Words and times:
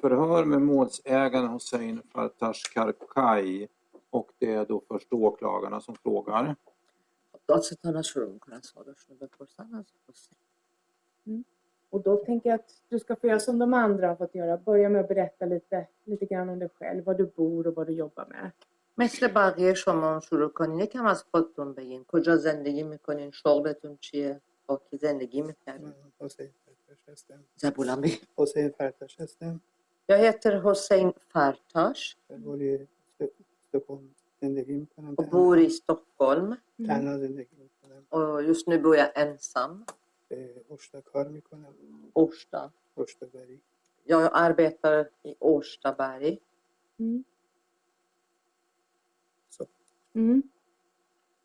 förhör 0.00 0.44
med 0.44 0.62
målsägaren 0.62 1.46
Hossein 1.46 2.02
Fartash 2.12 2.62
Karkay 2.74 3.66
och 4.10 4.32
det 4.38 4.52
är 4.52 4.64
då 4.64 4.82
först 4.88 5.12
åklagarna 5.12 5.80
som 5.80 5.94
frågar. 5.94 6.56
دادستان 7.48 7.96
از 7.96 8.06
شروع 8.06 8.32
میکنن 8.32 8.60
سوالاشون 8.60 9.16
رو 9.20 9.26
بپرسن 9.26 9.74
از 9.74 9.86
حسین 10.08 11.44
Och 11.90 12.02
då 12.02 12.16
tänker 12.16 12.50
jag 12.50 12.60
att 12.60 12.70
du 12.88 12.98
ska 12.98 13.16
få 13.16 13.26
göra 13.26 13.40
som 13.40 13.58
de 13.58 13.74
andra 13.74 14.08
har 14.08 14.16
fått 14.16 14.34
göra. 14.34 14.56
Börja 14.56 14.88
med 14.88 15.00
att 15.00 15.08
berätta 15.08 15.44
lite, 15.46 15.86
lite 16.04 16.26
grann 16.26 16.48
om 16.48 16.58
dig 16.58 16.68
själv, 16.78 17.04
var 17.04 17.14
du 17.14 17.26
bor 17.26 17.66
och 17.66 17.74
vad 17.74 17.86
du 17.86 17.92
jobbar 17.92 18.26
med. 18.26 18.50
مثل 18.98 19.28
بقیه 19.28 19.74
شما 19.74 20.14
هم 20.14 20.20
شروع 20.20 20.48
کنین 20.48 20.80
یکم 20.80 21.06
از 21.06 21.24
خودتون 21.30 21.72
بگین 21.72 22.04
کجا 22.04 22.36
زندگی 22.36 22.82
میکنین 22.82 23.30
شغلتون 23.30 23.98
چیه 24.00 24.40
با 24.66 24.80
کی 24.90 24.96
زندگی 24.96 25.42
میکنین 25.42 25.82
من 25.82 25.94
حسین 26.20 26.50
فرتاش 26.64 27.08
هستم 27.08 27.44
زبولم 27.56 28.00
بگین 28.00 28.18
حسین 28.36 28.68
فرتاش 28.68 29.20
هستم 29.20 29.60
Jag 30.11 30.17
heter 30.17 30.55
Hossein 30.55 31.13
Fartas. 31.33 32.17
Och 35.17 35.29
bor 35.29 35.59
i 35.59 35.69
Stockholm. 35.69 36.55
Mm. 36.79 36.89
Och 38.09 38.43
just 38.43 38.67
nu 38.67 38.79
bor 38.79 38.95
jag 38.95 39.11
ensam. 39.15 39.85
Årsta. 42.13 42.71
Jag 44.03 44.29
arbetar 44.33 45.09
i 45.23 45.35
Årstaberg. 45.39 46.39
Mm. 46.99 47.23
Mm. 50.13 50.43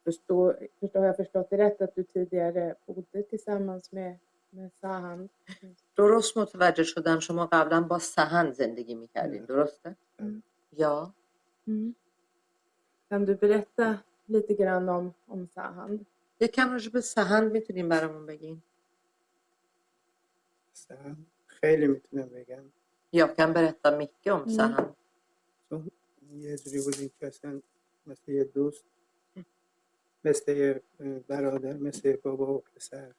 Förstår, 0.04 0.68
förstår 0.80 1.04
jag 1.04 1.16
förstått 1.16 1.50
det 1.50 1.56
rätt 1.56 1.80
att 1.80 1.94
du 1.94 2.02
tidigare 2.02 2.74
bodde 2.86 3.22
tillsammans 3.22 3.92
med 3.92 4.18
Sahan? 4.54 5.28
درست 5.96 6.36
متوجه 6.38 6.82
شدم 6.82 7.18
شما 7.18 7.46
قبلا 7.46 7.80
با 7.80 7.98
سهن 7.98 8.50
زندگی 8.52 8.94
می‌کردین 8.94 9.44
درسته؟ 9.44 9.96
Mm. 10.18 10.42
Ja. 10.78 11.12
Mm. 11.68 11.94
Kan 13.10 13.26
du 13.26 13.34
berätta 13.42 14.04
lite 14.28 14.54
grann 14.54 14.88
om, 14.88 15.14
om 15.28 15.46
Sahan? 15.56 16.06
یکم 16.40 16.72
راجع 16.72 16.90
به 16.90 17.00
سهن 17.00 17.44
می‌تونین 17.44 17.88
برامون 17.88 18.26
بگین؟ 18.26 18.62
مثلا 20.72 21.16
خیلی 21.46 21.86
می‌تونم 21.86 22.28
بگم 22.28 22.64
Jag 23.12 23.36
kan 23.36 23.52
berätta 23.54 23.90
mycket 24.00 24.32
om. 24.32 24.46
چون 25.68 25.90
یه 26.32 26.56
جوری 26.58 26.80
بودیم 26.80 27.10
که 27.20 27.26
اصلا 27.26 27.60
مثل 28.06 28.32
یه 28.32 28.44
دوست 28.44 28.84
مثل 30.24 30.56
یه 30.56 30.82
برادر 31.28 31.72
مثل 31.72 32.08
یه 32.08 32.16
بابا 32.16 32.54
و 32.54 32.60
پسر 32.76 33.14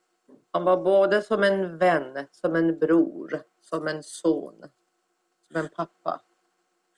Han 0.57 0.65
var 0.65 0.77
både 0.77 1.23
som 1.23 1.43
en 1.43 1.79
vän, 1.79 2.27
som 2.31 2.57
en 2.57 2.79
bror, 2.79 3.43
som 3.61 3.89
en 3.89 4.03
son, 4.03 4.65
som 5.48 5.57
en 5.57 5.69
pappa. 5.69 6.21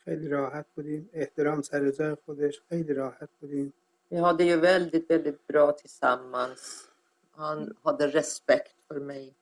خیلی 0.04 0.28
راحت 0.28 0.66
بودیم 0.74 1.10
احترام 1.12 1.62
سر 1.62 1.90
جای 1.90 2.14
خودش 2.14 2.60
خیلی 2.68 2.94
راحت 2.94 3.28
بودیم 3.40 3.72
Vi 4.10 4.16
hade 4.16 4.44
ju 4.44 4.56
väldigt, 4.56 5.10
väldigt 5.10 5.46
bra 5.46 5.72
tillsammans. 5.72 6.90
Han 7.30 7.76
hade 7.82 8.06
respekt 8.06 8.76
för 8.88 9.00
mig. 9.00 9.34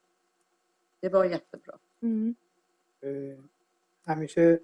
Det 1.00 1.08
var 1.08 1.24
jättebra. 1.24 1.78
Mm. 2.02 2.34
اه، 3.02 3.36
همیشه 4.06 4.60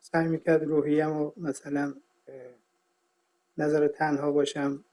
سعی 0.00 0.28
میکرد 0.28 0.62
روحیم 0.62 1.16
و 1.16 1.32
مثلا 1.36 1.94
اه، 2.28 2.54
نظر 3.58 3.88
تنها 3.88 4.32
باشم 4.32 4.84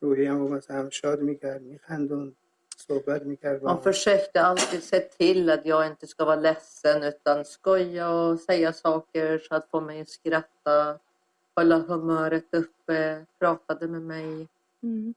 روحیم 0.00 0.38
رو 0.38 0.48
مثلا 0.48 0.90
شاد 0.90 1.20
میکرد 1.20 1.62
میخندون 1.62 2.34
صحبت 2.82 3.22
میکرد 3.22 3.60
با 3.60 3.68
Han 3.68 3.76
من. 3.76 3.82
försökte 3.82 4.42
alltid 4.42 4.82
se 4.82 5.00
till 5.00 5.50
att 5.50 5.66
jag 5.66 5.86
inte 5.86 6.06
ska 6.06 6.24
vara 6.24 6.36
ledsen 6.36 7.02
utan 7.02 7.44
skoja 7.44 8.10
och 8.10 8.40
säga 8.40 8.72
saker 8.72 9.38
så 9.38 9.54
att 9.54 9.68
få 9.70 9.80
mig 9.80 10.00
att 10.00 10.08
skratta. 10.08 10.98
Hålla 11.56 11.78
humöret 11.78 12.54
uppe, 12.54 13.26
pratade 13.38 13.88
med 13.88 14.02
mig. 14.02 14.48
Mm. 14.82 15.14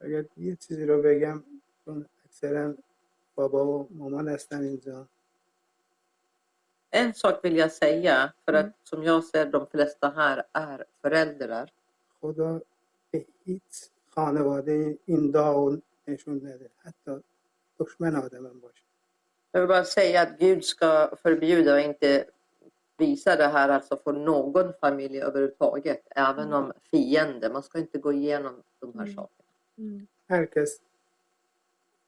اگر 0.00 0.24
یه 0.36 0.56
چیزی 0.56 0.86
رو 0.86 1.02
بگم 1.02 1.44
چون 1.84 2.06
اکثرا 2.24 2.74
بابا 3.34 3.66
و 3.66 3.88
مامان 3.90 4.28
هستن 4.28 4.62
اینجا 4.62 5.06
En 6.90 7.14
sak 7.14 7.44
vill 7.44 7.56
jag 7.56 7.72
säga, 7.72 8.32
för 8.44 8.52
att 8.52 8.64
Mm. 8.64 8.72
som 8.84 9.02
jag 9.02 9.24
ser 9.24 9.46
de 9.46 9.66
flesta 9.66 10.10
här 10.10 10.42
är 10.52 10.84
föräldrar. 11.02 11.70
خدا 12.20 12.60
به 13.12 13.24
هیچ 13.44 13.90
خانواده 14.14 14.98
این 15.04 15.30
داغ 15.30 15.78
نشون 16.08 16.36
نده 16.36 16.70
حتی 16.78 17.20
دشمن 17.78 18.16
آدمم 18.16 18.60
باشه 18.60 18.82
Jag 19.54 19.60
vill 19.60 19.68
bara 19.68 19.84
säga 19.84 20.20
att 20.22 20.38
Gud 20.38 20.64
ska 20.64 20.90
förbjuda 21.22 21.74
och 21.74 21.80
inte 21.80 22.24
visa 22.98 23.36
det 23.36 23.46
här 23.46 23.68
alltså 23.68 23.96
för 23.96 24.12
någon 24.12 24.72
familj 24.80 25.18
överhuvudtaget. 25.22 26.02
Även 26.10 26.52
om 26.52 26.72
fiende. 26.90 27.48
Man 27.48 27.62
ska 27.62 27.78
inte 27.78 27.98
gå 27.98 28.12
igenom 28.12 28.54
de 28.80 28.98
här 28.98 29.06
Mm. 29.06 29.14
sakerna. 29.14 29.48
Mm. 29.78 30.06
هر 30.28 30.46
کس 30.46 30.80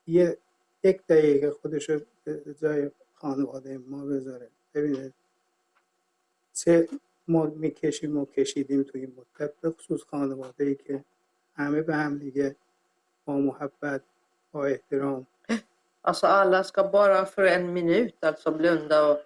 یه 0.07 0.39
یک 0.83 1.07
دقیقه 1.07 1.51
خودش 1.51 1.91
رو 1.91 2.01
به 2.25 2.55
جای 2.61 2.91
خانواده 3.15 3.79
ما 3.79 4.05
بذاره 4.07 4.49
ببینه 4.75 5.13
چه 6.55 6.89
ما 7.29 7.45
میکشیم 7.45 8.17
و 8.19 8.27
کشیدیم 8.27 8.83
توی 8.83 9.01
این 9.01 9.13
مدت 9.17 9.53
به 9.61 9.71
خصوص 9.71 10.03
خانواده 10.03 10.65
ای 10.65 10.75
که 10.75 11.05
همه 11.55 11.83
به 11.83 11.95
هم 11.95 12.19
دیگه 12.19 12.57
با 13.25 13.37
محبت 13.37 14.03
با 14.53 14.67
احترام 14.67 15.27
Alltså 16.03 16.27
alla 16.27 16.65
ska 16.65 16.85
bara 16.85 17.27
för 17.27 17.45
en 17.45 17.73
minut 17.73 18.25
alltså 18.25 18.51
blunda 18.51 19.07
och 19.11 19.19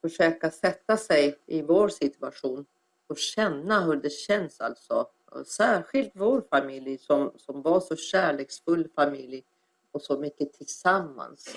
försöka 0.00 0.50
sätta 0.50 0.96
sig 0.96 1.38
i 1.46 1.62
vår 1.62 1.88
situation 1.88 2.66
och 3.06 3.18
känna 3.18 3.80
hur 3.84 3.96
det 3.96 4.10
känns 4.10 4.60
alltså. 4.60 5.06
Och 5.24 5.46
särskilt 5.46 6.10
vår 6.14 6.40
familj 6.50 6.98
som, 6.98 7.32
som 7.36 7.62
var 7.62 7.80
så 7.80 7.96
kärleksfull 7.96 8.88
familj 8.88 9.44
och 9.92 10.02
så 10.02 10.18
mycket 10.18 10.52
tillsammans. 10.52 11.56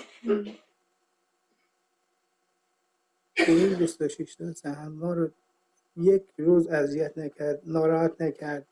تو 3.36 3.52
این 3.52 3.76
26 3.78 4.36
تا 4.36 4.52
سهم 4.52 4.92
ما 4.92 5.14
رو 5.14 5.28
یک 5.96 6.24
روز 6.36 6.68
اذیت 6.68 7.18
نکرد 7.18 7.60
ناراحت 7.64 8.20
نکرد 8.20 8.66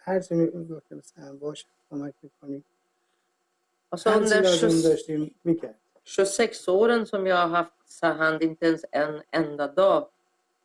هر 0.00 0.20
چی 0.20 0.34
میگفتم 0.34 1.00
سهم 1.00 1.38
باشه 1.38 1.66
کمک 1.90 2.14
میکنی 2.22 2.64
Alltså 3.92 4.10
هر 4.10 4.24
چی 4.24 4.30
under 4.30 4.42
لازم 4.42 4.68
20 4.68 4.88
داشتیم 4.88 5.34
میکرد 5.44 5.74
26 6.04 6.68
åren 6.68 7.06
som 7.06 7.26
jag 7.26 7.36
har 7.36 7.48
haft 7.48 7.72
Sahand, 7.84 8.42
inte 8.42 8.66
ens 8.66 8.84
en 8.92 9.22
enda 9.32 9.66
dag 9.66 10.08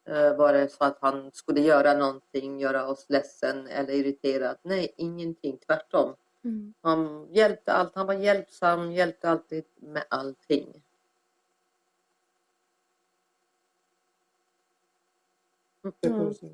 eh, 0.06 0.35
var 0.38 0.53
det 0.53 0.69
så 0.72 0.84
att 0.84 0.97
han 1.01 1.31
skulle 1.34 1.62
göra 1.62 1.94
någonting, 1.94 2.59
göra 2.59 2.88
oss 2.88 3.06
ledsen 3.09 3.67
eller 3.67 3.94
irriterad. 3.94 4.57
Nej, 4.62 4.94
ingenting. 4.97 5.57
Tvärtom. 5.57 6.16
Mm. 6.44 6.73
Han 6.81 7.28
hjälpte 7.31 7.73
allt. 7.73 7.95
Han 7.95 8.07
var 8.07 8.13
hjälpsam, 8.13 8.91
hjälpte 8.91 9.29
alltid 9.29 9.63
med 9.75 10.03
allting. 10.09 10.81
بپرسید 15.83 16.51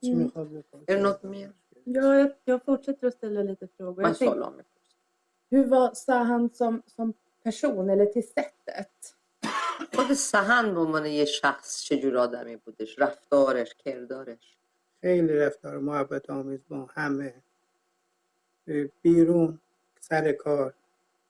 چی 0.00 0.12
Mm. 0.12 0.22
میخواد 0.24 0.48
بپرسید 0.48 0.90
Är 0.90 0.96
det 0.96 1.02
något 1.02 1.22
mer? 1.22 1.52
Ja, 1.84 2.18
jag, 2.18 2.32
jag 2.44 2.64
fortsätter 2.64 3.06
att 3.06 3.14
ställa 3.14 3.42
lite 3.42 3.68
frågor. 3.76 4.02
Men 4.02 4.06
Jag 4.10 4.16
så 4.16 4.24
tänkte, 4.24 4.40
långt. 4.40 4.66
hur 5.50 5.64
var 5.66 5.94
Sahan 5.94 6.50
som, 6.50 6.82
som 6.86 7.12
person 7.42 7.90
eller 7.90 8.06
till 8.06 8.28
sättet? 8.28 9.16
خود 9.94 10.12
سهن 10.14 10.74
به 10.74 10.80
عنوان 10.80 11.06
یه 11.06 11.24
شخص 11.24 11.82
چجور 11.82 12.16
آدمی 12.16 12.56
بودش 12.56 12.98
رفتارش 12.98 13.74
کردارش 13.74 14.56
خیلی 15.00 15.36
رفتار 15.36 15.78
محبت 15.78 16.30
آمیز 16.30 16.60
با 16.68 16.88
همه 16.94 17.34
بیرون 19.02 19.58
سر 20.00 20.32
کار 20.32 20.72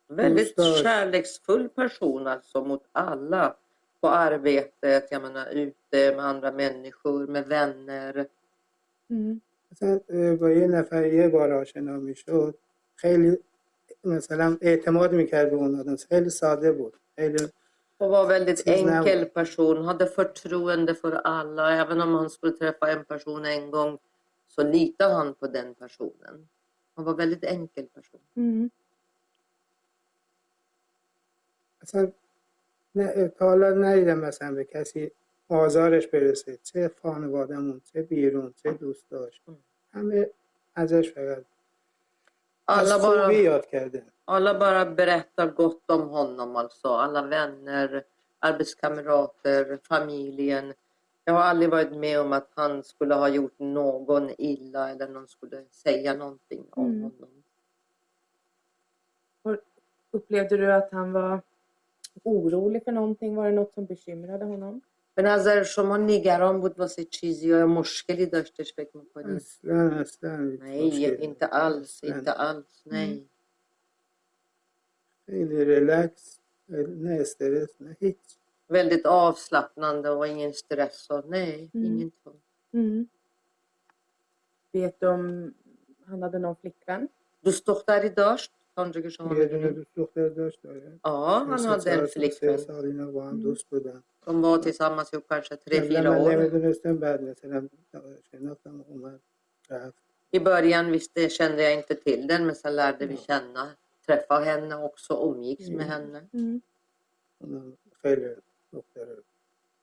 Väldigt 0.08 0.56
Bostad. 0.56 0.82
kärleksfull 0.82 1.68
person 1.68 2.26
alltså 2.26 2.64
mot 2.64 2.84
alla. 2.92 3.56
På 4.00 4.08
arbetet, 4.08 5.12
jag 5.12 5.22
menar 5.22 5.46
ute 5.50 6.14
med 6.16 6.24
andra 6.24 6.52
människor, 6.52 7.26
med 7.26 7.46
vänner. 7.46 8.26
Mm. 9.10 9.40
مثلا 9.72 10.00
اه، 10.08 10.34
با 10.36 10.50
یه 10.50 10.66
نفر 10.66 11.06
یه 11.06 11.28
بار 11.28 11.52
آشنا 11.52 11.96
میشد 11.96 12.54
خیلی 12.96 13.38
مثلا 14.04 14.58
اعتماد 14.60 15.12
میکرد 15.12 15.50
به 15.50 15.56
اون 15.56 15.80
آدم 15.80 15.96
خیلی 15.96 16.30
ساده 16.30 16.72
بود 16.72 16.94
خیلی 17.16 17.48
Och 18.02 18.10
var 18.10 18.26
väldigt 18.26 18.58
Snäll. 18.58 18.88
enkel 18.88 19.24
person, 19.38 19.84
hade 19.84 20.06
förtroende 20.06 20.94
för 20.94 21.12
alla. 21.12 21.70
Även 21.82 22.00
om 22.00 22.14
han 22.14 22.30
skulle 22.30 22.52
träffa 22.52 22.90
en 22.90 23.04
person 23.04 23.44
en 23.44 23.70
gång 23.70 23.98
så 24.48 24.62
litade 24.62 25.14
han 25.14 25.34
på 25.34 25.46
den 25.46 25.74
personen. 25.74 26.48
Han 26.96 27.04
var 27.04 27.14
väldigt 27.14 27.44
enkel 27.44 27.86
person. 27.86 28.20
Mm. 28.36 28.70
اصلا 31.82 32.12
نه 32.94 33.28
تا 33.28 33.44
حالا 33.44 33.70
ندیدم 33.70 34.18
مثلا 34.18 34.54
به 34.54 34.64
کسی 34.64 35.10
آزارش 35.48 36.06
برسه 36.06 36.56
چه 36.62 36.90
خانوادهمون 37.02 37.80
چه 37.92 38.02
بیرون 38.02 38.54
چه 38.62 38.72
دوستاش 38.72 39.40
Mm. 39.48 39.52
همه 39.92 40.30
ازش 40.74 41.12
فقط 41.14 41.44
از 42.68 42.92
Alla 42.92 43.00
خوبی 43.00 43.16
bara, 43.16 43.32
یاد 43.32 43.66
کرده 43.66 44.04
alla 44.30 44.54
bara 44.58 44.84
berättar 44.86 45.46
gott 45.46 45.90
om 45.90 46.08
honom 46.08 46.56
alltså. 46.56 46.88
Alla 46.88 47.22
vänner, 47.22 48.04
arbetskamrater, 48.38 49.78
familjen. 49.82 50.74
Jag 51.24 51.34
har 51.34 51.42
aldrig 51.42 51.70
varit 51.70 51.92
med 51.96 52.20
om 52.20 52.32
att 52.32 52.48
han 52.54 52.82
skulle 52.84 53.14
ha 53.14 53.28
gjort 53.28 53.58
någon 53.58 54.30
illa 54.38 54.90
eller 54.90 55.08
någon 55.08 55.28
skulle 55.28 55.64
säga 55.70 56.14
någonting 56.14 56.64
om 56.70 56.86
Mm. 56.86 57.02
honom. 57.02 57.42
Upplevde 60.10 60.56
du 60.56 60.72
att 60.72 60.92
han 60.92 61.12
var 61.12 61.40
orolig 62.22 62.84
för 62.84 62.92
någonting? 62.92 63.34
Var 63.36 63.44
det 63.46 63.52
något 63.56 63.74
som 63.74 63.84
bekymrade 63.84 64.44
honom? 64.44 64.80
به 65.14 65.22
نظر 65.22 65.62
شما 65.62 65.96
نگران 65.96 66.60
بود 66.60 66.78
واسه 66.78 67.04
چیزی 67.04 67.48
یا 67.48 67.66
مشکلی 67.66 68.26
داشتش 68.26 68.74
فکر 68.74 68.96
میکنید؟ 68.96 69.36
اصلا 69.36 69.90
اصلا 69.90 70.50
هیچ 70.50 70.60
Nej, 70.60 70.86
مشکلی 70.86 71.24
inte 71.24 71.46
alls, 71.46 72.00
Nej. 72.02 72.12
inte 72.12 72.32
alls, 72.32 72.86
nej. 72.86 73.24
خیلی 75.26 75.64
ریلکس 75.64 76.40
نه 76.68 77.18
استرس 77.20 77.80
نه 77.80 77.96
هیچ 78.00 78.16
Väldigt 78.72 79.06
avslappnande 79.06 80.10
och 80.10 80.26
ingen 80.28 80.52
stress 80.52 81.10
och 81.10 81.24
nej, 81.28 81.70
Mm. 81.74 81.86
ingenting. 81.86 82.40
Mm. 82.74 83.08
Vet 84.72 85.00
du 85.00 85.06
om 85.06 85.54
han 86.06 86.22
hade 86.22 86.38
någon 86.38 86.56
flickvän? 86.56 87.08
دوست 87.44 87.66
دختری 87.66 88.08
داشت 88.08 88.52
تا 88.76 88.82
اونجا 88.82 89.00
که 89.00 89.08
شما 89.08 89.34
یه 89.34 89.44
دونه 89.46 89.56
میدونید 89.56 89.74
دوست 89.76 89.94
دختر 89.96 90.28
داشت 90.28 90.62
داره 90.62 91.00
Ja, 91.06 91.44
han 91.50 91.58
سه 91.58 91.68
hade 91.68 91.80
en 91.80 91.80
سال- 91.80 92.06
سه 92.06 92.20
flickvän. 92.20 92.56
سال 92.56 92.84
اینا 92.84 93.10
با 93.10 93.24
هم 93.28 93.40
Mm. 93.40 93.42
دوست 93.42 93.66
بودن 93.70 94.02
De 94.26 94.30
var 94.42 94.58
tillsammans 94.62 95.12
i 95.14 95.20
kanske 95.28 95.56
tre, 95.56 95.76
قبلا 95.80 95.88
fyra 95.88 96.10
من 96.10 96.24
år. 96.24 96.32
نمیدونستم 96.32 96.96
بعد 96.96 97.22
مثلا 97.22 97.68
شناختم 98.32 98.84
اومد 98.88 99.20
رفت 99.70 99.98
I 100.32 100.38
början 100.38 100.90
visste, 100.90 101.28
kände 101.28 101.62
jag 101.62 101.74
inte 101.74 101.94
till 101.94 102.26
den, 102.26 102.46
men 102.46 102.54
sen 102.54 102.74
lärde 102.76 103.06
vi 103.06 103.14
Ja. 103.14 103.20
känna, 103.20 103.76
träffa 104.06 104.38
henne 104.38 104.76
också, 104.76 105.12
umgicks 105.14 105.68
med 105.68 105.86
Mm. 105.86 105.90
henne. 105.92 106.20
Mm. 106.32 106.62
اونم 107.40 107.76
خیلی 108.02 108.34
دختر 108.72 109.08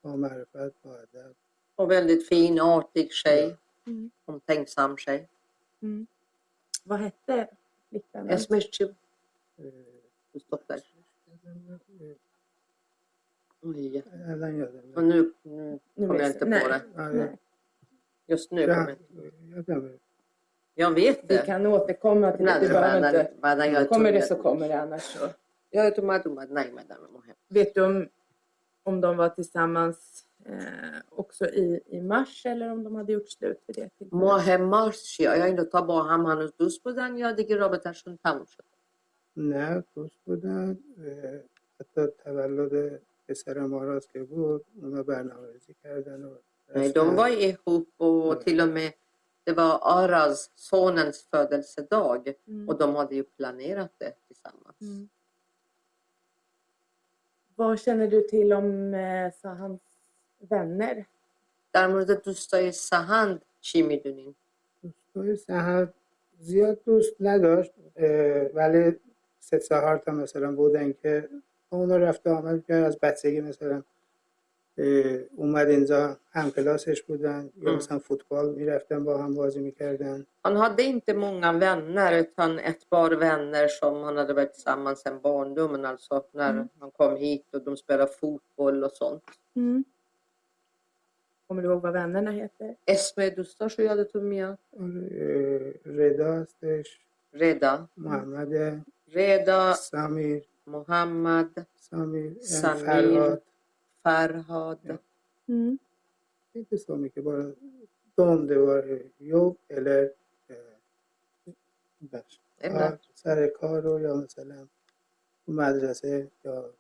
با 0.01 0.15
معرفت 0.15 0.73
با 0.83 0.91
ادب 1.03 1.35
Och 1.79 1.91
väldigt 1.91 2.23
fin, 2.29 2.59
artig 2.59 3.11
tjej, 3.21 3.55
Mm. 3.87 4.11
omtänksam 4.25 4.97
tjej. 4.97 5.27
Mm. 5.83 6.07
Vad 6.85 6.99
hette 6.99 7.47
Liknande. 7.92 8.34
Esmerçim. 8.34 8.94
Mustafa. 10.32 10.76
Lia. 13.62 14.02
Och 14.96 15.04
nu, 15.04 15.32
nu 15.42 15.78
kommer 15.96 16.20
jag 16.20 16.28
inte 16.30 16.38
på 16.38 16.68
det. 16.68 16.82
Nej. 16.94 17.36
Just 18.26 18.50
nu 18.50 18.66
kommer 18.66 18.96
jag 19.50 19.58
inte. 19.58 19.98
Jag 20.74 20.90
vet 20.90 21.28
det. 21.28 21.40
Vi 21.40 21.46
kan 21.46 21.66
återkomma 21.66 22.32
till 22.36 22.46
det. 22.46 22.58
Du 22.60 22.68
behöver 22.68 23.06
inte... 23.06 23.86
Kommer 23.88 24.12
det 24.12 24.22
så 24.22 24.36
kommer 24.36 24.68
det 24.68 24.80
annars 24.80 25.02
så. 25.02 25.28
Vet 27.48 27.74
du 27.74 27.84
om, 27.84 28.08
om 28.82 29.00
de 29.00 29.16
var 29.16 29.28
tillsammans 29.28 30.24
eh, 30.45 30.99
också 31.09 31.45
i, 31.45 31.81
i 31.85 32.01
mars 32.01 32.45
eller 32.45 32.71
om 32.71 32.83
de 32.83 32.95
hade 32.95 33.13
gjort 33.13 33.29
slut 33.29 33.61
vid 33.67 33.75
det 33.75 33.89
tillfället? 33.97 34.13
ماه 34.13 34.57
مارس 34.57 35.03
چیه؟ 35.03 35.29
آیا 35.29 35.45
این 35.45 35.55
دوتا 35.55 35.81
با 35.81 36.03
هم 36.03 36.25
هنوز 36.25 36.53
دوست 36.57 36.83
بودن 36.83 37.17
یا 37.17 37.31
دیگه 37.31 37.55
رابطهشون 37.55 38.19
تموم 38.23 38.45
شد؟ 38.45 38.63
نه 39.35 39.83
دوست 39.95 40.19
بودن 40.25 40.77
اه، 40.97 41.39
حتی 41.79 42.07
تولد 42.23 43.01
پسر 43.27 43.59
ماراس 43.59 44.07
که 44.07 44.23
بود 44.23 44.65
اونا 44.81 45.03
برنامه‌ریزی 45.03 45.75
کردن 45.83 46.23
و 46.23 46.29
Nej, 46.75 46.91
de 46.93 47.15
var 47.15 47.29
ihop 47.29 47.87
och 47.97 48.41
till 48.45 48.61
och 48.61 48.67
med 48.69 48.93
det 49.43 49.53
var 49.53 49.79
Aras, 49.81 50.51
sonens 50.55 51.27
födelsedag 51.31 52.33
Mm. 52.47 52.69
och 52.69 52.77
de 52.77 52.95
hade 52.95 53.15
ju 53.15 53.23
planerat 53.23 53.91
det 53.97 54.13
tillsammans. 54.27 54.81
Mm. 54.81 55.09
Vad 57.55 57.79
känner 57.79 58.07
du 58.07 58.21
till 58.21 58.53
om 58.53 58.93
eh, 58.93 59.31
Sahans 59.41 59.81
vänner? 60.51 61.05
در 61.73 61.87
مورد 61.87 62.23
دوستای 62.23 62.71
سهند 62.71 63.41
چی 63.61 63.81
میدونین؟ 63.81 64.35
دوستای 64.83 65.35
سهر 65.35 65.87
زیاد 66.39 66.83
دوست 66.85 67.13
نداشت 67.19 67.71
اه، 67.95 68.41
ولی 68.53 68.95
سه 69.39 69.59
چهار 69.59 69.97
تا 69.97 70.11
مثلا 70.11 70.51
بودن 70.51 70.93
که 70.93 71.29
با 71.69 71.77
اونا 71.77 71.97
رفت 71.97 72.27
و 72.27 72.29
آمد 72.29 72.65
کرد 72.67 72.83
از 72.83 72.97
بچگی 72.99 73.41
مثلا 73.41 73.83
اه، 74.77 75.17
اومد 75.35 75.67
اینجا 75.67 76.17
هم 76.31 76.51
کلاسش 76.51 77.01
بودن 77.01 77.49
یا 77.61 77.71
Mm. 77.71 77.75
مثلا 77.77 77.99
فوتبال 77.99 78.49
میرفتن 78.55 79.03
با 79.03 79.17
هم 79.17 79.35
بازی 79.35 79.59
میکردن 79.59 80.25
Han 80.47 80.55
hade 80.57 80.81
inte 80.83 81.13
många 81.13 81.51
vänner 81.53 82.11
utan 82.23 82.59
ett 82.59 82.89
par 82.89 83.11
vänner 83.15 83.67
som 83.67 83.93
han 84.03 84.17
hade 84.17 84.33
varit 84.33 84.53
tillsammans 84.53 84.99
sedan 85.01 85.19
barndomen, 85.21 85.85
alltså 85.85 86.23
när 86.33 86.49
Mm. 86.51 86.69
han 86.79 86.91
kom 86.91 87.15
hit 87.15 87.45
och 87.53 87.61
de 87.61 87.77
spelade 87.77 88.11
fotboll 88.11 88.83
och 88.83 88.91
sånt. 88.91 89.23
Mm. 89.55 89.83
Kommer 91.52 91.62
du 91.62 91.68
ihåg 91.68 91.82
vad 91.82 91.92
vännerna 91.92 92.30
heter? 92.30 92.76
اسم 92.86 93.28
دوستاشو 93.28 93.82
یادتون 93.82 94.22
میاد؟ 94.24 94.58
رضا 95.84 96.32
هستش 96.34 96.98
ردا 97.32 97.88
محمد 97.96 98.52
ردا 99.14 99.72
سمیر 99.74 100.42
محمد 100.66 101.66
سمیر 101.76 102.32
سمیر. 102.40 102.84
فرهاد 102.84 103.42
فرهاد 104.04 104.78
Mm. 105.48 105.78
inte 106.54 106.78
så 106.78 106.96
mycket 106.96 107.24
bara 107.24 107.44
de 108.16 108.46
det 108.46 108.58
var 108.58 108.84
jobb 109.18 109.56
eller 109.68 110.02
eh, 110.50 111.52
بخش. 112.12 112.38
Eller? 112.60 112.98
سر 113.14 113.46
کار 113.60 113.86
و 113.86 114.00
یا 114.00 114.14
مثلا 114.16 114.66
مدرسه 115.48 116.28
یا 116.44 116.70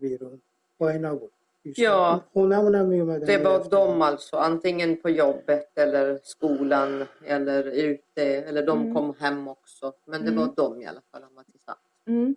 بیرون 0.00 0.40
با 0.78 0.88
اینا 0.90 1.14
بود 1.14 1.32
Ja, 1.76 2.20
hon 2.32 2.52
hamnade 2.52 3.04
med 3.04 3.20
det 3.20 3.38
var 3.38 3.60
efter. 3.60 3.70
de 3.70 4.02
alltså. 4.02 4.36
Antingen 4.36 4.96
på 4.96 5.10
jobbet 5.10 5.78
eller 5.78 6.20
skolan 6.22 7.04
eller 7.24 7.64
ute. 7.64 8.22
Eller 8.22 8.66
de 8.66 8.80
mm. 8.80 8.94
kom 8.94 9.14
hem 9.18 9.48
också. 9.48 9.92
Men 10.04 10.22
det 10.24 10.30
mm. 10.30 10.40
var 10.40 10.52
de 10.56 10.82
i 10.82 10.86
alla 10.86 11.00
fall 11.12 11.22
han 11.22 11.34
var 11.34 11.42
tillsammans 11.42 12.06
mm. 12.06 12.34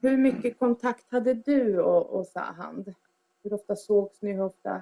Hur 0.00 0.16
mycket 0.16 0.58
kontakt 0.58 1.10
hade 1.10 1.34
du 1.34 1.80
och, 1.80 2.06
och 2.06 2.26
Sahand? 2.26 2.94
Hur 3.42 3.52
ofta 3.52 3.76
sågs 3.76 4.22
ni? 4.22 4.32
Hur 4.32 4.42
ofta 4.42 4.80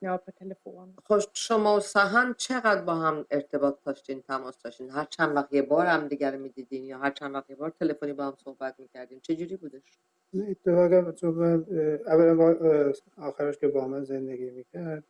ni 0.00 0.08
av 0.08 0.20
per 0.24 0.32
telefon? 0.32 0.88
خب 1.04 1.20
شما 1.32 1.76
و 1.76 1.80
سهن 1.80 2.34
چقدر 2.38 2.82
با 2.82 2.94
هم 2.94 3.26
ارتباط 3.30 3.74
داشتین 3.84 4.22
تماس 4.22 4.58
داشتین؟ 4.62 4.90
هر 4.90 5.04
چند 5.04 5.36
وقت 5.36 5.52
یه 5.52 5.62
بار 5.62 5.86
هم 5.86 6.08
دیگر 6.08 6.36
می‌دیدین 6.36 6.84
یا 6.84 6.98
هر 6.98 7.10
چند 7.10 7.34
وقت 7.34 7.50
یه 7.50 7.56
بار 7.56 7.70
تلفنی 7.70 8.12
با 8.12 8.24
هم 8.24 8.34
صحبت 8.44 8.74
می‌کردین؟ 8.80 9.20
چه 9.20 9.36
جوری 9.36 9.56
بودش؟ 9.56 9.98
نه 10.34 10.46
اتفاقا 10.50 11.12
چون 11.12 11.34
من 11.34 11.66
اه، 11.70 12.12
اولا 12.12 12.94
آخرش 13.18 13.58
که 13.58 13.68
با 13.68 13.88
من 13.88 14.04
زندگی 14.04 14.50
می‌کرد 14.50 15.04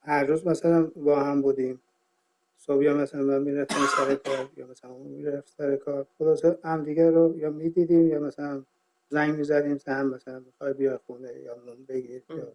هر 0.00 0.24
روز 0.24 0.46
مثلا 0.46 0.86
با 0.96 1.20
هم 1.20 1.42
بودیم. 1.42 1.82
صبح 2.56 2.82
یا 2.82 2.94
مثلا 2.94 3.22
من 3.22 3.42
می‌رفتم 3.42 3.86
سر 3.96 4.14
کار 4.14 4.48
یا 4.56 4.66
مثلا 4.66 4.90
اون 4.90 5.06
می‌رفت 5.06 5.48
سر 5.48 5.76
کار. 5.76 6.06
خلاصه 6.18 6.58
هم 6.64 6.84
دیگه 6.84 7.10
رو 7.10 7.38
یا 7.38 7.50
می‌دیدیم 7.50 8.08
یا 8.08 8.20
مثلا 8.20 8.64
زنگ 9.08 9.34
می‌زدیم 9.38 9.78
هم 9.86 10.14
مثلا 10.14 10.38
می‌خوای 10.40 10.72
بیا 10.72 11.00
خونه 11.06 11.32
یا 11.32 11.54
نون 11.66 11.84
بگیر. 11.84 12.22
یا 12.30 12.52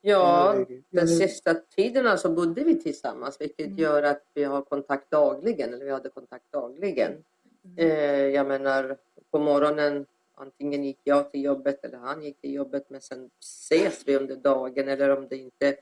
Ja, 0.00 0.64
den 0.90 1.08
sista 1.08 1.54
tiden 1.54 2.06
alltså 2.06 2.30
bodde 2.30 2.64
vi 2.64 2.78
tillsammans 2.78 3.40
vilket 3.40 3.78
gör 3.78 4.02
att 4.02 4.22
vi 4.34 4.44
har 4.44 4.62
kontakt 4.62 5.10
dagligen, 5.10 5.74
eller 5.74 5.84
vi 5.84 5.90
hade 5.90 6.08
kontakt 6.08 6.52
dagligen. 6.52 7.12
Mm. 7.64 7.76
Eh, 7.76 8.26
jag 8.26 8.46
menar, 8.46 8.96
på 9.30 9.38
morgonen 9.38 10.06
antingen 10.34 10.84
gick 10.84 11.00
jag 11.04 11.32
till 11.32 11.44
jobbet 11.44 11.84
eller 11.84 11.98
han 11.98 12.22
gick 12.22 12.40
till 12.40 12.54
jobbet 12.54 12.90
men 12.90 13.00
sen 13.00 13.30
ses 13.40 14.02
vi 14.06 14.16
under 14.16 14.36
dagen 14.36 14.88
eller 14.88 15.16
om 15.16 15.28
det 15.28 15.36
inte 15.36 15.76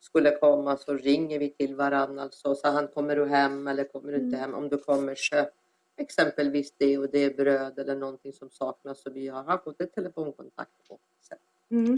skulle 0.00 0.30
komma 0.30 0.76
så 0.76 0.94
ringer 0.94 1.38
vi 1.38 1.50
till 1.50 1.74
varandra. 1.74 2.22
Alltså, 2.22 2.54
så 2.54 2.68
han 2.68 2.88
kommer 2.88 3.16
du 3.16 3.26
hem 3.26 3.66
eller 3.66 3.84
kommer 3.84 4.12
du 4.12 4.18
inte 4.18 4.36
hem? 4.36 4.54
Om 4.54 4.68
du 4.68 4.78
kommer 4.78 5.14
köp 5.14 5.48
exempelvis 5.96 6.74
det 6.78 6.98
och 6.98 7.10
det 7.10 7.36
bröd 7.36 7.78
eller 7.78 7.96
någonting 7.96 8.32
som 8.32 8.50
saknas. 8.50 9.02
Så 9.02 9.10
vi 9.10 9.28
har 9.28 9.42
haft 9.42 9.64
både 9.64 9.86
telefonkontakt 9.86 10.88
och 10.88 11.00
sätt. 11.20 11.38
Mm. 11.71 11.95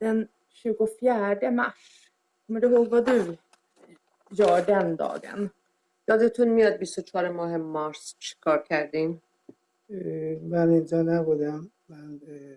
Den 0.00 0.28
24 0.50 1.50
mars, 1.50 2.10
kommer 2.46 2.60
du 2.60 2.66
ihåg 2.68 2.88
vad 2.88 3.06
du 3.06 3.36
gör 4.30 4.62
den 4.62 4.96
dagen? 4.96 5.50
یادتون 6.08 6.48
میاد 6.48 6.76
24 6.84 7.28
ماه 7.30 7.56
مارس 7.56 8.14
چیکار 8.18 8.62
کردیم؟ 8.62 9.22
اه، 9.90 9.96
من 10.42 10.70
اینجا 10.70 11.02
نبودم 11.02 11.70
من 11.88 12.20
اه، 12.28 12.56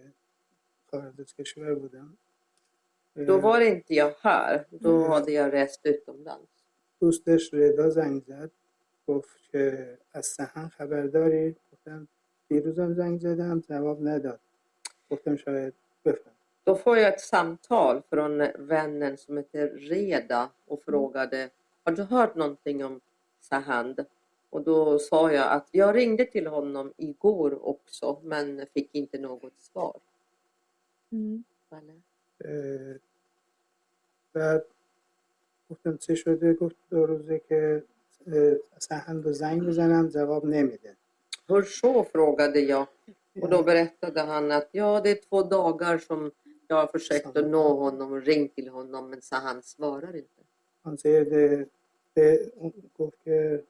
خارج 0.91 1.21
از 1.21 1.33
کشور 1.35 1.75
بودم 1.75 2.17
اه، 3.17 3.25
Då 3.25 3.37
var 3.37 3.61
inte 3.61 3.93
jag 3.95 4.13
här. 4.21 4.65
Då 4.81 4.89
Mm. 4.89 5.09
hade 5.11 5.31
jag 5.31 5.53
rest 5.53 5.85
utomlands. 5.85 6.49
دوستش 7.01 7.53
رضا 7.53 7.89
زنگ 7.89 8.23
زد 8.23 8.51
گفت 9.07 9.37
که 9.51 9.97
از 10.13 10.25
سهن 10.25 10.67
خبر 10.67 11.01
داری 11.07 11.55
گفتم 11.73 12.07
دیروزم 12.49 12.93
زنگ 12.93 13.19
زدم 13.19 13.59
جواب 13.59 14.07
نداد 14.07 14.39
گفتم 14.39 14.39
شاید 14.39 14.39
بفهم 14.39 14.46
Då 16.63 16.75
får 16.75 16.97
jag 16.97 17.13
ett 17.13 17.21
samtal 17.21 18.01
från 18.09 18.37
vännen 18.55 19.17
som 19.17 19.37
heter 19.37 19.69
Reda 19.69 20.49
och 20.65 20.83
frågade 20.83 21.49
Har 21.83 21.91
du 21.91 22.03
hört 22.03 22.35
någonting 22.35 22.85
om 22.85 23.01
Sahand? 23.39 24.05
Och 24.49 24.61
då 24.61 24.99
sa 24.99 25.31
jag 25.31 25.51
att 25.51 25.67
jag 25.71 25.95
ringde 25.95 26.25
till 26.25 26.47
honom 26.47 26.93
igår 26.97 27.67
också 27.67 28.19
men 28.23 28.65
fick 28.73 28.95
inte 28.95 29.17
något 29.17 29.53
svar. 29.59 29.99
Mm. 31.11 31.43
Vale. 31.69 31.93
اه، 32.45 32.99
بعد 34.33 34.65
گفتم 35.69 35.97
چه 35.97 36.15
شده 36.15 36.53
گفت 36.53 36.75
دو 36.89 37.05
روزه 37.05 37.39
که 37.39 37.83
اه، 38.27 38.53
سهن 38.79 39.23
رو 39.23 39.31
زنگ 39.33 39.61
بزنم 39.63 40.07
جواب 40.07 40.45
نمیده 40.45 40.95
Hur 41.47 41.61
så? 41.63 42.03
frågade 42.03 42.59
jag. 42.59 42.87
Och 43.41 43.49
då 43.49 43.63
berättade 43.63 44.21
han 44.21 44.51
att 44.51 44.69
ja, 44.71 45.01
det 45.03 45.09
är 45.09 45.15
två 45.15 45.43
dagar 45.43 45.97
som 45.97 46.31
jag 46.67 46.75
har 46.75 46.87
försökt 46.87 47.37
att 47.37 47.47
nå 47.47 47.73
honom 47.73 48.11
och 48.11 48.21
ringt 48.21 48.55
till 48.55 48.69
honom 48.69 49.09
men 49.09 49.21
Sahand 49.21 49.65
svarar 49.65 50.15
inte. 50.15 50.41
Han 50.83 50.97
säger 50.97 51.25
det, 51.25 51.65
det 52.13 52.51
گفت 52.97 53.23
که 53.23 53.63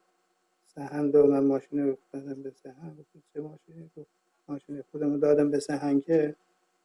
سهن 0.74 1.10
دو 1.10 1.26
من 1.26 1.44
ماشین 1.44 1.86
رو 1.86 1.96
دادم 2.12 2.42
به 2.42 2.50
سهن 2.62 2.96
گفت 2.98 3.24
چه 3.32 3.40
ماشینی 3.40 3.90
گفت 3.96 4.10
ماشین 4.48 4.84
خودم 4.90 5.12
رو 5.12 5.18
دادم 5.18 5.50
به 5.50 5.60
سهن 5.60 6.00
که 6.00 6.34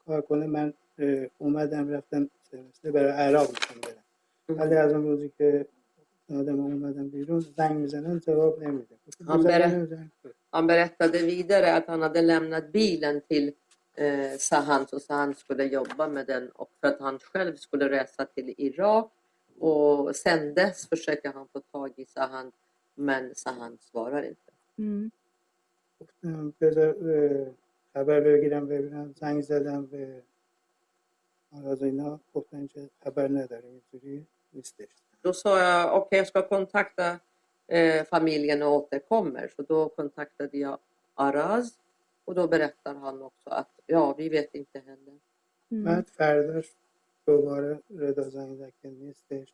کار 0.05 0.22
کنه 0.22 0.48
من 0.48 0.74
اه، 1.00 1.25
اومدم 1.38 1.89
رفتم 1.89 2.29
سمستر 2.51 2.91
برای 2.91 3.12
عراق 3.12 3.50
میخوام 3.50 3.79
برم 3.81 4.03
ولی 4.60 4.75
از 4.75 4.93
اون 4.93 5.03
روزی 5.03 5.31
که 5.38 5.65
دادم 6.29 6.60
و 6.60 6.63
اومدم 6.63 7.10
بیرون 7.10 7.39
زنگ 7.39 7.77
میزنم 7.77 8.19
جواب 8.19 8.63
نمیده 8.63 8.96
گفت 9.08 9.17
Han 10.53 10.67
بزن 10.67 10.67
berätt- 10.67 10.98
بزنم 10.98 11.12
زنگ 11.12 11.12
کن. 11.12 11.17
Han 11.17 11.17
berättade 11.17 11.19
vidare 11.25 11.74
att 11.75 11.88
han 11.88 12.01
hade 12.01 12.22
lämnat 12.22 12.72
bilen 12.72 13.22
till 13.22 13.53
eh, 13.96 14.38
Sahan 14.38 14.88
så 14.88 15.00
Sahan 15.00 15.36
skulle 15.36 15.63
jobba 15.63 16.08
med 16.08 16.25
den 16.27 16.50
och 16.50 16.72
för 16.81 16.88
att 16.88 17.00
han 17.00 17.19
själv 17.19 17.55
skulle 17.55 17.89
resa 17.89 18.25
till 18.25 18.53
Irak. 18.58 19.12
Och 19.60 20.15
sen 20.15 20.53
dess 20.53 20.89
försöker 20.89 21.34
han 21.34 21.48
få 21.53 21.60
tag 21.60 21.93
i 21.98 22.05
Sahan 22.05 22.51
men 22.96 23.36
Sahan 23.36 23.77
svarar 23.81 24.24
inte. 24.24 24.51
Mm. 24.77 25.12
گفتم 26.01 26.53
بذار 26.60 26.89
اه، 26.89 27.48
خبر 27.93 28.22
بگیرم 28.22 28.65
ببینم 28.67 29.13
زنگ 29.19 29.41
زدم 29.43 29.86
به 29.86 30.22
آراز 31.51 31.81
اینا 31.84 32.19
گفتن 32.34 32.67
که 32.67 32.89
خبر 33.03 33.27
نداریم 33.27 33.81
اینجوری 33.91 34.25
نیستش 34.53 34.89
Då 35.22 35.34
sa 35.34 35.60
jag 35.60 35.96
okej 35.98 36.17
jag 36.17 36.27
ska 36.27 36.41
kontakta 36.48 37.19
eh, 37.67 38.05
familjen 38.05 38.63
och 38.63 38.74
återkommer. 38.74 39.51
Så 39.55 39.62
då 39.62 39.89
kontaktade 39.89 40.58
jag 40.58 40.77
Araz 41.15 41.79
och 42.25 42.36
då 42.36 42.48
berättar 42.48 42.96
han 42.96 43.22
också 43.22 43.50
att 43.50 43.69
ja 43.86 44.13
vi 44.17 44.29
vet 44.29 44.55
inte 44.55 44.79
heller. 44.79 45.19
Mm. 45.72 45.84
بعد 45.84 46.08
فرداش 46.08 46.65
دوباره 47.25 47.79
رضا 47.89 48.29
زنگ 48.29 48.58
زد 48.58 48.74
که 48.81 48.89
نیستش 48.89 49.53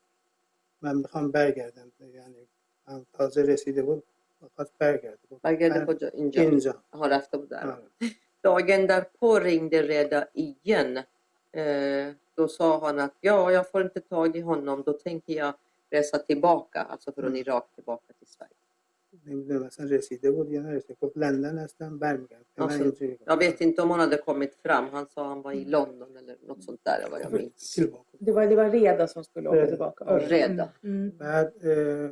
من 0.82 0.96
میخوام 0.96 1.32
برگردم 1.32 1.92
یعنی 2.00 2.48
هم 2.88 3.06
تازه 3.13 3.42
رسیده 3.42 3.82
بود 3.82 4.04
میخواست 4.42 4.74
برگرده 4.80 5.18
گفت 5.32 5.42
Bagade 5.44 5.77
من 5.77 5.86
på 5.86 5.94
Inja 5.94 6.39
اینجا 6.39 6.75
har 6.89 7.10
haft 7.10 7.32
dem 7.32 7.48
där. 7.48 7.63
آره. 7.63 8.12
Dagen 8.42 8.88
därpå 8.88 9.39
ringde 9.39 9.82
Reda 9.82 10.27
igen. 10.34 10.98
Eh, 11.51 12.13
då 12.36 12.48
sa 12.48 12.80
han 12.80 13.00
att 13.00 13.13
ja, 13.22 13.51
jag 13.51 13.72
får 13.72 13.82
inte 13.82 14.00
tag 14.00 14.36
i 14.36 14.42
honom. 14.42 14.84
Då 14.86 14.94
tänker 14.94 15.34
jag 15.34 15.54
resa 15.92 16.18
tillbaka, 16.20 16.82
alltså 16.84 17.12
från 17.12 17.25
Mm. 17.25 17.36
Irak 17.44 17.65
tillbaka 17.75 18.13
till 18.20 18.27
Sverige. 18.27 18.56
نمیدونم 19.25 19.63
اصلا 19.63 19.86
رسیده 19.86 20.32
بود 20.32 20.51
یا 20.51 20.62
نرسیده 20.62 20.96
گفت 21.01 21.18
لندن 21.18 21.58
هستم 21.58 22.00
برمیگردم 22.00 22.46
من 22.58 22.63
Alltså, 22.63 22.82
اینجوری 22.82 23.13
گفتم. 23.13 23.25
Jag 23.32 23.38
vet 23.38 23.62
inte 23.62 23.82
om 23.82 23.89
han 23.92 24.00
hade 24.00 24.18
kommit 24.18 24.56
fram. 24.56 24.86
Han 24.89 25.06
sa 25.13 25.27
han 25.27 25.42
var 25.42 25.54
i 25.54 25.65
London 25.65 26.18
eller 26.18 26.36
något 26.48 26.63
sånt 26.63 26.80
där 26.84 27.08
vad 27.12 27.22
jag 27.22 27.32
minns. 27.34 27.74
tillbaka 27.74 28.10
Det, 28.20 28.32
var, 28.32 28.48
det 28.48 28.56
var 28.56 28.70
Reda 28.70 29.08
som 29.08 29.24
skulle 29.24 29.50
åka 29.50 29.58
Reda. 29.58 29.68
tillbaka? 29.68 30.06
Ja, 30.08 30.20
Reda. 30.20 30.70
Mm. 30.84 31.12
بعد 31.18 31.54
اه، 31.63 32.12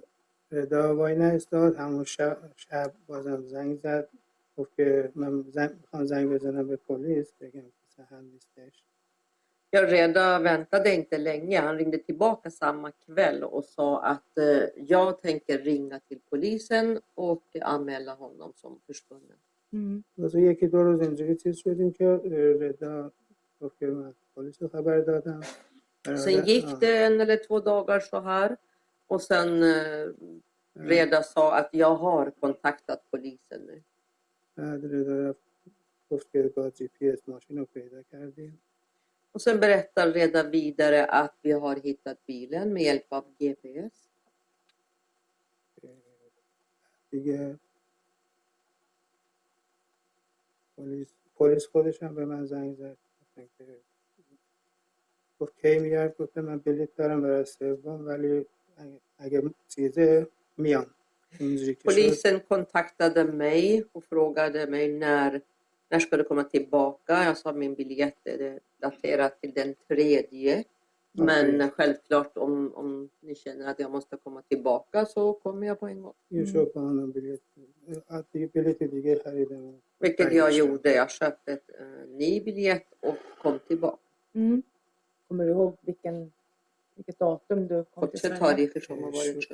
رضا 0.51 0.95
وای 0.95 1.15
نایستاد 1.15 1.75
همون 1.75 2.03
شب, 2.03 2.37
شب 2.55 2.91
بازم 3.07 3.41
زنگ 3.47 3.79
زد 3.79 4.09
گفت 4.57 4.75
که 4.75 5.11
من 5.15 5.43
زنگ 5.55 5.71
میخوام 5.81 6.05
زنگ 6.05 6.29
بزنم 6.29 6.67
به 6.67 6.75
پلیس 6.75 7.33
بگم 7.39 7.61
که 7.61 7.85
سهن 7.95 8.23
نیستش 8.33 8.83
Ja, 9.69 9.85
Reda 9.87 10.39
väntade 10.39 10.93
inte 10.93 11.17
länge. 11.17 11.59
Han 11.59 11.77
ringde 11.77 11.97
tillbaka 11.97 12.49
samma 12.51 12.91
kväll 12.91 13.43
och 13.43 13.65
sa 13.65 14.01
att 14.01 14.37
eh, 14.37 14.63
jag 14.75 15.21
tänker 15.21 15.57
ringa 15.57 15.99
till 15.99 16.19
polisen 16.29 16.99
och 17.15 17.43
anmäla 17.61 18.13
honom 18.13 18.53
som 18.55 18.79
försvunnen. 18.87 19.37
Mm. 19.73 20.03
واسه 20.17 20.41
یکی 20.41 20.67
دو 20.67 20.83
روز 20.83 21.01
اینجوری 21.01 21.35
چیز 21.35 21.55
شدیم 21.57 21.91
که 21.91 22.05
اه، 22.05 22.19
رضا 22.63 23.11
گفت 23.61 23.79
که 23.79 23.85
من 23.87 24.13
پلیس 24.35 24.61
رو 24.61 24.67
خبر 24.67 24.99
دادم 24.99 25.41
Sen 25.41 26.15
برادر- 26.15 26.45
gick 26.47 26.65
آه. 26.65 26.79
det 26.79 26.97
en 27.05 27.21
eller 27.21 27.37
två 27.37 27.59
dagar 27.59 27.99
så 27.99 28.19
här 28.19 28.57
och 29.07 29.21
sen 29.21 29.63
eh, 29.63 30.07
Reda 30.75 31.23
sa 31.23 31.55
att 31.57 31.69
jag 31.71 31.95
har 31.95 32.31
kontaktat 32.41 33.01
polisen 33.11 33.61
nu. 33.67 33.81
بعد 34.55 34.85
رضا 34.93 35.15
رفت 35.29 35.39
گفت 36.11 36.31
که 36.31 36.43
با 36.55 36.69
جی 36.69 36.87
پی 36.87 37.09
اس 37.09 37.27
ماشین 37.29 37.57
رو 37.57 37.65
پیدا 37.65 38.03
کردیم 38.11 38.61
Och 39.37 39.41
sen 39.41 39.59
berättar 39.59 40.11
Reda 40.11 40.43
vidare 40.49 41.05
att 41.05 41.35
vi 41.41 41.51
har 41.51 41.75
hittat 41.75 42.25
bilen 42.25 42.73
med 42.73 42.83
hjälp 42.83 43.13
av 43.13 43.25
GPS. 43.39 44.09
اه، 45.83 45.89
دیگه 47.09 47.59
پلیس 50.77 51.13
پلیس 51.37 51.67
خودش 51.67 52.03
هم 52.03 52.15
به 52.15 52.25
من 52.25 52.45
زنگ 52.45 52.75
زد 52.75 52.97
گفتن 53.21 53.49
که 53.57 53.79
گفت 55.39 55.57
کی 55.61 55.79
میاد 55.79 56.17
گفتم 56.17 56.41
من 56.41 56.57
بلیط 56.59 56.95
دارم 56.95 57.21
برای 57.21 57.45
سوم 57.45 58.05
ولی 58.07 58.45
اگه- 58.77 58.99
اگه 59.17 59.53
چیزه 59.67 60.27
میام 60.57 60.85
اینجوری 61.39 61.75
که 61.75 61.81
شد 61.81 61.89
Polisen 61.89 62.39
kontaktade 62.39 63.23
mig 63.23 63.83
och 63.91 64.03
frågade 64.03 64.65
mig 64.67 64.87
när, 64.87 65.41
när 65.88 65.98
ska 65.98 66.16
du 66.16 66.24
komma 66.24 66.44
tillbaka? 66.44 67.24
Jag 67.24 67.36
sa 67.38 67.52
min 67.52 67.74
biljett 67.74 68.26
är 68.26 68.60
daterad 68.80 69.40
till 69.40 69.52
den 69.52 69.74
tredje. 69.88 70.64
Men 71.12 71.54
okay. 71.54 71.70
självklart 71.70 72.36
om, 72.36 72.74
om 72.74 73.08
ni 73.20 73.34
känner 73.34 73.66
att 73.70 73.78
jag 73.78 73.90
måste 73.90 74.16
komma 74.16 74.42
tillbaka 74.42 75.06
så 75.06 75.32
kommer 75.32 75.66
jag 75.66 75.80
på 75.80 75.86
en 75.86 76.02
gång. 76.02 76.14
Mm. 76.30 76.46
Köper 76.46 76.80
en 76.80 77.12
biljett. 77.12 77.40
Biljetten 78.52 78.88
ligger 78.88 79.20
här 79.24 79.36
i 79.36 79.44
den. 79.44 79.80
Vilket 79.98 80.32
jag 80.32 80.52
gjorde. 80.52 80.92
Jag 80.92 81.10
köpte 81.10 81.52
en 81.52 82.02
eh, 82.02 82.08
ny 82.08 82.40
biljett 82.40 82.86
och 83.00 83.16
kom 83.42 83.58
tillbaka. 83.58 83.98
Mm. 84.32 84.62
Kommer 85.28 85.44
du 85.44 85.50
ihåg 85.50 85.76
vilken, 85.80 86.32
vilket 86.94 87.18
datum 87.18 87.66
du 87.66 87.84
kom 87.84 88.02
och 88.02 88.10
till 88.10 88.20
Sverige? 88.20 88.38
Tariq, 88.38 88.84
som 88.84 89.02
har 89.02 89.12
varit 89.12 89.44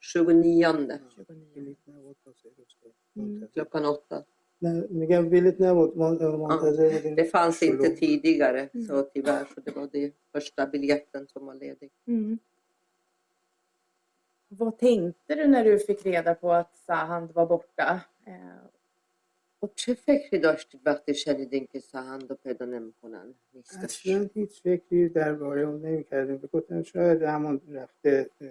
29. 0.00 0.98
29. 1.14 1.76
Mm. 3.16 3.48
Klockan 3.52 3.84
åtta. 3.84 4.24
نه 4.61 4.87
میگم 4.89 5.29
بلیط 5.29 5.61
نبود 5.61 5.97
من- 5.97 6.35
منتظر 6.35 6.89
بودیم 6.89 7.15
Det 7.15 7.25
fanns 7.31 7.63
inte 7.63 7.85
شلوغ. 7.87 7.95
tidigare 7.99 8.69
Mm. 8.73 8.87
så 8.87 9.01
tyvärr 9.13 9.45
så 9.55 9.61
det 9.65 9.71
var 9.75 9.87
det 9.91 10.13
första 10.33 10.65
biljetten 10.65 11.27
som 11.27 11.45
var 11.45 11.55
ledig. 11.55 11.91
Mm. 12.07 12.39
Vad 14.47 14.77
tänkte 14.77 15.35
du 15.35 15.47
när 15.47 15.63
du 15.63 15.79
fick 15.79 16.05
reda 16.05 16.35
på 16.35 16.53
att 16.53 16.75
Sahand 16.75 17.31
var 17.31 17.45
borta? 17.45 18.01
Eh, 18.27 18.33
خب 19.61 19.71
چه 19.75 19.93
فکری 19.93 20.39
داشتید 20.39 20.81
وقتی 20.85 21.13
شنیدین 21.13 21.67
که 21.71 21.79
سهند 21.79 22.31
و 22.31 22.35
پیدا 22.35 22.65
نمیکنن 22.65 23.33
نیستش 23.53 23.83
اصلا 23.83 24.29
هیچ 24.33 24.61
فکری 24.61 25.09
درباره 25.09 25.61
اون 25.61 25.81
نمیکردیم 25.85 26.37
گفتم 26.53 26.83
شاید 26.83 27.21
همون 27.21 27.61
رفته 27.69 28.29
اه، 28.41 28.47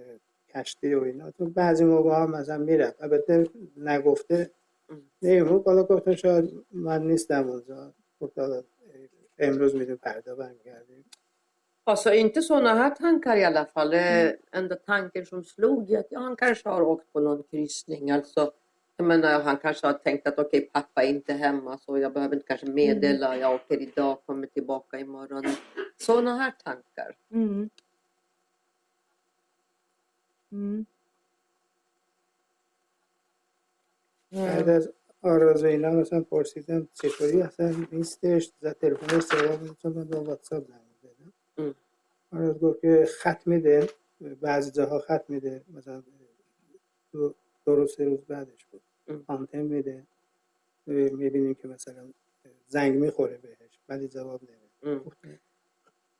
کشتی 0.55 0.95
و 0.95 1.03
اینا 1.03 1.31
تو 1.31 1.47
بعضی 1.47 1.85
موقع 1.85 2.23
هم 2.23 2.31
مثلا 2.31 2.59
میرفت 2.59 3.03
البته 3.03 3.47
نگفته 3.77 4.51
ام. 4.89 5.11
نمیمون 5.23 5.59
بالا 5.59 5.83
گفتم 5.83 6.15
شاید 6.15 6.65
من 6.71 7.03
نیستم 7.03 7.49
اونجا 7.49 7.95
گفت 8.21 8.39
حالا، 8.39 8.57
اه، 8.57 8.65
امروز 9.39 9.75
میریم 9.75 9.97
فردا 9.97 10.35
برمیگردیم 10.35 11.05
Alltså 11.87 12.15
inte 12.15 12.43
sådana 12.43 12.75
här 12.75 12.91
tankar 12.91 13.37
i 13.37 13.45
alla 13.45 13.67
fall. 13.67 13.95
Mm. 13.95 14.37
Enda 14.53 14.77
tanken 14.77 15.27
som 15.27 15.45
slog 15.45 15.91
är 15.91 15.99
att 15.99 16.07
ja, 16.11 16.21
han 16.21 16.37
kanske 16.37 16.69
har 16.69 16.83
åkt 16.83 17.13
på 17.13 17.21
någon 17.21 17.43
kryssning. 17.43 18.11
Alltså, 18.11 18.53
jag 18.97 19.07
menar, 19.07 19.41
han 19.43 19.57
kanske 19.57 19.87
har 19.87 19.95
tänkt 19.95 20.27
att 20.27 20.39
okej, 20.39 20.61
pappa 20.73 21.03
är 21.03 21.09
inte 21.09 21.33
hemma 21.33 21.79
så 21.79 21.99
jag 21.99 22.13
behöver 22.13 22.35
inte 22.35 22.47
kanske 22.47 22.67
meddela. 22.67 23.37
Jag 23.37 23.55
åker 23.55 23.83
idag, 23.83 24.19
kommer 24.27 24.47
tillbaka 24.47 24.99
imorgon. 24.99 25.45
Sådana 25.97 26.37
här 26.37 26.51
tankar. 26.65 27.17
mm. 27.31 27.71
Mm. 30.53 30.87
بعد 34.32 34.70
از 34.70 34.94
آراز 35.22 35.64
اینا 35.64 35.92
مثلا 35.92 36.22
پرسیدم 36.22 36.88
چطوری 36.94 37.42
اصلا 37.42 37.76
نیستش 37.92 38.52
زد 38.62 38.78
جواب 38.80 39.04
نداد، 39.64 39.78
چون 39.82 39.94
من 39.94 40.04
با 40.04 40.24
واتساپ 40.24 40.68
زنگ 40.68 40.80
زدم. 41.02 41.76
آراز 42.32 42.60
گفت 42.60 42.82
که 42.82 43.08
خط 43.20 43.48
میده 43.48 43.90
بعضی 44.42 44.72
جاها 44.72 45.00
خط 45.00 45.30
میده 45.30 45.64
مثلا 45.74 46.04
دو, 47.12 47.34
دو 47.66 47.76
روز 47.76 47.96
سه 47.96 48.06
روز 48.06 48.20
بعدش 48.20 48.66
بود. 48.66 48.82
آنتن 49.28 49.62
میده 49.62 50.08
می‌بینیم 50.86 51.56
که 51.56 51.68
مثلا 51.68 52.10
زنگ 52.68 52.96
می‌خوره 52.96 53.38
بهش 53.38 53.80
ولی 53.90 54.08
جواب 54.08 54.42
نمیده. 54.44 54.60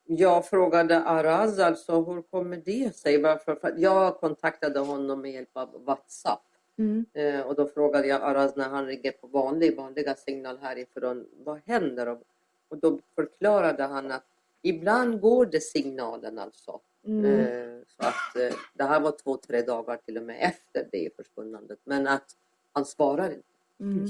Jag 0.06 0.44
frågade 0.44 0.96
Araz 1.04 1.58
alltså 1.58 1.92
hur 2.02 2.22
kommer 2.22 2.56
det 2.56 2.96
sig? 2.96 3.22
Varför? 3.22 3.54
För 3.54 3.74
jag 3.78 4.16
kontaktade 4.16 4.80
honom 4.80 5.20
med 5.20 5.32
hjälp 5.32 5.56
av 5.56 5.84
WhatsApp. 5.84 6.44
Mm. 6.80 7.06
Eh, 7.12 7.40
och 7.40 7.54
då 7.54 7.66
frågade 7.66 8.06
jag 8.06 8.22
Araz 8.22 8.56
när 8.56 8.68
han 8.68 8.86
ringer 8.86 9.12
på 9.12 9.26
vanlig, 9.26 9.76
vanliga 9.76 10.14
signal 10.14 10.58
härifrån, 10.58 11.26
vad 11.44 11.60
händer? 11.66 12.08
Och, 12.08 12.22
och 12.68 12.78
då 12.78 12.98
förklarade 13.14 13.82
han 13.82 14.12
att 14.12 14.24
ibland 14.62 15.20
går 15.20 15.46
det 15.46 15.60
signalen 15.60 16.38
alltså. 16.38 16.80
Mm. 17.04 17.24
Eh, 17.24 17.82
så 17.86 18.02
att 18.08 18.36
eh, 18.36 18.58
det 18.74 18.84
här 18.84 19.00
var 19.00 19.10
två, 19.10 19.36
tre 19.36 19.62
dagar 19.62 19.96
till 19.96 20.16
och 20.16 20.22
med 20.22 20.36
efter 20.40 20.88
det 20.92 21.16
försvunnandet. 21.16 21.78
Men 21.84 22.06
att 22.06 22.36
han 22.72 22.84
svarar 22.84 23.30
inte. 23.30 23.44
Mm. 23.80 24.08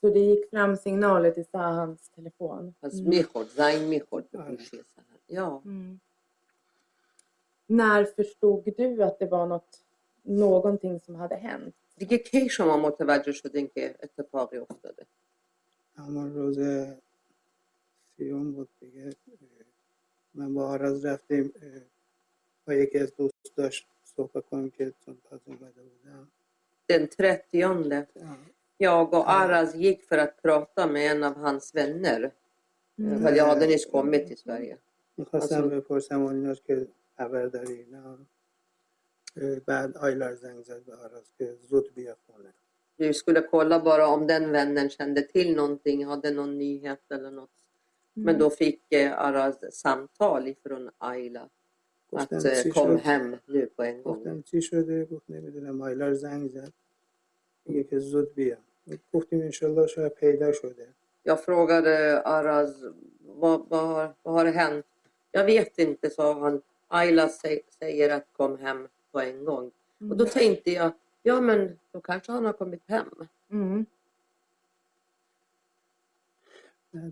Så 0.00 0.10
det 0.10 0.20
gick 0.20 0.50
fram 0.50 0.76
signaler 0.76 1.30
till 1.30 1.46
Sahans 1.46 2.08
telefon? 2.08 2.74
Alltså 2.80 2.98
Mm. 2.98 3.10
Mihod, 3.10 3.50
Zain 3.50 3.88
Mihod. 3.88 4.24
Ja. 4.30 4.46
Ja. 5.26 5.62
Mm. 5.64 6.00
När 7.66 8.04
förstod 8.04 8.72
du 8.76 9.02
att 9.02 9.18
det 9.18 9.26
var 9.26 9.46
något, 9.46 9.85
någonting 10.25 10.99
som 10.99 11.15
hade 11.15 11.35
hänt? 11.35 11.73
دیگه 11.97 12.17
کی 12.17 12.49
شما 12.49 12.77
متوجه 12.77 13.31
شدین 13.31 13.67
که 13.67 13.95
اتفاقی 14.03 14.57
افتاده 14.57 15.05
اما 15.97 16.27
روز 16.27 16.59
سیوم 18.17 18.51
بود 18.51 18.69
دیگه 18.79 19.15
من 20.33 20.53
با 20.53 20.67
آراز 20.67 21.05
رفتیم 21.05 21.53
اه، 21.61 21.81
با 22.67 22.73
یکی 22.73 22.99
از 22.99 23.13
دوستاش 23.15 23.85
صحبت 24.03 24.45
کنیم 24.45 24.69
که 24.71 24.93
چون 25.05 25.17
تازه 25.29 25.41
اومده 25.47 25.81
بودم 25.81 26.27
Den 26.91 27.07
30 27.51 27.63
اه، 27.63 28.37
jag 28.79 29.13
och 29.13 29.25
Araz 29.29 29.75
gick 29.75 30.03
för 30.09 30.17
att 30.17 30.41
prata 30.41 30.87
med 30.87 31.11
en 31.11 31.23
av 31.23 31.35
hans 31.35 31.75
vänner. 31.75 32.31
Mm. 32.99 33.21
För 33.23 33.31
jag 33.39 33.45
hade 33.45 33.67
nyss 33.67 33.85
kommit 33.85 34.27
till 34.27 34.37
Sverige. 34.37 34.77
میخواستم 35.17 35.63
از- 35.63 35.69
بپرسم 35.69 36.21
و 36.25 36.27
ایناش 36.27 36.61
که 36.61 36.87
خبر 37.17 37.45
داری 37.45 37.73
اینا 37.73 38.09
اه، 38.13 38.19
بعد 39.65 39.97
آیلار 39.97 40.35
زنگ 40.35 40.63
زد 40.63 40.83
به 40.85 40.95
آراز 40.95 41.31
که 41.37 41.55
زود 41.69 41.93
بیا 41.95 42.15
خونه 42.25 42.53
Vi 42.99 43.13
skulle 43.13 43.41
kolla 43.41 43.79
bara 43.79 44.07
om 44.07 44.27
den 44.27 44.51
vännen 44.51 44.89
kände 44.89 45.21
till 45.21 45.55
någonting, 45.55 46.05
hade 46.05 46.31
någon 46.31 46.57
nyhet 46.57 47.11
eller 47.11 47.31
något. 47.31 47.49
Men 48.13 48.37
då 48.39 48.49
fick 48.49 48.81
eh, 48.93 49.19
Araz 49.25 49.57
samtal 49.83 50.47
ifrån 50.47 50.91
Ayla 50.97 51.41
att 51.41 52.29
گفتم 52.33 52.49
eh, 52.49 52.63
چی 52.63 52.69
kom 52.71 52.97
شد 52.97 53.03
hem 53.03 53.37
nu 53.45 53.65
på 53.65 53.83
en 53.83 54.03
gång. 54.03 54.17
گفتم 54.17 54.41
چی 54.41 54.61
شده 54.61 55.05
گفت 55.05 55.29
نمیدونم 55.29 55.81
آیلار 55.81 56.13
زنگ 56.13 56.49
زد 56.51 56.73
میگه 57.65 57.83
که 57.83 57.99
زود 57.99 58.35
بیا 58.35 58.57
گفتیم 59.13 59.41
انشالله 59.41 59.87
شاید 59.87 60.13
پیدا 60.13 60.51
شده 60.51 60.87
Jag 61.23 61.39
frågade 61.43 62.21
Araz 62.25 62.73
vad, 63.41 63.69
vad, 63.69 63.87
har, 63.87 64.13
vad 64.23 64.33
har 64.33 64.45
hänt? 64.45 64.85
Jag 65.31 65.45
vet 65.45 65.79
inte, 65.79 66.09
sa 66.09 66.39
han. 66.39 66.61
Ayla 66.87 67.27
sä- 67.27 67.61
säger 67.79 68.09
att 68.09 68.27
kom 68.37 68.57
hem 68.57 68.87
på 69.15 69.19
en 69.19 69.45
gång. 69.45 69.71
Och 70.09 70.17
då 70.17 70.25
tänkte 70.25 70.71
jag, 70.71 70.91
ja 71.23 71.41
men 71.41 71.79
då 71.91 72.01
kanske 72.01 72.31
han 72.31 72.45
har 72.45 72.53
kommit 72.53 72.81
hem. 72.87 73.09
Mm. 73.49 73.85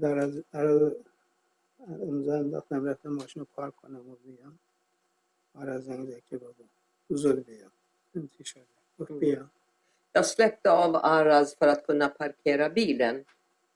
در 0.01 0.17
از 0.17 0.43
در 0.51 0.67
اونجا 1.99 2.33
انداختم 2.35 2.85
رفتم 2.85 3.09
ماشین 3.09 3.39
رو 3.39 3.47
پارک 3.55 3.75
کنم 3.75 4.09
و 4.09 4.15
بیام 4.15 4.59
آره 5.53 5.79
زنگ 5.79 6.09
زد 6.09 6.23
که 6.25 6.37
بابا 6.37 6.63
زود 7.09 7.45
بیا 7.45 7.71
این 8.13 8.29
چی 8.37 8.43
شده 8.43 8.65
گفت 8.99 9.11
بیا 9.11 9.49
Jag 10.15 10.25
släppte 10.25 10.69
av 10.71 10.95
Araz 10.95 11.55
för 11.55 11.67
att 11.67 11.85
kunna 11.87 12.09
parkera 12.09 12.69
bilen. 12.69 13.25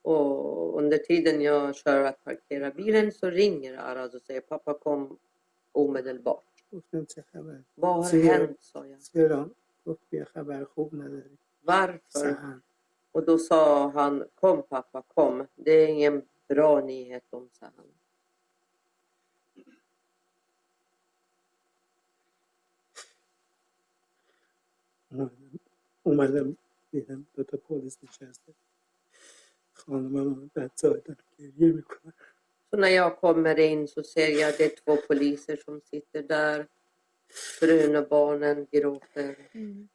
Och 0.02 0.78
under 0.78 0.98
tiden 0.98 1.40
jag 1.40 1.74
kör 1.74 2.04
att 2.04 2.24
parkera 2.24 2.70
bilen 2.70 3.12
så 3.12 3.30
ringer 3.30 3.74
Araz 3.78 4.14
och 4.14 4.22
säger 4.22 4.40
pappa 4.40 4.74
kom 4.74 5.18
omedelbart. 5.72 6.47
گفتم 6.72 7.04
چه 7.04 7.22
خبر 7.22 7.64
Vad 7.76 7.94
har 7.96 8.10
Ser- 8.10 8.22
hänt? 8.38 8.62
sa 8.62 8.86
jag. 8.86 9.00
چرا 9.02 9.50
گفت 9.86 10.10
بیا 10.10 10.24
خبر 10.24 10.64
خوب 10.64 10.94
نداری 10.94 11.38
Varför? 11.62 12.00
سهن 12.08 12.62
Och 13.12 13.24
då 13.26 13.38
sa 13.38 13.88
han 13.90 14.28
kom 14.34 14.62
pappa 14.62 15.02
kom. 15.02 15.46
Det 15.54 15.72
är 15.72 15.88
ingen 15.88 16.28
bra 16.48 16.80
nyhet 16.80 17.24
om 17.30 17.48
sa 17.52 17.66
han. 17.76 17.94
اومدم 25.12 25.60
اومدم 26.04 26.56
دیدم 26.92 27.26
دو 27.34 27.44
تا 27.44 27.56
پلیس 27.56 27.98
نشسته 28.04 28.54
خانمم 29.72 30.50
بچه 30.56 30.88
دارم 30.90 31.16
گریه 31.38 31.72
میکنه 31.72 32.14
så 32.69 32.77
när 32.77 32.89
jag 32.89 33.17
kommer 33.17 33.59
in 33.59 33.87
så 33.87 34.03
ser 34.03 34.39
jag 34.39 34.49
att 34.49 34.57
det 34.57 34.65
är 34.65 34.83
två 34.83 35.01
poliser 35.07 35.55
som 35.65 35.81
sitter 35.81 36.23
där. 36.23 36.67
Frun 37.59 37.95
och 37.95 38.07
barnen 38.07 38.67
gråter. 38.71 39.35
Mm. 39.51 39.89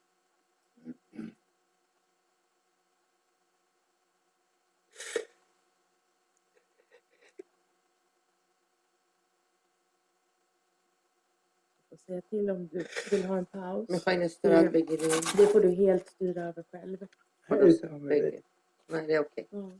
säga 12.06 12.20
till 12.20 12.50
om 12.50 12.68
du 12.72 12.84
vill 13.10 13.24
ha 13.24 13.38
en 13.38 13.46
paus. 13.46 13.88
Men 13.88 14.00
kan 14.00 14.20
Det 15.37 15.46
får 15.46 15.60
du 15.60 15.70
helt 15.70 16.08
styra 16.08 16.42
över 16.42 16.64
själv. 16.72 17.06
Har 17.48 17.56
du 17.56 17.72
Nej, 18.87 19.06
det 19.06 19.14
är 19.14 19.20
okej. 19.20 19.46
Okay. 19.50 19.60
Ja. 19.60 19.72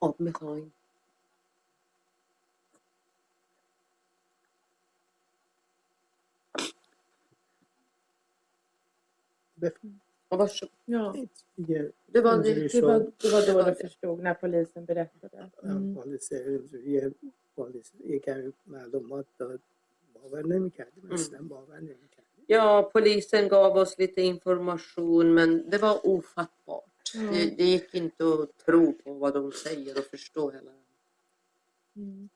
آب 0.00 0.20
میخواین؟ 0.20 0.72
بفهم 9.62 10.00
Ja, 10.32 10.36
varsågod. 10.36 10.70
Ja, 10.86 11.12
دیگه 11.56 11.92
Det 12.12 12.20
var 12.20 12.32
اینجوری 12.32 12.60
det. 12.68 12.72
det 12.72 12.80
var, 12.82 12.98
شد 13.00 13.12
det 13.22 13.30
var 13.32 13.40
Det 13.40 13.46
då 13.46 13.54
var 13.58 13.64
du 13.64 13.70
det. 13.70 13.88
förstod 13.88 14.18
när 14.20 14.34
polisen 14.34 14.84
berättade. 14.84 15.50
Mm. 15.62 15.94
پلیس 15.94 16.32
اینجوری 16.32 17.14
پلیس 17.56 17.92
یه 18.04 18.18
کمی 18.18 18.52
معلومات 18.66 19.26
داد 19.38 19.60
باور 20.14 20.42
نمیکردیم 20.46 21.12
اصلا 21.12 21.42
باور 21.42 21.76
نمیکردیم 21.80 22.22
Ja, 22.48 22.90
polisen 22.94 23.44
gav 23.48 23.72
oss 23.82 23.92
lite 23.98 24.20
information 24.34 25.34
men 25.34 25.50
det 25.70 25.78
var 25.78 25.96
ofattbart. 26.14 26.95
Ja. 27.14 27.20
Det, 27.20 27.56
det 27.56 27.64
gick 27.64 27.94
inte 27.94 28.24
att 28.24 28.58
tro 28.66 28.92
på 28.92 29.14
vad 29.14 29.34
de 29.34 29.52
säger 29.52 29.98
och 29.98 30.04
förstå 30.04 30.50
hela 30.50 30.70
Mm. 31.96 32.28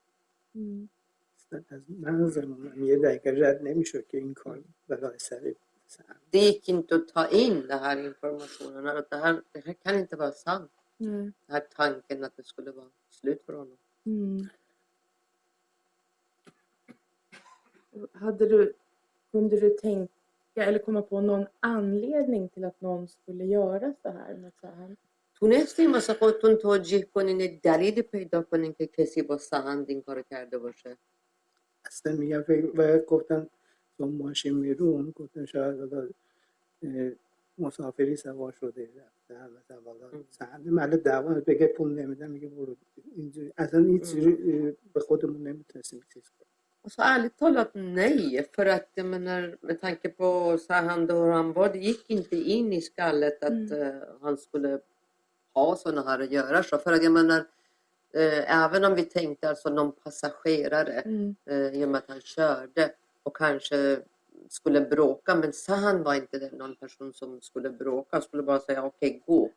Mm. 0.55 0.89
اصلا 1.37 1.65
از 1.71 1.83
مغزمون 1.89 2.85
یه 2.85 2.99
دقیقه 2.99 3.31
رد 3.31 3.63
نمیشد 3.63 4.07
که 4.07 4.19
این 4.19 4.35
کار 4.35 4.65
بلای 4.89 5.19
سر 5.19 5.55
سر 5.87 6.05
Det 6.33 6.39
gick 6.39 6.69
inte 6.69 6.95
att 6.95 7.09
ta 7.09 7.29
in 7.29 7.67
den 7.67 7.79
här 7.79 7.97
informationen. 7.99 8.87
Att 8.87 9.11
det, 9.11 9.17
här, 9.17 9.43
det 9.53 9.61
här 9.67 9.73
kan 9.73 9.95
inte 9.99 10.17
vara 10.17 10.33
sant. 10.33 10.71
Nej. 10.97 11.11
Den 11.11 11.33
här 11.49 11.67
tanken 11.77 12.25
att 12.25 12.37
det 12.37 12.45
skulle 12.45 12.71
vara 12.71 12.91
slut 13.11 13.43
för 13.47 13.53
honom. 13.53 13.79
Mm. 14.07 14.47
Hade 18.13 18.49
du, 18.49 18.75
kunde 19.31 19.61
du 19.61 19.71
tänka 19.71 20.13
eller 20.56 20.80
komma 20.80 21.02
på 21.02 21.22
någon 21.22 21.46
anledning 21.62 22.50
till 22.50 22.66
att 22.66 22.82
någon 22.82 23.08
skulle 23.08 23.46
göra 23.46 23.94
så 24.04 24.10
här 24.10 24.34
mot 24.38 24.54
Sahan? 24.62 24.96
تونستیم 25.40 25.94
واسه 25.94 26.14
خودتون 26.14 26.56
توجیه 26.56 27.02
کنین 27.04 27.40
یه 27.40 27.60
دلیلی 27.64 28.02
پیدا 28.02 28.42
کنین 28.42 28.74
که 28.74 28.88
کسی 28.88 29.22
با 29.22 29.38
سهند 29.38 29.90
این 29.90 30.02
کار 30.02 30.22
کرده 30.22 30.58
باشه 30.58 30.98
اصلا 31.86 32.14
میگم 32.16 32.42
فکر 32.42 32.72
و 32.78 33.00
گفتن 33.00 33.48
با 34.00 34.08
ماشین 34.08 34.58
میرون 34.58 35.12
گفتن 35.16 35.46
شاید 35.46 36.14
مسافری 37.58 38.16
سوار 38.16 38.52
شده 38.52 38.90
رفته 38.98 39.48
مثلا 39.48 39.82
حالا 39.86 40.10
ام. 40.10 40.26
سهند 40.30 40.68
محل 40.68 40.98
دعوا 40.98 41.34
بگه 41.34 41.68
پول 41.68 41.92
نمیدم 42.00 42.32
میگه 42.32 42.48
برو 42.48 42.76
اینجوری 43.16 43.54
اصلا 43.58 43.80
اه، 43.80 44.72
به 44.94 45.00
خودمون 45.00 45.48
نمی‌تونستیم 45.48 46.02
چیز 46.14 46.24
کنیم 46.30 46.51
Alltså 46.84 47.02
ärligt 47.02 47.38
talat 47.38 47.70
nej, 47.74 48.50
för 48.56 48.66
att 48.66 48.90
jag 48.94 49.06
menar 49.06 49.58
med 49.62 49.82
tanke 49.82 50.10
på 50.10 50.58
Sahand 50.58 51.12
och 51.12 51.18
hur 51.18 51.32
han 51.32 51.54
var, 51.54 51.70
det 51.70 51.80
gick 51.80 52.10
inte 52.10 52.36
in 52.36 52.74
i 52.74 52.82
skallet 52.82 53.44
att 53.44 53.52
Mm. 53.52 53.82
eh, 53.82 53.96
han 54.22 54.38
skulle 54.38 54.80
ha 55.54 55.76
sådana 55.76 56.02
här 56.10 56.20
att 56.20 56.32
göra 56.32 56.64
så. 56.64 56.78
För 56.78 56.94
att 56.94 57.04
jag 57.04 57.12
menar, 57.14 57.38
eh, 58.14 58.64
även 58.64 58.86
om 58.86 58.96
vi 58.96 59.04
tänkte 59.04 59.50
alltså 59.50 59.70
någon 59.70 59.92
passagerare 59.92 60.94
Mm. 61.02 61.36
eh, 61.46 61.68
i 61.82 61.86
och 61.86 61.90
med 61.90 61.98
att 61.98 62.10
han 62.10 62.22
körde 62.22 62.92
och 63.24 63.36
kanske 63.36 64.00
skulle 64.50 64.82
bråka. 64.82 65.36
Men 65.36 65.54
Sahan 65.54 66.04
var 66.04 66.14
inte 66.16 66.40
den, 66.40 66.58
någon 66.58 66.76
person 66.76 67.14
som 67.14 67.42
skulle 67.42 67.70
bråka. 67.70 68.08
Han 68.12 68.22
skulle 68.22 68.44
bara 68.44 68.60
säga 68.60 68.84
okej, 68.84 69.24
gå. 69.26 69.50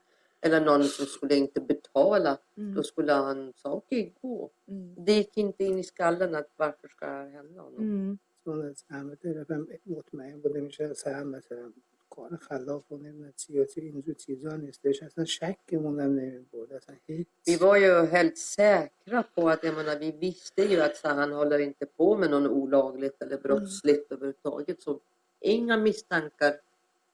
Eller 0.44 0.62
någon 0.62 0.84
som 0.84 1.06
skulle 1.06 1.36
inte 1.36 1.62
betala. 1.62 2.38
Mm. 2.58 2.76
Då 2.76 2.84
skulle 2.84 3.12
han 3.12 3.54
säga 3.54 3.74
okej, 3.74 4.14
gå. 4.22 4.50
Mm. 4.68 4.96
Det 4.98 5.14
gick 5.14 5.38
inte 5.38 5.64
in 5.64 5.80
i 5.80 5.84
skallen 5.84 6.36
att 6.36 6.50
varför 6.56 6.88
ska 6.88 7.06
det 7.06 7.12
här 7.12 7.30
hända 7.30 7.62
honom? 7.62 7.80
Mm. 7.80 8.20
چون 8.44 8.66
از 8.66 8.84
همه 8.90 9.16
طرفم 9.16 9.68
مطمئن 9.86 10.42
بوده 10.42 10.62
میشه 10.62 10.94
سهم 10.94 11.28
مثلا 11.28 11.74
کار 12.10 12.38
خلاق 12.38 12.92
و 12.92 12.98
نمیدونم 12.98 13.34
چی 13.36 13.60
و 13.60 13.66
چی 13.66 13.82
اینجور 13.82 14.14
چیزا 14.14 14.56
نیستش 14.56 15.04
اصلا 15.04 15.26
شکمون 15.26 16.00
هم 16.00 16.16
نمیبرد 16.16 16.74
اصلا 16.74 16.96
هیچ 17.08 17.28
Vi 17.48 17.56
var 17.56 17.78
ju 17.78 18.06
helt 18.06 18.38
säkra 18.38 19.24
på 19.36 19.50
att, 19.50 19.64
jag 19.64 19.76
menar, 19.76 20.00
vi 20.00 20.12
visste 20.12 20.62
ju 20.62 20.82
att 20.82 20.96
Sahan 20.96 21.32
håller 21.32 21.60
inte 21.60 21.86
på 21.86 22.18
med 22.18 22.30
något 22.32 22.52
olagligt 22.52 23.22
eller 23.22 23.38
brottsligt 23.38 24.12
överhuvudtaget. 24.12 24.82
Så 24.82 25.00
inga 25.40 25.78
misstankar 25.78 26.54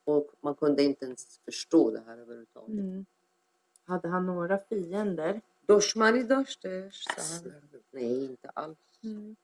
och 0.03 0.31
man 0.41 0.55
kunde 0.55 0.84
inte 0.84 1.05
ens 1.05 1.39
förstå 1.45 1.91
det 1.91 2.03
här 2.08 2.17
överhuvudtaget. 2.17 2.79
Mm. 2.79 3.05
Hade 3.89 4.08
han 4.08 4.25
några 4.25 4.58
fiender? 4.69 5.41
Dushmani 5.67 6.23
dashtesh, 6.23 6.97
sa 7.03 7.13
han. 7.17 7.41
اصلا 7.41 7.51
Nej, 7.91 8.25
inte 8.25 8.49
alls. 8.53 8.99
Mm. 9.03 9.36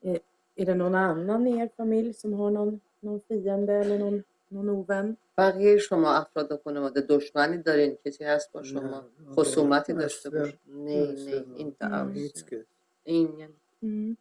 Är, 0.00 0.18
är 0.56 0.66
det 0.66 0.74
någon 0.74 0.94
annan 0.94 1.46
i 1.46 1.58
er 1.62 1.68
familj 1.76 2.12
som 2.14 2.32
har 2.32 2.50
någon, 2.50 2.80
någon 3.00 3.20
fiende 3.28 3.72
eller 3.72 3.98
någon, 3.98 4.22
någon 4.48 4.68
ovän? 4.68 5.16
بقیه 5.38 5.78
شما 5.78 6.10
افراد 6.22 6.60
خانواده 6.64 7.00
دشمنی 7.00 7.58
دارین 7.58 7.96
کسی 8.04 8.24
هست 8.24 8.52
با 8.52 8.60
نه. 8.60 8.66
شما 8.66 9.04
خصومتی 9.36 9.92
داشته 9.92 10.28
اصلا. 10.28 10.40
باشه 10.40 10.58
nej 10.66 11.12
nej 11.24 11.44
inte 11.64 11.84
Mm. 11.84 11.92
alls 11.92 12.12
هیچ 12.16 12.44
کس 12.44 12.66
ingen 13.04 13.52
Mm. 13.82 14.16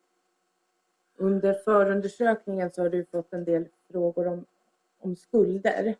Under 1.19 1.53
förundersökningen 1.53 2.71
så 2.71 2.81
har 2.81 2.89
du 2.89 3.05
fått 3.05 3.33
en 3.33 3.43
del 3.43 3.65
frågor 3.91 4.27
om, 4.27 4.45
om 4.99 5.15
skulder. 5.15 5.95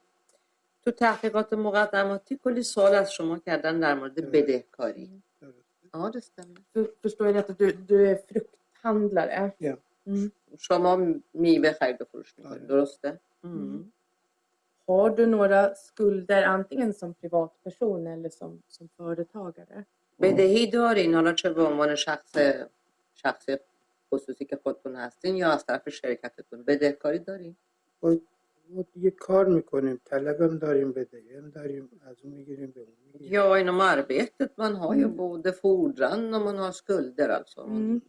تو 0.82 0.90
تحقیقات 0.90 1.52
مقدماتی 1.52 2.40
کلی 2.44 2.62
سوال 2.62 2.94
از 2.94 3.12
شما 3.12 3.38
کردن 3.38 3.80
در 3.80 3.94
مورد 3.94 4.30
بدهکاری 4.30 5.22
ja 5.94 6.10
det 6.10 6.20
stämmer 6.20 6.60
förstår 7.02 7.26
jag 7.26 7.36
rätt 7.36 7.50
att 7.50 7.58
du, 7.58 7.72
du 7.72 8.10
är 8.10 8.18
frukthandlare? 8.28 9.52
Ja. 9.58 9.76
Mm. 10.06 10.30
شما 10.58 10.96
میوه 11.32 11.72
خرید 11.72 12.02
و 12.02 12.04
فروش 12.04 12.34
می‌کنید 12.38 12.58
آره. 12.58 12.66
درسته 12.66 13.20
Mm. 13.44 13.92
Har 14.86 15.10
du 15.10 15.26
några 15.26 15.74
skulder 15.74 16.42
antingen 16.42 16.94
som 16.94 17.14
privatperson 17.14 18.06
eller 18.06 18.30
som, 18.30 18.62
som 18.68 18.88
företagare? 18.96 19.84
بدهی 20.20 20.66
دارین 20.66 21.14
حالا 21.14 21.32
چه 21.32 21.50
به 21.50 21.62
عنوان 21.62 21.94
شخص 21.94 22.36
شخص 23.14 23.46
خصوصی 24.12 24.44
که 24.44 24.56
خودتون 24.62 24.96
هستین 24.96 25.36
یا 25.36 25.50
از 25.50 25.66
طرف 25.66 25.88
شرکتتون 25.88 26.62
بدهکاری 26.62 27.18
دارین 27.18 27.56
ما 28.69 28.85
دیگه 28.93 29.11
کار 29.11 29.45
میکنیم 29.45 30.01
طلبم 30.05 30.57
داریم 30.57 30.91
بدهی 30.91 31.35
هم 31.35 31.49
داریم 31.49 31.89
از 32.01 32.15
اون 32.23 32.33
میگیریم 32.33 32.71
به 32.71 32.79
اون 32.81 32.93
میگیریم 33.05 33.31
Ja, 33.33 33.45
inom 33.61 33.79
arbetet 33.81 34.49
man 34.57 34.73
har 34.75 34.95
ju 34.95 35.07
Mm. 35.07 35.17
både 35.17 35.51
fordran 35.61 36.33
och 36.35 36.41
man 36.47 36.57
har 36.57 36.71
skulder 36.71 37.29
alltså. 37.29 37.61
Mm. 37.61 38.01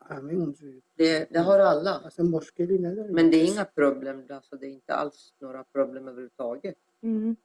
همه 0.00 0.32
اونجوری 0.34 0.82
Det, 0.96 1.32
det 1.32 1.38
har 1.48 1.58
alla. 1.58 1.94
اصلا 2.08 2.24
مشکلی 2.26 2.78
نداریم 2.78 3.14
Men 3.16 3.30
det 3.30 3.36
är 3.36 3.46
inga 3.52 3.64
problem, 3.64 4.16
alltså 4.30 4.56
det 4.56 4.66
är 4.66 4.70
inte 4.70 4.94
alls 4.94 5.34
några 5.38 5.64
problem 5.64 6.08
överhuvudtaget. 6.08 6.76
Mm. 7.02 7.36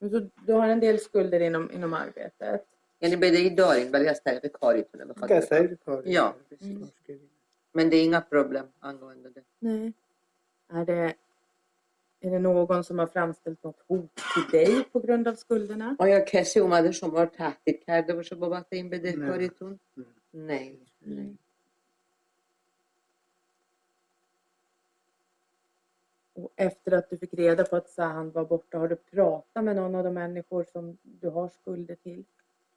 Och 0.00 0.10
Så 0.10 0.18
du 0.46 0.52
har 0.52 0.68
en 0.68 0.80
del 0.80 0.98
skulder 0.98 1.40
inom, 1.40 1.70
inom 1.70 1.92
arbetet? 1.94 2.60
یعنی 3.02 3.16
بدهی 3.16 3.50
دارین 3.54 3.90
ولی 3.92 4.08
از 4.08 4.22
طریق 4.22 4.46
کاریتونه 4.46 5.04
بخواد 5.04 5.30
بکنید. 5.30 5.44
کسایی 5.44 5.76
کاری 5.86 6.12
Ja, 6.12 6.26
نداره. 6.28 6.44
precis. 6.50 6.78
مشکلی 6.78 7.28
Men 7.76 7.90
det 7.90 7.96
är 7.96 8.04
inga 8.04 8.20
problem 8.20 8.66
angående 8.80 9.28
det. 9.36 9.44
Nej. 9.58 9.92
Är 10.68 10.84
det, 10.84 11.14
är 12.20 12.30
det 12.30 12.38
någon 12.38 12.84
som 12.84 12.98
har 12.98 13.06
framställt 13.06 13.64
något 13.64 13.80
hot 13.88 14.20
till 14.34 14.58
dig 14.58 14.84
på 14.92 15.00
grund 15.00 15.28
av 15.28 15.34
skulderna? 15.34 15.96
آیا 15.98 16.20
کسی 16.20 16.60
اومده 16.60 16.90
شما 16.90 17.20
رو 17.20 17.26
تهدید 17.26 17.84
کرده 17.84 18.14
باشه 18.14 18.36
بابت 18.36 18.66
این 18.72 18.90
بدهکاریتون؟ 18.90 19.78
نه. 19.96 20.06
Nej. 20.32 20.78
nej. 20.98 21.36
Och 26.32 26.52
efter 26.56 26.92
att 26.92 27.10
du 27.10 27.18
fick 27.18 27.34
reda 27.34 27.64
på 27.64 27.76
att 27.76 27.88
Sahan 27.88 28.30
var 28.30 28.44
borta, 28.44 28.78
har 28.78 28.88
du 28.88 28.96
pratat 28.96 29.64
med 29.64 29.76
någon 29.76 29.94
av 29.94 30.04
de 30.04 30.14
människor 30.14 30.64
som 30.64 30.98
du 31.02 31.28
har 31.28 31.48
skulder 31.48 31.94
till? 31.94 32.24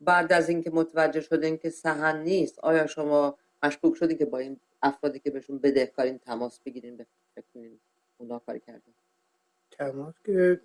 بعد 0.01 0.33
از 0.33 0.49
اینکه 0.49 0.71
متوجه 0.71 1.21
شدین 1.21 1.57
که 1.57 1.69
سهن 1.69 2.21
نیست 2.23 2.59
آیا 2.59 2.87
شما 2.87 3.37
مشکوک 3.63 3.95
شدی 3.95 4.15
که 4.15 4.25
با 4.25 4.37
این 4.37 4.59
افرادی 4.81 5.19
که 5.19 5.31
بهشون 5.31 5.57
بدهکارین 5.57 6.17
تماس 6.17 6.59
بگیرین 6.59 6.97
به 6.97 7.05
فکر 7.35 7.45
کنین 7.53 7.79
اونا 8.17 8.39
کاری 8.39 8.59
کردن 8.59 8.93
تماس 9.71 10.13
که 10.25 10.61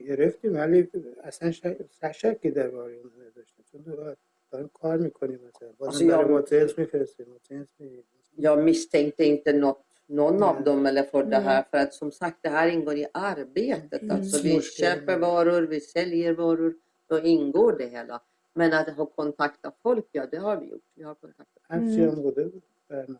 گرفتیم 0.00 0.54
ولی 0.54 0.88
اصلا 1.22 1.50
شک- 1.50 2.12
شکی 2.12 2.50
درباره 2.50 2.94
اون 2.94 3.12
نداشتیم 3.26 3.64
چون 3.72 3.80
دو- 3.82 4.14
داریم 4.50 4.68
کار 4.74 4.96
میکنیم 4.98 5.40
مثلا 5.48 5.68
Alltså, 5.68 5.78
بازم 5.78 6.08
برای 6.08 6.24
jag- 6.24 6.30
ما 6.30 6.42
جنس 6.42 6.78
میفرستیم 6.78 7.26
ما 7.28 7.38
جنس 7.50 7.68
میگیریم 7.78 8.04
Jag 8.38 8.58
misstänkte 8.64 9.24
inte 9.24 9.52
något, 9.52 9.84
någon 10.08 10.42
av 10.42 10.54
Nej. 10.54 10.64
dem 10.64 10.86
eller 10.86 11.02
för 11.02 11.22
det 11.22 11.28
Nej. 11.38 11.40
här 11.48 11.62
för 11.70 11.78
att 11.78 11.94
som 11.94 12.12
sagt 12.12 12.38
det 12.42 12.48
här 12.48 12.68
ingår 12.68 12.96
i 12.96 13.06
arbetet. 13.14 14.02
Mm. 14.02 14.16
Alltså 14.16 14.42
vi 14.42 14.50
Småskaliga. 14.50 14.94
köper 14.94 15.18
varor, 15.18 15.62
vi 15.62 15.80
säljer 15.80 16.32
varor, 16.32 16.74
då 17.10 17.16
ingår 17.20 17.72
det 17.78 17.86
hela. 17.86 18.16
Men 18.59 18.73
att 18.73 18.89
ha 18.97 19.05
kontaktat 19.05 19.75
folk, 19.81 20.05
ja 20.11 20.25
det 20.31 20.37
har 20.37 20.57
vi 20.57 20.65
gjort. 20.69 20.87
Vi 20.93 21.03
har 21.03 21.15
kontaktat. 21.15 21.63
Mm. 21.69 23.17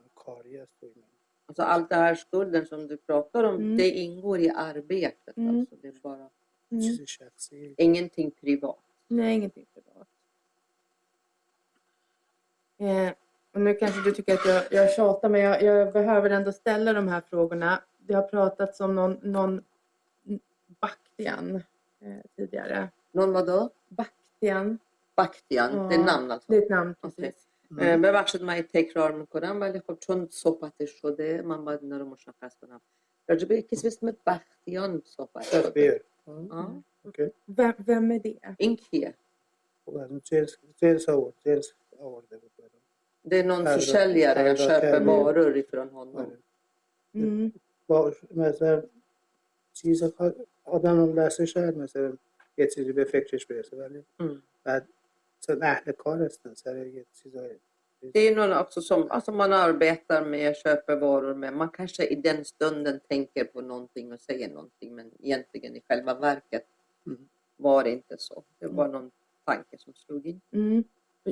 Alltså 1.46 1.64
allt 1.64 1.90
det 1.90 1.96
här 1.96 2.16
skulden 2.16 2.66
som 2.66 2.88
du 2.88 2.98
pratar 2.98 3.44
om, 3.44 3.56
mm. 3.56 3.78
det 3.78 3.90
ingår 3.90 4.40
i 4.40 4.50
arbetet. 4.50 5.38
Mm. 5.38 5.60
Alltså, 5.60 5.76
det 5.82 5.88
är 5.88 5.94
bara 6.02 6.30
mm. 6.72 6.98
mm. 7.52 7.76
ingenting 7.78 8.32
privat. 8.32 8.84
Nej, 9.08 9.36
ingenting 9.36 9.66
privat. 9.74 10.08
Eh, 12.78 13.14
och 13.52 13.62
nu 13.62 13.74
kanske 13.74 14.02
du 14.02 14.12
tycker 14.12 14.34
att 14.34 14.46
jag, 14.46 14.64
jag 14.72 14.94
tjatar, 14.94 15.30
men 15.30 15.42
jag, 15.42 15.64
jag, 15.64 15.94
behöver 15.94 16.30
ändå 16.30 16.52
ställa 16.52 16.94
de 16.94 17.08
här 17.08 17.22
frågorna. 17.22 17.84
Det 17.98 18.14
har 18.14 18.24
pratats 18.24 18.80
om 18.80 18.96
någon, 18.96 19.20
någon 19.22 19.64
Baktian 20.68 21.56
eh, 22.00 22.18
tidigare. 22.36 22.90
Någon 23.12 23.34
vadå? 23.34 23.70
Baktian. 23.88 24.80
بختیان 25.20 25.90
به 25.90 25.98
نام 25.98 26.40
ببخشید 27.78 28.44
من 28.44 28.62
تکرار 28.62 29.12
می‌کنم 29.12 29.62
ولی 29.62 29.80
خب 29.80 29.98
چون 30.00 30.28
صحبت 30.32 30.86
شده 30.86 31.42
من 31.42 31.66
باید 31.66 31.80
اینا 31.84 31.98
رو 31.98 32.06
مشخص 32.06 32.58
کنم 32.62 32.82
راجبه 33.28 33.62
کسی 33.62 33.88
اسم 33.88 34.18
بختیان 34.28 35.02
صحبت 35.06 35.44
شده 35.44 36.02
و 37.58 37.74
و 37.88 38.00
مدیه 38.02 38.40
این 38.58 38.76
کیه 38.76 39.14
خب 39.86 39.98
از 39.98 40.10
اون 40.10 40.20
چلس 40.20 40.58
چلس 40.76 41.10
آورد 41.10 41.34
چلس 41.44 41.74
آورده 42.00 42.38
بود 42.38 42.52
denonsicelli 43.24 44.24
era 44.24 44.54
köpa 44.56 45.00
varor 45.06 45.56
ifrån 45.56 45.90
honom. 45.90 46.30
مثلا 48.36 48.84
چیز 49.74 50.04
آدم 50.66 51.00
اون 51.00 51.20
لحظه 51.20 51.46
شاید 51.46 51.78
مثلا 51.78 52.14
یه 52.58 52.68
چیزی 52.68 52.92
به 52.94 53.04
فکرش 53.04 53.46
برسه 53.46 53.78
ولی 53.78 54.04
بعد 54.64 54.88
مثلا 55.49 55.67
اهل 55.67 55.93
کار 55.93 56.23
هستن 56.23 56.55
سر 56.55 56.87
یه 56.87 57.05
چیزای 57.13 57.59
Det 58.15 58.21
är 58.29 58.37
någon 58.37 58.53
också 58.53 58.81
som 58.81 59.11
alltså 59.11 59.33
man 59.33 59.53
arbetar 59.53 60.25
med, 60.25 60.57
köper 60.57 60.97
varor 60.97 61.35
med. 61.35 61.53
Man 61.53 61.69
kanske 61.69 62.07
i 62.07 62.15
den 62.15 62.45
stunden 62.45 63.01
tänker 63.09 63.45
på 63.45 63.61
någonting 63.61 64.13
och 64.13 64.21
säger 64.21 64.49
någonting 64.49 64.95
men 64.95 65.11
egentligen 65.21 65.77
i 65.77 65.81
själva 65.89 66.15
verket 66.15 66.65
Mm. 67.07 67.29
var 67.57 67.85
det 67.85 67.91
inte 67.91 68.15
så. 68.19 68.45
Det 68.59 68.67
var 68.67 68.89
någon 68.89 69.11
tanke 69.45 69.79
som 69.79 69.95
slog 69.95 70.27
in. 70.27 70.41
Mm. 70.53 70.85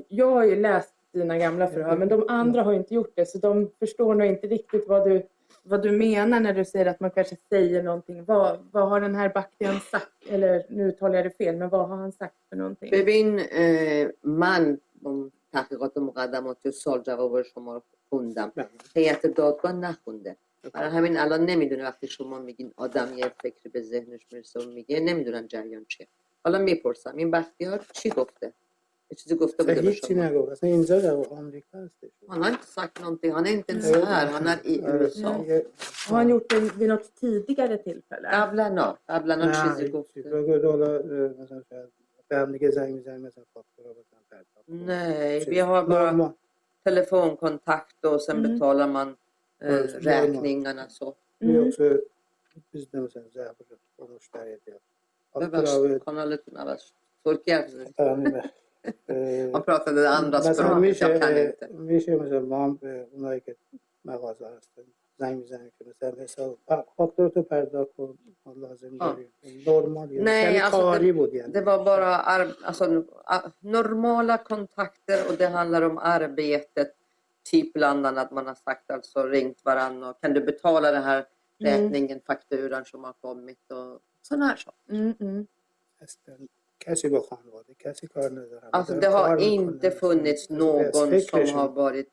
Jag 0.09 0.31
har 0.31 0.45
ju 0.45 0.57
läst 0.57 0.95
dina 1.13 1.39
gamla 1.39 1.69
förhör, 1.69 1.97
men 1.97 2.09
de 2.09 2.25
andra 2.29 2.63
har 2.63 2.73
ju 2.73 2.79
inte 2.79 2.95
gjort 2.95 3.13
det, 3.17 3.27
så 3.27 3.39
de 3.39 3.71
förstår 3.79 4.15
nog 4.15 4.27
inte 4.27 4.47
riktigt 4.47 4.89
vad 4.89 5.09
du, 5.09 5.27
vad 5.64 5.82
du 5.82 5.92
menar 5.92 6.40
när 6.40 6.54
du 6.54 6.66
säger 6.66 6.86
att 6.86 7.00
man 7.00 7.12
kanske 7.12 7.36
säger 7.50 7.84
någonting. 7.84 8.26
Vad, 8.26 8.60
vad 8.72 8.90
har 8.90 9.02
den 9.02 9.16
här 9.16 9.30
Baktian 9.30 9.80
sagt? 9.80 10.12
Eller 10.30 10.66
nu 10.70 10.92
talar 10.92 11.16
jag 11.16 11.26
det 11.26 11.30
fel, 11.30 11.56
men 11.56 11.70
vad 11.70 11.88
har 11.90 11.98
han 11.98 12.12
sagt 12.12 12.36
för 12.50 12.56
någonting? 12.56 12.92
ببین 12.92 13.42
من 14.22 14.80
تحقیقات 15.52 15.98
مقدماتی 15.98 16.70
و 16.70 16.72
سال 16.72 17.02
جواب 17.02 17.42
شما 17.42 17.74
رو 17.74 17.82
خوندم. 18.10 18.52
هیئت 18.96 19.26
دادگاه 19.26 19.72
نخونده 19.74 20.38
برای 20.74 20.90
همین 20.90 21.18
الان 21.18 21.46
نمی‌دونه 21.46 21.84
وقتی 21.84 22.08
شما 22.08 22.40
میگین 22.40 22.74
آدم 22.76 23.18
یه 23.18 23.32
فکری 23.44 23.70
به 23.70 23.82
ذهنش 23.82 24.28
می‌رسه 24.32 24.60
و 24.60 24.70
میگه 24.72 25.00
نمی‌دونن 25.00 25.48
جریان 25.48 25.86
چیه 25.86 26.08
حالا 26.44 26.60
می‌پرسم 26.60 27.18
این 27.18 27.32
بختیار 27.32 27.86
چی 27.94 28.10
گفته 28.10 28.54
چیزی 29.17 29.35
گفته 29.37 29.63
اصلا 29.63 29.75
بوده 29.75 29.83
به 29.87 29.89
هیچی 29.95 30.15
شما 30.15 30.25
نگفت 30.25 30.53
اصلا 30.53 30.69
اینجا 30.71 31.01
در 31.01 31.15
آمریکا 31.41 31.79
هستش 31.79 32.11
Han 32.29 32.43
har 32.43 32.51
inte 32.51 32.67
sagt 32.67 33.01
någonting. 33.01 33.33
Han 33.33 33.47
är 33.47 33.51
inte 33.51 33.73
ens 33.73 33.91
آره. 33.91 34.05
här. 34.05 34.27
Han 34.27 34.47
är 34.47 34.59
i 34.67 34.83
آره. 34.83 34.93
USA. 35.05 35.45
یه- 35.49 35.67
Har 36.09 36.17
han 36.17 36.29
gjort 36.29 36.49
det 36.51 36.61
vid 36.81 36.89
något 36.89 37.15
tidigare 37.21 37.77
tillfälle? 37.77 38.29
قبلا 38.33 38.97
قبلا 39.09 39.35
نه 39.37 39.53
چیزی 39.63 39.83
هیچی. 39.83 39.93
گفته 39.93 40.23
بگو 40.23 40.71
حالا 40.71 40.91
اه، 40.97 41.43
مثلا 41.43 41.63
شاید 41.69 41.89
به 42.29 42.37
هم 42.37 42.53
دیگه 42.53 42.71
زنگ 42.71 42.95
میزنیم 42.95 43.21
مثلا 43.21 43.45
فاکتورا 43.55 43.93
بزن 43.93 44.17
پرداخت 44.31 44.67
کن. 44.67 44.75
Nej, 44.87 45.39
چیز. 45.41 45.49
vi 45.49 45.59
har 45.59 45.83
bara 45.85 46.13
نورمال. 46.13 46.33
telefonkontakt 46.85 48.05
och 48.05 48.21
sen 48.23 48.37
Mm. 48.37 48.43
betalar 48.53 48.89
man 48.97 49.09
eh, 49.61 49.71
Ja, 49.71 49.83
räkningarna. 50.11 50.89
Så. 50.89 51.15
Vi 51.39 51.47
Mm. 51.57 51.69
också 51.69 51.85
bizde 52.73 53.01
مثلا 53.01 53.23
ضعف 53.35 53.57
با 53.99 54.07
مشتری 54.17 54.57
داریم. 54.67 54.81
Bebas, 55.41 55.71
kanaletun 56.07 56.55
avas. 56.63 56.83
Turkiya. 57.25 57.59
Han 59.53 59.63
pratade 59.63 60.03
det 60.03 60.11
andra 60.11 60.39
مثلا 60.39 60.53
språket, 60.55 61.01
jag 61.01 61.21
kan 61.21 61.33
میشه 61.33 61.47
inte. 61.47 61.67
میشه 61.73 62.17
مثلا 62.17 62.41
ما 62.41 62.65
هم 62.65 62.75
به 62.77 63.07
اونایی 63.13 63.41
که 63.41 63.57
مغازه 64.05 64.47
هستن 64.57 64.83
زنگ 65.19 65.39
میزنیم 65.39 65.71
که 65.79 65.85
مثلا 65.91 66.23
حساب 66.25 66.59
فاکتور 66.97 67.29
تو 67.29 67.43
پرداخت 67.43 67.91
کن 67.97 68.19
ما 68.47 68.53
لازم 68.53 68.97
Ja. 68.97 68.99
داریم 68.99 69.33
نرمال 69.67 70.11
یعنی 70.11 70.25
Nej, 70.25 70.45
یعنی 70.45 70.59
alltså 70.61 70.81
کاری 70.81 71.13
det, 71.13 71.13
بود 71.13 71.35
یعنی 71.35 71.53
det 71.53 71.61
var 71.61 71.79
bara 71.85 72.17
ar- 72.35 72.57
alltså, 72.65 72.85
a- 73.27 73.51
normala 73.61 74.37
kontakter 74.39 75.19
och 75.29 75.35
det 75.39 75.47
handlar 75.59 75.83
om 75.83 75.99
arbetet. 75.99 76.91
Typ 77.51 77.73
bland 77.73 78.07
annat 78.07 78.31
man 78.31 78.47
har 78.47 78.55
sagt 78.55 78.91
alltså 78.91 79.19
ringt 79.37 79.65
varandra 79.65 80.09
och 80.11 80.21
kan 80.21 80.33
du 80.37 80.41
betala 80.41 80.91
den 80.97 81.03
här 81.03 81.23
räkningen, 81.59 82.21
fakturan 82.27 82.85
som 82.85 83.05
har 83.05 83.13
kommit 83.27 83.65
och 83.77 84.01
sådana 84.29 84.47
här 84.47 84.57
saker. 84.57 84.95
Mm, 84.95 85.15
mm. 85.21 85.47
اصلا 86.87 86.95
کسی 86.95 87.09
با 87.09 87.21
خانواده 87.21 87.75
کسی 87.75 88.07
کار 88.07 88.31
نداره 88.31 88.69
Alltså 88.73 88.93
داره 88.93 89.01
det 89.01 89.07
کار 89.13 89.29
har 89.29 89.37
می‌کنه. 89.37 89.45
inte 89.47 89.91
funnits 89.91 90.51
از 90.51 90.51
någon 90.51 90.93
som 90.93 91.11
فکرشون. 91.11 91.59
har 91.59 91.69
varit 91.69 92.11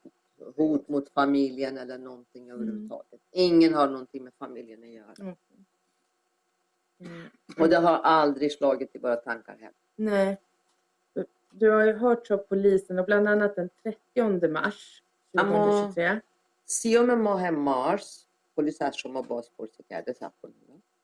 hot 0.58 0.90
mot 0.90 1.10
familjen 1.10 1.78
eller 1.78 1.98
någonting 1.98 2.52
överhuvudtaget. 2.52 3.22
Ingen 3.32 3.74
har 3.74 3.88
någonting 3.88 4.24
med 4.24 4.34
familjen 4.40 4.84
att 4.84 4.90
göra. 4.90 5.14
Mm. 5.20 5.36
Mm. 7.00 7.30
Och 7.60 7.70
det 7.70 7.78
har 7.78 7.98
aldrig 7.98 8.52
slagit 8.52 8.96
i 8.96 8.98
våra 9.00 9.16
tankar 9.16 9.56
heller. 9.56 9.74
Nej. 9.96 10.38
Du 11.52 11.70
har 11.70 11.84
ju 11.86 11.94
hört 11.94 12.32
av 12.32 12.38
polisen 12.38 13.00
och 13.00 13.06
bland 13.06 13.28
annat 13.28 13.56
den 13.56 13.70
30 13.84 14.48
mars 14.48 15.04
2023. 15.38 16.22
سیوم 16.66 17.10
ماه 17.22 17.50
مارس 17.52 18.26
پلیس 18.56 18.82
از 18.82 18.96
شما 18.98 19.22
بازپرسی 19.22 19.84
کرده 19.90 20.14
صبر 20.14 20.32
کنید. 20.42 20.56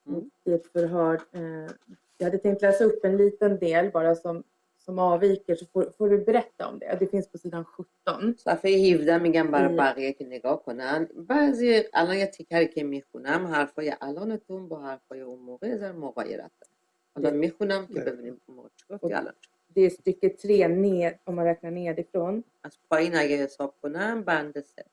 Mm. 0.07 0.31
i 0.43 0.53
ett 0.53 0.65
förhör. 0.73 1.15
Eh, 1.31 1.71
jag 2.19 2.25
hade 2.25 2.37
tänkt 2.37 2.61
läsa 2.61 2.83
upp 2.83 3.05
en 3.05 3.17
liten 3.17 3.59
del 3.59 3.91
bara 3.91 4.15
som, 4.15 4.43
som 4.77 4.99
avviker 4.99 5.55
så 5.55 5.65
får, 5.65 5.83
får 5.97 6.09
du 6.09 6.17
berätta 6.17 6.67
om 6.67 6.79
det. 6.79 6.97
Det 6.99 7.07
finns 7.07 7.27
på 7.31 7.37
sidan 7.37 7.65
17. 7.65 8.33
صفحه 8.37 8.93
17 8.95 9.17
میگم 9.19 9.51
برای 9.51 9.75
Mm. 9.75 9.77
بقیه 9.77 10.13
که 10.13 10.25
نگاه 10.25 10.63
کنن 10.63 11.09
بعضی 11.15 11.83
الان 11.93 12.17
یه 12.17 12.25
تیکری 12.27 12.67
که 12.67 12.83
میخونم 12.83 13.47
حرفای 13.47 13.93
الانتون 14.01 14.67
با 14.69 14.79
حرفای 14.79 15.21
اون 15.21 15.39
موقع 15.39 15.67
یه 15.67 15.77
ذره 15.77 15.91
مغایرت 15.91 16.51
داره 16.61 16.71
حالا 17.15 17.29
میخونم 17.31 17.87
که 17.87 17.99
ببینیم 17.99 18.41
اون 18.45 18.57
موقع 18.57 18.69
چی 18.75 18.85
گفتی 18.89 19.13
الان 19.13 19.33
چی. 19.41 19.49
Det 19.75 19.85
är 19.85 19.89
stycke 19.89 20.29
3 20.37 20.67
ned, 20.67 21.13
om 21.27 21.35
man 21.35 21.45
räknar 21.45 21.71
nedifrån. 21.71 22.43
از 22.63 22.77
پایین 22.89 23.15
اگه 23.15 23.35
حساب 23.43 23.73
کنم 23.81 24.23
بند 24.23 24.59
سه 24.59 24.85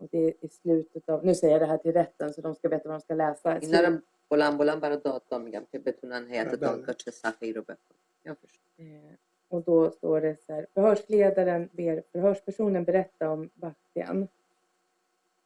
Och 0.00 0.08
det 0.12 0.18
är 0.28 0.34
i 0.40 0.48
slutet 0.48 1.08
av, 1.08 1.24
nu 1.26 1.34
säger 1.34 1.52
jag 1.54 1.62
det 1.62 1.66
här 1.66 1.76
till 1.78 1.92
rätten 1.92 2.32
så 2.34 2.40
de 2.40 2.54
ska 2.54 2.68
veta 2.68 2.88
vad 2.88 2.98
de 2.98 3.00
ska 3.00 3.14
läsa. 3.14 3.58
اینا 3.58 3.80
رو 3.80 3.98
بلند 4.28 4.58
بلند 4.58 4.80
برای 4.80 4.96
دادگاه 4.96 5.42
میگم 5.42 5.66
که 5.72 5.78
بتونن 5.78 6.28
هیئت 6.30 6.46
بله. 6.46 6.56
دادگاه 6.56 6.94
چه 6.94 7.10
صفحه 7.10 7.46
ای 7.46 7.52
رو 7.52 7.62
بخونن 7.62 8.00
jag 8.24 8.38
förstår. 8.38 8.62
Eh, 8.78 9.14
och 9.48 9.62
då 9.64 9.90
står 9.90 10.20
det 10.20 10.40
så 10.40 10.52
här, 10.52 10.66
förhörsledaren 10.74 11.68
ber 11.72 12.02
förhörspersonen 12.12 12.84
berätta 12.84 13.30
om 13.30 13.50
Bastian. 13.54 14.28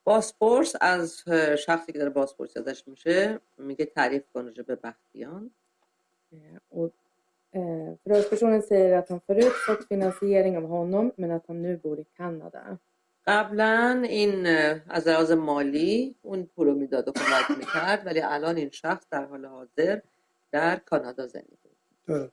بازپرس 0.04 0.76
از 0.80 1.22
اه، 1.26 1.57
شخصی 1.57 1.92
که 1.92 1.98
داره 1.98 2.11
بازپرسی 2.11 2.59
ازش 2.59 2.88
میشه 2.88 3.40
میگه 3.57 3.85
تعریف 3.85 4.22
کن 4.33 4.44
راجع 4.44 4.62
به 4.62 4.76
بختیان 4.76 5.50
Eh, 6.33 6.59
och, 6.68 6.92
eh, 7.50 7.94
förhörspersonen 8.02 8.62
säger 8.62 8.98
att 8.98 9.09
han 9.09 9.20
förut 9.20 9.52
fått 9.52 9.88
finansiering 9.88 10.57
av 10.57 10.66
honom 10.66 11.12
men 11.16 11.30
att 11.30 11.46
han 11.46 11.62
nu 11.62 11.76
bor 11.76 12.00
i 12.00 12.04
Kanada. 12.04 12.78
قبلا 13.27 14.01
این 14.03 14.47
از 14.89 15.08
لحاظ 15.08 15.32
مالی 15.32 16.15
اون 16.21 16.45
پول 16.45 16.67
رو 16.67 16.73
می‌داد 16.73 17.08
و 17.08 17.12
کمک 17.12 17.58
می‌کرد 17.58 18.05
ولی 18.05 18.21
الان 18.21 18.58
این 18.58 18.69
شخص 18.69 19.05
در 19.12 19.25
حال 19.25 19.45
حاضر 19.45 19.99
در 20.51 20.75
کانادا 20.75 21.27
زندگی 21.27 21.69
می‌کنه. 22.08 22.29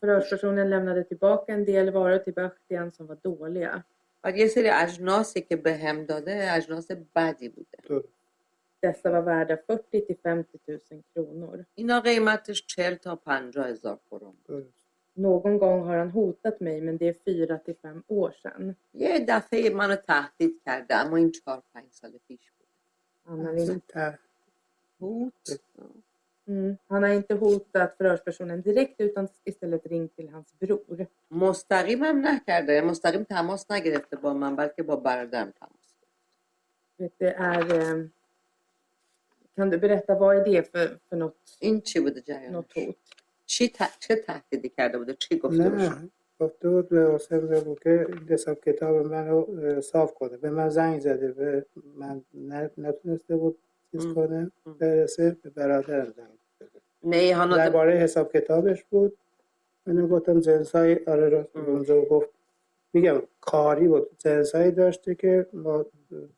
förhörspersonen 0.00 0.68
lämnade 0.74 1.02
tillbaka 1.10 1.52
en 1.56 1.62
del 1.70 1.88
varor 1.96 2.18
till 2.24 2.34
Bastian 2.34 2.90
som 2.96 3.04
var 3.08 3.18
dåliga. 3.24 3.84
و 4.24 4.30
یه 4.30 4.46
سری 4.48 4.68
اجناسی 4.68 5.40
که 5.40 5.56
به 5.56 5.76
هم 5.76 6.04
داده 6.04 6.52
اجناس 6.52 6.90
بدی 7.16 7.48
بوده. 7.48 8.04
Dessa 8.86 9.10
var 9.12 9.22
värda 9.26 9.56
40 9.66 10.00
till 10.06 10.16
50 10.24 10.60
000 10.68 11.02
kronor. 11.14 11.64
اینا 11.74 12.00
قیمتش 12.00 12.66
40 12.66 12.94
تا 12.94 13.16
50 13.16 13.66
هزار 13.66 13.98
کرون. 14.10 14.34
Någon 15.13 15.57
gång 15.57 15.83
har 15.87 15.95
han 15.97 16.09
hotat 16.11 16.59
mig 16.59 16.81
men 16.81 16.97
det 16.97 17.07
är 17.07 17.13
4 17.13 17.57
till 17.57 17.75
5 17.75 18.03
år 18.07 18.31
sedan. 18.43 18.75
یه 18.93 19.25
دفعه 19.27 19.69
منو 19.69 19.95
تهدید 19.95 20.61
کرده 20.65 20.95
اما 20.95 21.17
این 21.17 21.31
4 21.45 21.61
5 21.73 21.85
سال 21.91 22.11
پیش 22.27 22.51
بود 22.51 22.67
Han 23.25 23.45
har, 23.45 23.53
in, 23.57 23.81
ته- 23.93 24.17
هوت 24.99 25.59
mm, 26.47 26.77
han 26.87 27.03
har 27.03 27.09
inte 27.09 27.33
hotat 27.33 27.97
förhörspersonen 27.97 28.61
direkt 28.61 29.01
utan 29.01 29.27
istället 29.43 29.85
ringt 29.87 30.15
till 30.15 30.29
hans 30.29 30.53
bror. 30.59 31.07
مستقیم 31.31 32.03
هم 32.03 32.27
نکرده 32.27 32.81
مستقیم 32.81 33.23
تماس 33.23 33.71
نگرفته 33.71 34.15
با 34.15 34.33
من 34.33 34.55
بلکه 34.55 34.83
با 34.83 34.95
برادرم 34.95 35.51
تماس 35.51 35.87
گرفته. 35.99 36.07
Vet, 36.99 37.13
Det 37.19 37.33
är, 37.33 37.63
eh, 37.79 38.05
kan 39.55 39.69
du 39.69 39.77
berätta 39.77 40.15
vad 40.15 40.35
är 40.37 40.43
det 40.45 40.71
för, 40.71 40.99
för 41.09 41.15
något, 41.15 41.57
این 41.59 41.81
چی 41.81 41.99
بوده 41.99 42.21
جریانش 42.21 42.51
något 42.53 42.73
hot? 42.77 42.95
چی 43.46 43.68
ت... 43.68 43.98
چه 44.00 44.16
تهدیدی 44.16 44.68
کرده 44.68 44.98
بوده 44.98 45.14
چی 45.14 45.38
گفته 45.38 45.68
نه 45.68 46.10
گفته 46.40 46.68
بود 46.70 46.88
به 46.88 47.12
حسین 47.14 47.38
بود 47.38 47.80
که 47.80 48.06
حساب 48.28 48.60
کتاب 48.60 48.96
منو 49.06 49.36
اه، 49.36 49.80
صاف 49.80 50.14
کنه 50.14 50.36
به 50.36 50.50
من 50.50 50.68
زنگ 50.68 51.00
زده 51.00 51.32
به 51.32 51.66
من 51.96 52.22
نتونسته 52.78 53.36
بود 53.36 53.58
چیز. 53.92 54.06
کنه. 54.06 54.50
برسه 54.78 55.36
به 55.42 55.50
برادرم 55.50 56.12
زنگ 56.16 56.38
زده. 56.60 57.56
درباره 57.56 57.92
حساب 57.96 58.32
کتابش 58.32 58.84
بود 58.84 59.16
من 59.86 60.08
گفتم 60.08 60.40
جنسای 60.40 60.98
آره 61.06 61.28
راست. 61.28 61.56
اونجا 61.56 62.00
گفت 62.02 62.28
میگم 62.92 63.22
کاری 63.40 63.88
بود 63.88 64.10
جنسایی 64.18 64.70
داشته 64.70 65.14
که 65.14 65.46
ما 65.52 65.86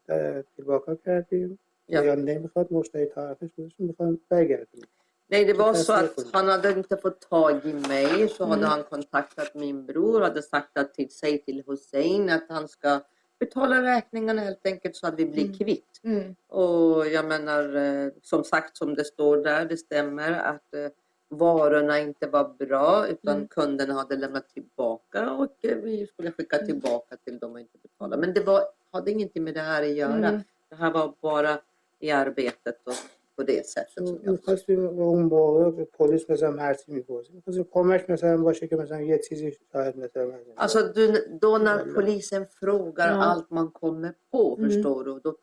اه، 0.08 0.42
دیباکا 0.56 0.94
کردیم. 0.94 1.58
یا 1.88 2.14
نمی‌خواد 2.14 2.72
مشتری 2.72 3.06
طرفش 3.06 3.48
بودش 3.56 3.74
می‌خوام 3.78 4.20
برگردیم 4.28 4.82
Nej, 5.28 5.44
det 5.44 5.52
var 5.54 5.74
så 5.74 5.92
att 5.92 6.14
han 6.32 6.48
hade 6.48 6.70
inte 6.72 6.96
fått 6.96 7.20
tag 7.20 7.66
i 7.66 7.72
mig. 7.72 8.28
Så 8.28 8.44
hade 8.44 8.56
Mm. 8.58 8.70
han 8.70 8.82
kontaktat 8.82 9.54
min 9.54 9.86
bror 9.86 10.20
och 10.20 10.26
hade 10.26 10.42
sagt 10.42 10.78
att 10.78 10.94
till 10.94 11.10
sig 11.10 11.44
till 11.44 11.62
Hussein 11.66 12.30
att 12.30 12.44
han 12.48 12.68
ska 12.68 13.00
betala 13.38 13.82
räkningarna 13.82 14.42
helt 14.42 14.66
enkelt 14.66 14.96
så 14.96 15.06
att 15.06 15.14
vi 15.14 15.26
blir 15.26 15.44
Mm. 15.44 15.56
kvitt. 15.58 16.00
Mm. 16.04 16.36
Och 16.48 17.06
jag 17.08 17.24
menar, 17.24 17.74
eh, 17.76 18.12
som 18.22 18.44
sagt 18.44 18.76
som 18.76 18.94
det 18.94 19.04
står 19.04 19.36
där, 19.36 19.64
det 19.64 19.76
stämmer 19.76 20.32
att 20.32 20.74
eh, 20.74 20.88
varorna 21.28 21.98
inte 21.98 22.26
var 22.26 22.48
bra 22.48 23.06
utan 23.08 23.34
Mm. 23.36 23.48
kunderna 23.48 23.94
hade 23.94 24.16
lämnat 24.16 24.48
tillbaka 24.48 25.30
och 25.30 25.56
eh, 25.64 25.76
vi 25.76 26.06
skulle 26.06 26.32
skicka 26.32 26.56
Mm. 26.56 26.66
tillbaka 26.66 27.16
till 27.24 27.38
dem 27.38 27.52
och 27.52 27.60
inte 27.60 27.78
betala. 27.82 28.16
Men 28.16 28.34
det 28.34 28.40
var, 28.40 28.62
hade 28.92 29.10
ingenting 29.10 29.44
med 29.44 29.54
det 29.54 29.60
här 29.60 29.82
att 29.82 29.88
göra. 29.94 30.12
Mm. 30.28 30.40
Det 30.68 30.76
här 30.76 30.90
var 30.90 31.14
bara 31.20 31.58
i 31.98 32.10
arbetet 32.10 32.80
och 32.86 32.94
på 33.35 33.43
det 33.43 33.65
sättet 33.65 34.07
som 34.07 34.19
jag 34.23 34.31
میخواستیم 34.31 34.79
اون 34.87 35.23
موقع 35.23 35.71
به 35.71 35.85
پلیس 35.85 36.29
مثلا 36.29 36.51
هرچی 36.61 36.91
میپرسیم 36.91 37.35
میخواستیم 37.35 37.63
کمک 37.71 38.09
مثلا 38.09 38.37
باشه 38.37 38.67
که 38.67 38.75
مثلا 38.75 39.01
یه 39.01 39.17
چیزی 39.17 39.57
شاید 39.71 39.97
مثلا 39.97 40.33
Alltså 40.55 40.79
du, 40.95 41.05
då 41.41 41.57
när 41.57 41.79
Eller- 41.79 41.93
polisen 41.93 42.45
frågar 42.59 43.07
Ja. 43.11 43.23
allt 43.23 43.49
man 43.51 43.71
kommer 43.71 44.13
på, 44.31 44.55
Mm. 44.57 44.69
förstår 44.69 45.03
du? 45.03 45.19
Då 45.23 45.35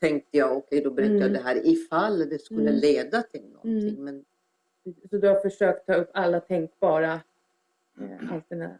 tänkte 0.00 0.38
jag, 0.38 0.56
okej 0.56 0.80
då 0.80 0.90
berättar 0.90 1.12
jag 1.14 1.20
Mm. 1.30 1.32
det 1.32 1.38
här 1.48 1.56
ifall 1.66 2.28
det 2.28 2.38
skulle 2.38 2.70
Mm. 2.70 2.80
leda 2.80 3.22
till 3.22 3.44
någonting. 3.54 3.88
Mm. 3.98 4.04
Men 4.04 4.24
Så 5.10 5.16
du 5.22 5.28
har 5.28 5.40
försökt 5.40 5.86
ta 5.86 5.94
upp 5.94 6.10
alla 6.14 6.40
tänkbara 6.40 7.12
eh, 8.00 8.32
alternativ? 8.34 8.78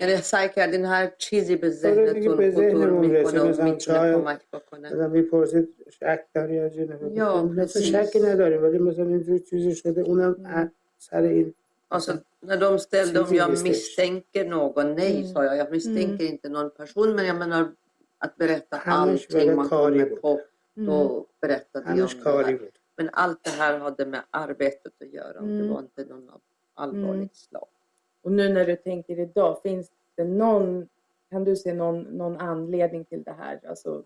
یعنی 0.00 0.16
سعی 0.16 0.48
کردین 0.48 0.84
هر 0.84 1.12
چیزی 1.18 1.56
به 1.56 1.66
آره 1.66 2.12
دیگه، 2.12 2.30
ذهنتون 2.30 2.36
به 2.36 2.50
خطور 2.50 2.68
ذهنمون 2.70 3.06
میکنه 3.06 3.20
رسه. 3.22 3.40
و 3.40 3.48
مثلا 3.48 3.64
میتونه 3.64 3.98
شاید- 3.98 4.14
کمک 4.14 4.40
بکنه 4.52 4.88
مثلا 4.88 5.08
میپرسید 5.08 5.68
شک 5.90 6.24
داری 6.34 6.54
یا 6.54 6.68
چی 6.68 6.88
یا، 7.12 7.42
مثلا 7.42 7.66
precis. 7.82 8.06
شکی 8.08 8.20
نداریم 8.20 8.62
ولی 8.62 8.78
مثلا 8.78 9.06
اینجور 9.06 9.38
چیزی 9.38 9.74
شده 9.74 10.00
اونم 10.00 10.34
Mm. 10.44 10.68
سر 10.98 11.22
این 11.22 11.54
Alltså, 11.94 12.12
när 12.42 12.56
de 12.56 12.78
ställde 12.78 13.18
om 13.20 13.24
Precis, 13.26 13.38
jag 13.38 13.48
visst. 13.50 13.62
misstänker 13.68 14.44
någon, 14.48 14.94
nej 14.94 15.14
Mm. 15.22 15.32
sa 15.32 15.44
jag, 15.44 15.56
jag 15.56 15.70
misstänker 15.70 16.24
inte 16.24 16.48
någon 16.48 16.70
person 16.70 17.08
men 17.16 17.24
jag 17.26 17.36
menar 17.36 17.62
att 18.24 18.36
berätta 18.36 18.76
Annars 18.78 19.30
var 19.30 19.40
allting 19.40 19.48
det 19.50 19.56
man 19.56 19.68
Kari 19.68 19.98
kommer 19.98 20.08
بود. 20.10 20.20
på, 20.22 20.40
Mm. 20.76 20.86
då 20.88 21.26
berättade 21.42 21.84
jag 21.88 21.96
همش 21.96 22.12
om 22.14 22.18
det 22.18 22.24
کاری 22.24 22.52
här. 22.52 22.58
بود 22.58 22.76
Men 22.98 23.08
allt 23.12 23.40
det 23.44 23.50
här 23.60 23.78
hade 23.78 24.04
med 24.06 24.22
arbetet 24.30 24.92
att 25.02 25.12
göra 25.18 25.38
och 25.40 25.46
det 25.58 25.64
Mm. 25.64 25.68
var 25.72 25.80
inte 25.86 26.04
någon 26.12 26.28
av 26.36 26.40
allvarligt 26.82 27.36
slag. 27.36 27.68
Och 28.26 28.32
nu 28.32 28.48
när 28.48 28.66
du 28.66 28.76
tänker 28.76 29.18
idag, 29.18 29.62
finns 29.62 29.90
det 30.14 30.24
någon, 30.24 30.88
kan 31.30 31.44
du 31.44 31.56
se 31.56 31.74
någon, 31.74 32.00
någon 32.02 32.36
anledning 32.36 33.04
till 33.04 33.22
det 33.22 33.32
här? 33.32 33.60
Alltså 33.68 34.04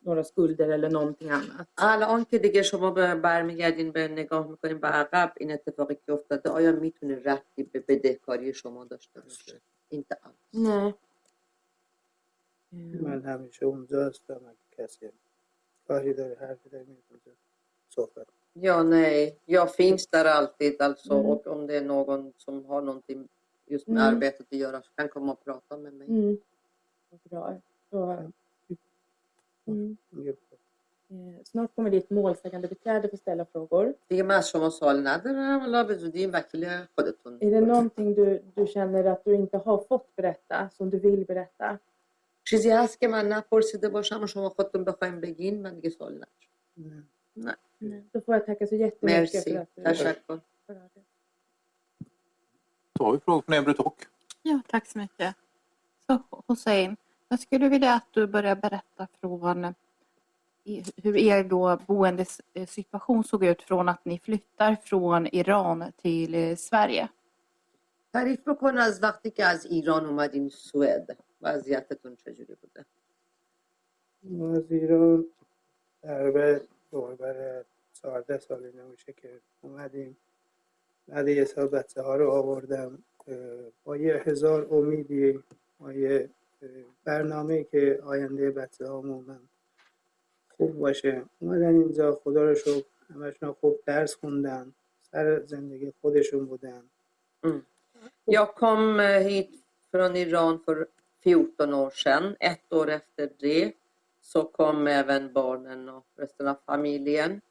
några 0.00 0.24
skulder 0.24 0.68
eller 0.68 0.90
någonting 0.90 1.30
annat? 1.30 1.66
الان 1.76 2.24
که 2.24 2.38
دیگه 2.38 2.62
شما 2.62 2.90
به 2.90 3.14
برمیگردین 3.14 3.92
به 3.92 4.08
نگاه 4.08 4.46
میکنین 4.50 4.78
به 4.80 4.88
عقب 4.88 5.32
این 5.36 5.52
اتفاقی 5.52 5.94
که 6.06 6.12
افتاده 6.12 6.50
آیا 6.50 6.72
میتونه 6.72 7.14
ربطی 7.24 7.62
به 7.62 7.80
بدهکاری 7.88 8.54
شما 8.54 8.84
داشته 8.84 9.20
باشه 9.20 9.60
inte 9.94 10.14
alls 10.14 10.58
Nej. 10.58 10.94
من 13.00 13.22
همیشه 13.22 13.66
اونجا 13.66 14.06
هستم 14.06 14.40
اگه 14.46 14.86
کسی 14.86 15.08
کاری 15.88 16.14
داره 16.14 16.36
حرفی 16.40 16.68
داره 16.68 16.84
میتونه 16.84 17.36
صحبت 17.88 18.26
Ja, 18.54 18.82
nej, 18.82 19.38
jag 19.44 19.74
finns 19.74 20.06
där 20.08 20.24
alltid 20.24 20.82
alltså 20.82 21.12
Mm. 21.14 21.26
och 21.26 21.46
om 21.46 21.66
det 21.66 21.76
är 21.76 21.84
någon 21.84 22.32
som 22.36 22.64
har 22.64 22.82
någonting 22.82 23.28
just 23.72 23.86
med 23.88 24.02
Mm. 24.02 24.14
arbetet 24.14 24.46
att 24.52 24.58
göra 24.58 24.82
så 24.82 24.90
kan 24.96 25.08
komma 25.08 25.32
och 25.32 25.44
prata 25.44 25.76
med 25.76 25.92
mig. 25.92 26.08
Mm. 26.08 26.38
Vad 27.10 27.20
Bra. 27.30 27.60
Så, 27.90 28.30
mm. 29.66 29.96
میگه 30.10 30.34
Eh, 31.10 31.42
Snart 31.44 31.74
kommer 31.74 31.90
ditt 31.90 32.10
målsägande 32.10 32.68
beträde 32.68 33.08
få 33.08 33.16
ställa 33.16 33.44
frågor. 33.44 33.94
دیگه 34.08 34.22
من 34.22 34.34
از 34.34 34.48
شما 34.50 34.70
سوال 34.70 35.06
ندارم 35.06 35.60
حالا 35.60 35.84
به 35.84 35.94
زودی 35.94 36.18
این 36.20 36.30
وکیل 36.30 36.64
خودتون 36.94 37.38
Är 37.40 37.50
det 37.50 37.60
någonting 37.60 38.14
du, 38.14 38.42
du 38.54 38.66
känner 38.66 39.04
att 39.04 39.24
du 39.24 39.34
inte 39.34 39.56
har 39.56 39.78
fått 39.78 40.16
berätta, 40.16 40.70
som 40.70 40.90
du 40.90 40.98
vill 40.98 41.24
berätta? 41.26 41.78
چیزی 42.44 42.70
هست 42.70 43.00
که 43.00 43.08
من 43.08 43.28
نپرسیده 43.32 43.88
باشم 43.88 44.22
و 44.22 44.26
شما 44.26 44.48
خودتون 44.48 44.84
بخوایم 44.84 45.20
بگین 45.20 45.62
من 45.62 45.74
دیگه 45.74 45.90
سوال 45.90 46.12
ندارم 46.12 47.08
نه 47.36 47.56
Nej. 47.80 48.02
Då 48.12 48.20
får 48.20 48.34
jag 48.34 48.46
tacka 48.46 48.66
så 48.66 48.74
jättemycket 48.76 49.20
مرسی 49.34 49.50
för 49.52 49.60
att 49.60 49.74
du 49.76 49.82
تشکر 49.84 50.40
berörde. 50.66 51.00
Då 52.98 53.04
har 53.04 53.12
vi 53.12 53.20
frågor 53.20 53.42
från 53.42 53.54
Ebro 53.54 53.72
Talk. 53.74 53.94
Ja, 54.42 54.60
tack 54.66 54.86
så 54.86 54.98
mycket. 54.98 55.36
Så 56.06 56.18
Hussein, 56.48 56.96
jag 57.28 57.40
skulle 57.40 57.68
vilja 57.68 57.94
att 57.94 58.06
du 58.10 58.26
börjar 58.26 58.56
berätta 58.56 59.06
från 59.20 59.74
i- 60.64 60.82
hur 60.96 61.16
er 61.16 61.44
då 61.44 61.76
boendesituation 61.86 63.24
såg 63.24 63.44
ut 63.44 63.62
från 63.62 63.88
att 63.88 64.04
ni 64.04 64.18
flyttar 64.18 64.76
från 64.84 65.26
Iran 65.26 65.92
till 66.02 66.34
eh, 66.34 66.56
Sverige. 66.56 67.08
تعریف 68.12 68.40
بکن 68.48 68.78
از 68.78 69.02
وقتی 69.02 69.30
که 69.30 69.44
از 69.44 69.66
ایران 69.66 70.06
اومدین 70.06 70.48
سوئد 70.48 71.16
وضعیتتون 71.40 72.16
چجوری 72.16 72.54
بوده 72.54 72.84
ما 74.22 74.56
از 74.56 74.72
ایران 74.72 75.26
در 76.02 76.60
دوربر 76.90 77.64
14 78.02 78.38
سال 78.38 78.64
اینا 78.64 78.84
میشه 78.88 79.12
که 79.12 79.40
اومدیم 79.60 80.16
بعد 81.07 81.43
سال 81.43 81.67
بچه 81.67 82.01
ها 82.01 82.15
رو 82.15 82.31
آوردم 82.31 83.03
با 83.83 83.97
یه 83.97 84.23
هزار 84.25 84.67
امیدی 84.71 85.43
با 85.79 85.93
یه 85.93 86.29
برنامه 87.03 87.63
که 87.63 87.99
آینده 88.03 88.51
بچه 88.51 88.87
هامون 88.87 89.39
خوب 90.57 90.79
باشه 90.79 91.23
اومدن 91.39 91.75
اینجا 91.75 92.15
خدا 92.23 92.43
رو 92.49 92.55
شکر 92.55 92.85
همشون 93.09 93.53
خوب 93.53 93.79
درس 93.85 94.15
خوندن 94.15 94.73
سر 95.11 95.39
زندگی 95.45 95.93
خودشون 96.01 96.45
بودن 96.45 96.83
Jag 98.25 98.55
kom 98.55 98.99
hit 98.99 99.51
från 99.91 100.15
Iran 100.15 100.59
för 100.65 100.87
14 101.23 101.73
år 101.73 101.89
sedan. 101.89 102.35
Ett 102.39 102.73
år 102.73 102.89
efter 102.89 103.29
det 103.39 103.73
så 104.21 104.43
kom 104.43 104.87
även 104.87 105.33
barnen 105.33 105.89
och 105.89 106.05
resten 106.15 106.47
av 106.47 106.57
familjen. 106.65 107.41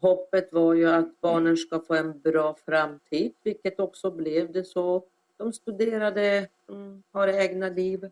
Hoppet 0.00 0.52
var 0.52 0.74
ju 0.74 0.88
att 0.88 1.20
barnen 1.20 1.56
ska 1.56 1.80
få 1.80 1.94
en 1.94 2.20
bra 2.20 2.54
framtid, 2.54 3.32
vilket 3.42 3.80
också 3.80 4.10
blev 4.10 4.52
det 4.52 4.64
så. 4.64 5.04
De 5.36 5.52
studerade, 5.52 6.48
de 6.66 7.02
har 7.12 7.28
egna 7.28 7.68
liv. 7.68 8.10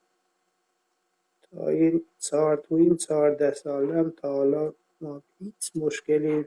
تا 1.52 1.68
این 1.68 2.02
چهار 2.18 2.56
تو 2.56 2.74
این 2.74 2.96
چهارده 2.96 3.52
سالم 3.52 4.10
تا 4.10 4.28
حالا 4.32 4.72
ما 5.00 5.22
هیچ 5.38 5.72
مشکلی 5.74 6.44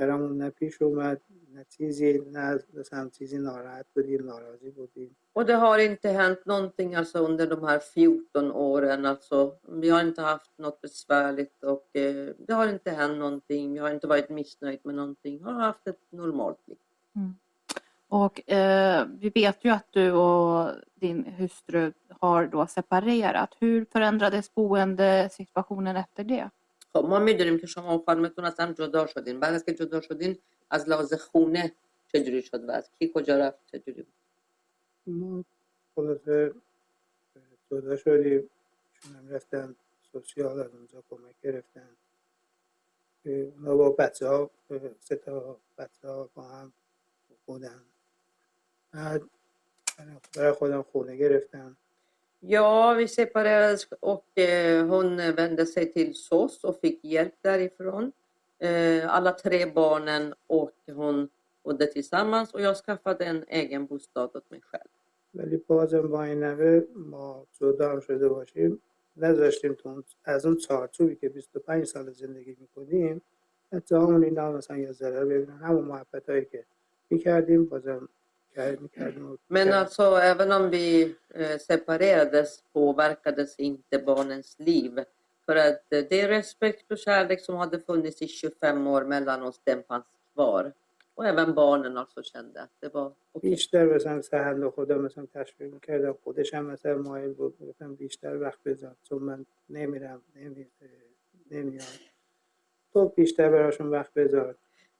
برامون 0.00 0.38
نه 0.42 0.50
پیش 0.50 0.82
اومد 0.82 1.20
نه 1.54 1.64
چیزی 1.70 2.22
نه 2.32 2.58
مثلا 2.74 3.08
چیزی 3.08 3.38
ناراحت 3.38 3.86
بودیم 3.94 4.26
ناراضی 4.26 4.70
بودیم 4.70 5.16
Och 5.32 5.46
det 5.46 5.54
har 5.54 5.78
inte 5.78 6.08
hänt 6.08 6.46
någonting 6.46 6.94
alltså 6.94 7.18
under 7.18 7.46
de 7.46 7.64
här 7.64 7.78
14 7.78 8.52
åren. 8.52 9.06
Alltså, 9.06 9.56
vi 9.68 9.90
har 9.90 10.00
inte 10.00 10.22
haft 10.22 10.58
något 10.58 10.80
besvärligt 10.80 11.62
och 11.64 11.96
eh, 11.96 12.34
det 12.46 12.52
har 12.52 12.68
inte 12.68 12.90
hänt 12.90 13.18
någonting. 13.18 13.72
Vi 13.72 13.78
har 13.78 13.90
inte 13.90 14.06
varit 14.06 14.30
missnöjd 14.30 14.80
med 14.84 14.94
någonting. 14.94 15.38
Vi 15.38 15.44
har 15.44 15.52
haft 15.52 15.86
ett 15.86 16.00
normalt 16.10 16.58
liv. 16.66 16.78
Och 18.08 18.50
eh, 18.50 19.06
vi 19.18 19.30
vet 19.30 19.64
ju 19.64 19.70
att 19.70 19.86
du 19.90 20.12
och 20.12 20.70
din 20.94 21.24
hustru 21.24 21.92
har 22.20 22.46
då 22.46 22.66
separerat. 22.66 23.56
Hur 23.60 23.84
förändrades 23.92 24.54
boendesituationen 24.54 25.96
efter 25.96 26.24
det? 26.24 26.50
خب 26.93 27.05
ما 27.05 27.19
می‌دونیم 27.19 27.57
که 27.57 27.67
شما 27.67 27.97
و 27.97 28.03
خانمتون 28.05 28.45
از 28.45 28.55
جدا 28.57 29.07
شدین. 29.07 29.39
بعد 29.39 29.53
از 29.53 29.65
که 29.65 29.73
جدا 29.73 30.01
شدین 30.01 30.37
از 30.69 30.89
لحاظ 30.89 31.13
خونه 31.13 31.75
چجوری 32.07 32.41
شد 32.41 32.69
و 32.69 32.71
از 32.71 32.89
کی 32.99 33.11
کجا 33.15 33.37
رفت 33.37 33.59
چجوری 33.65 34.01
بود؟ 34.01 34.13
ما 35.07 35.45
خلاصه 35.95 36.53
جدا 37.71 37.97
شدیم. 37.97 38.49
چون 39.01 39.15
هم 39.15 39.29
رفتن 39.29 39.75
سوسیال 40.11 40.59
از 40.59 40.75
اونجا 40.75 41.03
کمک 41.09 41.35
گرفتن. 41.43 41.89
اونا 43.25 43.75
با 43.75 43.89
بچه 43.89 44.27
ها 44.27 44.49
سه 44.99 45.15
تا 45.15 45.57
بچه 45.77 46.07
ها 46.07 46.29
با 46.35 46.43
هم 46.43 46.73
بودن. 47.45 47.85
بعد 48.91 49.21
برای 50.35 50.51
خودم 50.51 50.81
خونه 50.81 51.15
گرفتم 51.15 51.77
Ja, 52.40 52.94
vi 52.94 53.08
separerades 53.08 53.88
och 54.00 54.38
eh, 54.38 54.86
hon 54.86 55.16
vände 55.16 55.66
sig 55.66 55.92
till 55.92 56.14
SOS 56.14 56.64
och 56.64 56.76
fick 56.80 57.04
hjälp 57.04 57.34
därifrån. 57.42 58.12
Eh, 58.58 59.14
alla 59.16 59.32
tre 59.32 59.66
barnen 59.66 60.34
och 60.46 60.72
hon 60.86 61.28
bodde 61.64 61.86
tillsammans 61.86 62.54
och 62.54 62.60
jag 62.60 62.76
skaffade 62.76 63.24
en 63.24 63.44
egen 63.48 63.86
bostad 63.86 64.30
åt 64.36 64.50
mig 64.50 64.60
själv. 64.62 64.90
ولی 65.34 65.56
بازم 65.56 66.08
با 66.08 66.22
این 66.24 66.40
نوه 66.44 66.82
ما 66.94 67.46
جدا 67.60 67.90
هم 67.92 68.00
شده 68.00 68.28
باشیم 68.28 68.82
نذاشتیم 69.16 69.74
تو 69.74 69.88
اون- 69.88 70.04
از 70.24 70.46
اون 70.46 70.56
چارچوبی 70.56 71.16
که 71.16 71.28
25 71.28 71.84
سال 71.84 72.10
زندگی 72.12 72.56
میکنیم 72.60 73.22
حتی 73.72 73.94
همون 73.94 74.24
اینا 74.24 74.52
مثلا 74.52 74.76
یه 74.76 74.92
ذره 74.92 75.24
ببینن 75.24 75.56
همون 75.58 75.84
محبت 75.84 76.28
هایی 76.28 76.44
که 76.44 76.64
میکردیم 77.10 77.64
بازم 77.64 77.88
کرد 77.88 77.98
میکردیم 77.98 78.08
Men 79.46 79.72
alltså 79.72 80.02
även 80.02 80.52
om 80.52 80.70
vi 80.70 81.14
eh, 81.34 81.58
separerades 81.58 82.62
påverkades 82.72 83.56
inte 83.58 83.98
barnens 83.98 84.56
liv. 84.58 85.04
För 85.46 85.56
att 85.56 85.92
eh, 85.92 86.04
det 86.10 86.28
respekt 86.28 86.92
och 86.92 86.98
kärlek 86.98 87.40
som 87.40 87.56
hade 87.56 87.80
funnits 87.80 88.22
i 88.22 88.28
25 88.28 88.86
år 88.86 89.04
mellan 89.04 89.42
oss, 89.42 89.60
den 89.64 89.82
fanns 89.82 90.04
kvar. 90.34 90.72
Och 91.14 91.26
även 91.26 91.54
barnen 91.54 91.96
alltså 91.96 92.22
kände 92.22 92.62
att 92.62 92.70
det 92.80 92.94
var 92.94 93.12
okej. 93.32 93.50
بیشتر 93.50 93.94
مثلا 93.94 94.22
سهند 94.22 94.64
و 94.64 94.70
خدا 94.70 94.98
مثلا 94.98 95.26
تشویق 95.34 95.72
میکردم 95.74 96.16
خودش 96.24 96.54
هم 96.54 96.66
مثلا 96.66 96.98
مایل 96.98 97.32
بود 97.32 97.58
گفتم 97.58 97.94
بیشتر 97.94 98.36
وقت 98.36 98.62
بذار 98.62 98.94
چون 99.02 99.22
من 99.22 99.46
نمیرم 99.68 100.22
نمی... 100.34 100.66
نمیام 101.50 101.86
تو 102.92 103.08
بیشتر 103.08 103.50
براشون 103.50 103.86
وقت 103.86 104.14
بذار 104.14 104.54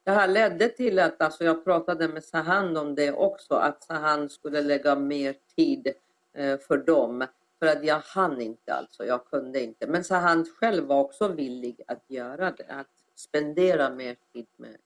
Det 0.05 0.11
här 0.11 0.29
ledde 0.29 0.69
till 0.69 0.99
att 0.99 1.23
alltså, 1.23 1.45
jag 1.45 1.65
pratade 1.65 2.09
med 2.09 2.25
Sahand 2.25 2.79
om 2.79 2.95
det 2.95 3.13
också, 3.13 3.55
att 3.55 3.83
Sahand 3.83 4.33
skulle 4.33 4.61
lägga 4.61 4.95
mer 4.97 5.35
tid 5.57 5.93
eh, 6.33 6.59
för 6.59 6.79
dem. 6.79 7.27
För 7.59 7.67
att 7.67 7.85
jag 7.85 8.01
hann 8.01 8.41
inte 8.41 8.75
alltså, 8.75 9.05
jag 9.05 9.27
kunde 9.27 9.63
inte. 9.63 9.87
Men 9.87 10.05
Sahand 10.05 10.49
själv 10.49 10.85
var 10.85 11.01
också 11.01 11.29
villig 11.29 11.83
att 11.87 12.05
göra 12.07 12.51
det, 12.51 12.67
att 12.69 12.87
spendera 13.15 13.91
mer 13.91 14.17
tid 14.33 14.47
med 14.57 14.77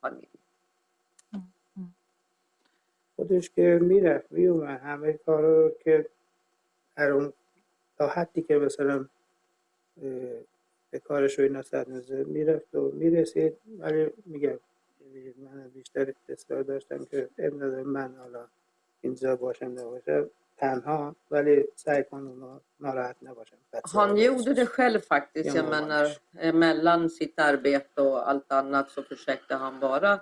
familjen. 0.00 0.38
خودش 3.18 3.50
که 3.50 3.78
میرفت 3.82 4.32
میومد 4.32 4.80
همه 4.80 5.12
کارا 5.12 5.62
رو 5.62 5.70
که 5.84 6.06
هر 6.96 7.10
اون 7.10 7.32
تا 7.98 8.06
حدی 8.08 8.42
که 8.42 8.58
مثلا 8.58 9.06
اه، 10.02 10.40
به 10.92 10.98
کارش 10.98 11.38
و 11.38 11.42
اینا 11.42 11.62
سر 11.62 11.88
نزد 11.88 12.26
میرفت 12.26 12.74
و 12.74 12.90
میرسید 12.94 13.56
ولی 13.78 14.10
میگم 14.26 14.58
من 15.36 15.68
بیشتر 15.68 16.14
اصرار 16.28 16.62
داشتم 16.62 17.04
که 17.04 17.28
اب 17.38 17.54
نداره 17.54 17.82
من 17.82 18.14
حالا 18.14 18.46
اینجا 19.00 19.36
باشم 19.36 19.66
نباشم 19.66 20.30
تنها 20.56 21.16
ولی 21.30 21.64
سعی 21.74 22.02
کن 22.02 22.26
اونا 22.26 22.60
ناراحت 22.80 23.16
نباشم 23.22 23.56
بچه‌ها 23.72 24.06
Han 24.06 24.16
gjorde 24.16 24.54
det 24.54 24.66
själv 24.66 25.00
faktiskt. 25.00 25.46
Ja, 25.46 25.56
Jag 25.56 25.70
men 25.70 25.84
menar, 25.84 26.06
eh, 26.38 26.54
mellan 26.54 27.10
sitt 27.10 27.38
arbete 27.40 28.02
och 28.02 28.30
allt 28.30 28.52
annat 28.52 28.90
så 28.90 29.02
försökte 29.02 29.54
han 29.54 29.80
vara 29.80 30.12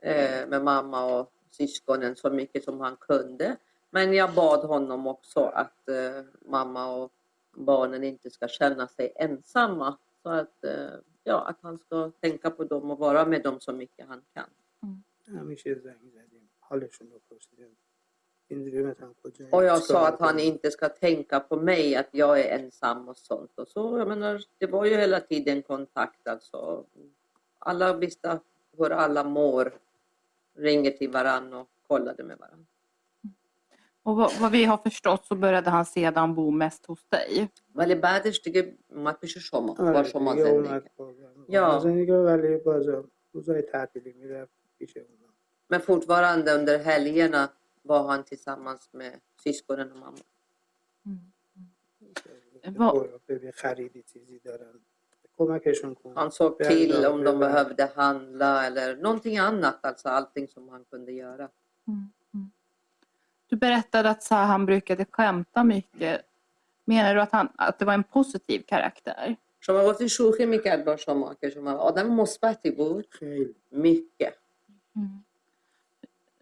eh, 0.00 0.46
med 0.48 0.62
mamma 0.64 1.00
och 1.14 1.32
syskonen 1.50 2.16
så 2.16 2.30
mycket 2.30 2.64
som 2.64 2.80
han 2.80 2.96
kunde. 2.96 3.56
Men 3.90 4.12
jag 4.12 4.34
bad 4.34 4.64
honom 4.64 5.06
också 5.06 5.40
att 5.40 5.88
eh, 5.88 6.22
mamma 6.44 6.96
och 6.96 7.12
barnen 7.54 8.04
inte 8.04 8.30
ska 8.30 8.48
känna 8.48 8.88
sig 8.88 9.12
ensamma. 9.16 9.98
Så 10.23 10.29
att, 10.29 10.63
eh, 10.63 10.89
ja, 11.23 11.47
att 11.47 11.57
han 11.61 11.79
ska 11.79 12.11
tänka 12.19 12.49
på 12.49 12.63
dem 12.63 12.91
och 12.91 12.97
vara 12.97 13.25
med 13.25 13.43
dem 13.43 13.59
så 13.59 13.73
mycket 13.73 14.07
han 14.07 14.21
kan. 14.33 14.49
Mm. 14.83 15.03
Och 19.51 19.63
jag 19.63 19.83
sa 19.83 20.07
att 20.07 20.19
han 20.19 20.39
inte 20.39 20.71
ska 20.71 20.89
tänka 20.89 21.39
på 21.39 21.55
mig, 21.55 21.95
att 21.95 22.09
jag 22.11 22.39
är 22.39 22.59
ensam 22.59 23.09
och 23.09 23.17
sånt. 23.17 23.59
Och 23.59 23.67
så, 23.67 23.97
jag 23.97 24.07
menar, 24.07 24.41
det 24.57 24.67
var 24.67 24.85
ju 24.85 24.95
hela 24.95 25.19
tiden 25.19 25.61
kontakt 25.61 26.27
alltså. 26.27 26.85
Alla 27.59 27.93
visste 27.93 28.39
hur 28.77 28.91
alla 28.91 29.23
mår, 29.23 29.79
ringer 30.53 30.91
till 30.91 31.11
varandra 31.11 31.59
och 31.59 31.69
kollade 31.87 32.23
med 32.23 32.37
varandra. 32.37 32.65
Och 34.02 34.16
vad, 34.16 34.30
vad 34.40 34.50
vi 34.52 34.64
har 34.64 34.76
förstått 34.76 35.24
så 35.26 35.34
började 35.34 35.70
han 35.70 35.84
sedan 35.84 36.34
bo 36.34 36.50
mest 36.50 36.86
hos 36.86 37.06
dig. 37.12 37.48
ولی 37.74 37.94
بعدش 37.94 38.40
دیگه 38.40 38.78
اومد 38.88 39.16
پیش 39.20 39.38
شما 39.38 39.74
با 39.74 39.84
آره 39.84 40.02
شما 40.02 40.32
دیگه 40.34 40.44
زندگی 40.44 40.68
اومد 40.68 40.82
کرد. 40.82 40.92
با 40.96 41.12
یا. 41.48 41.78
زندگی 41.78 42.12
رو 42.12 42.24
ولی 42.24 42.56
بازم 42.56 43.10
روزای 43.32 43.62
تعطیلی 43.62 44.12
میرفت 44.12 44.52
پیش 44.78 44.96
اونا 44.96 45.26
Men 45.72 45.80
fortfarande 45.80 46.48
under 46.58 46.78
helgerna 46.90 47.42
var 47.90 48.02
han 48.10 48.24
tillsammans 48.24 48.82
med 48.92 49.20
syskonen 49.44 49.92
och 49.92 49.98
mamma. 49.98 50.24
Vad- 52.64 52.94
برو 52.94 53.18
ببین 53.28 53.52
خریدی 53.52 54.02
چیزی 54.02 54.38
دارن 54.38 54.80
کمکشون 55.38 55.94
کن 55.94 56.12
Han 56.16 56.30
såg 56.30 56.56
Ja, 56.58 56.68
till 56.68 56.90
ja, 57.02 57.10
om 57.10 57.24
de 57.24 57.32
ja. 57.32 57.38
behövde 57.38 57.84
handla 57.96 58.66
eller 58.66 58.96
någonting 58.96 59.38
annat, 59.38 59.84
alltså 59.84 60.08
allting 60.08 60.48
som 60.48 60.68
han 60.68 60.84
kunde 60.84 61.12
göra. 61.12 61.48
Du 63.50 63.56
berättade 63.56 64.10
att 64.10 64.22
Sahan 64.22 64.66
brukade 64.66 65.04
skämta 65.10 65.64
mycket. 65.64 66.20
Menar 66.84 67.14
du 67.14 67.20
att, 67.20 67.32
han, 67.32 67.48
att 67.58 67.78
det 67.78 67.84
var 67.84 67.94
en 67.94 68.04
positiv 68.04 68.62
karaktär? 68.66 69.36
شما 69.60 69.84
گفتین 69.84 70.08
شوخی 70.08 70.46
میکرد 70.46 70.84
با 70.84 70.96
شما 70.96 71.34
که 71.34 71.50
شما 71.50 71.72
آدم 71.72 72.06
مثبتی 72.10 72.70
بود 72.70 73.06
خیلی 73.10 73.54
mycket. 73.72 74.34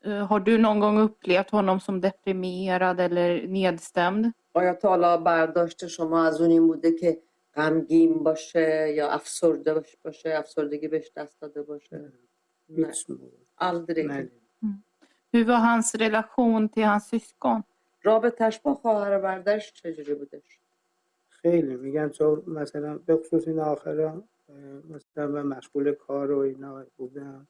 Eh, 0.05 0.27
Har 0.31 0.41
du 0.41 0.59
någon 0.59 0.81
gång 0.81 0.99
upplevt 1.01 1.51
honom 1.51 1.81
som 1.81 2.01
deprimerad 2.01 3.01
eller 3.01 3.47
nedstämd? 3.49 4.33
آیا 4.55 4.75
تا 4.75 4.89
حالا 4.89 5.17
برداشت 5.17 5.87
شما 5.87 6.25
از 6.27 6.41
اون 6.41 6.51
این 6.51 6.67
بوده 6.67 6.93
که 6.93 7.23
غمگین 7.55 8.23
باشه 8.23 8.93
یا 8.97 9.09
افسرده 9.11 9.75
باش- 9.75 9.97
باشه 10.05 10.35
افسردگی 10.39 10.89
بهش 10.89 11.11
دست 11.17 11.41
داده 11.41 11.63
باشه 11.63 12.13
هیچ 12.69 13.11
موقع 13.11 13.27
aldrig 13.61 13.99
ندیدم. 14.11 14.38
Hur 15.34 15.46
var 15.46 15.56
hans 15.58 15.96
relation 15.96 16.70
till 16.70 16.84
hans 16.84 17.08
syskon? 17.10 17.64
رابطش 18.04 18.60
با 18.60 18.74
خواهر 18.76 19.18
و 19.18 19.22
برادرش 19.22 19.74
چجوری 19.74 20.14
بودش؟ 20.14 20.60
خیلی. 21.30 21.76
میگن 21.76 22.10
چون 22.10 22.44
مثلا 22.48 22.98
به 22.98 23.18
خصوص 23.18 23.48
این 23.48 23.60
آخرا 23.60 24.24
مثلا 24.90 25.28
من 25.28 25.42
مشغول 25.58 25.94
کار 25.94 26.32
و 26.32 26.38
اینا 26.40 26.86
بودم. 26.98 27.48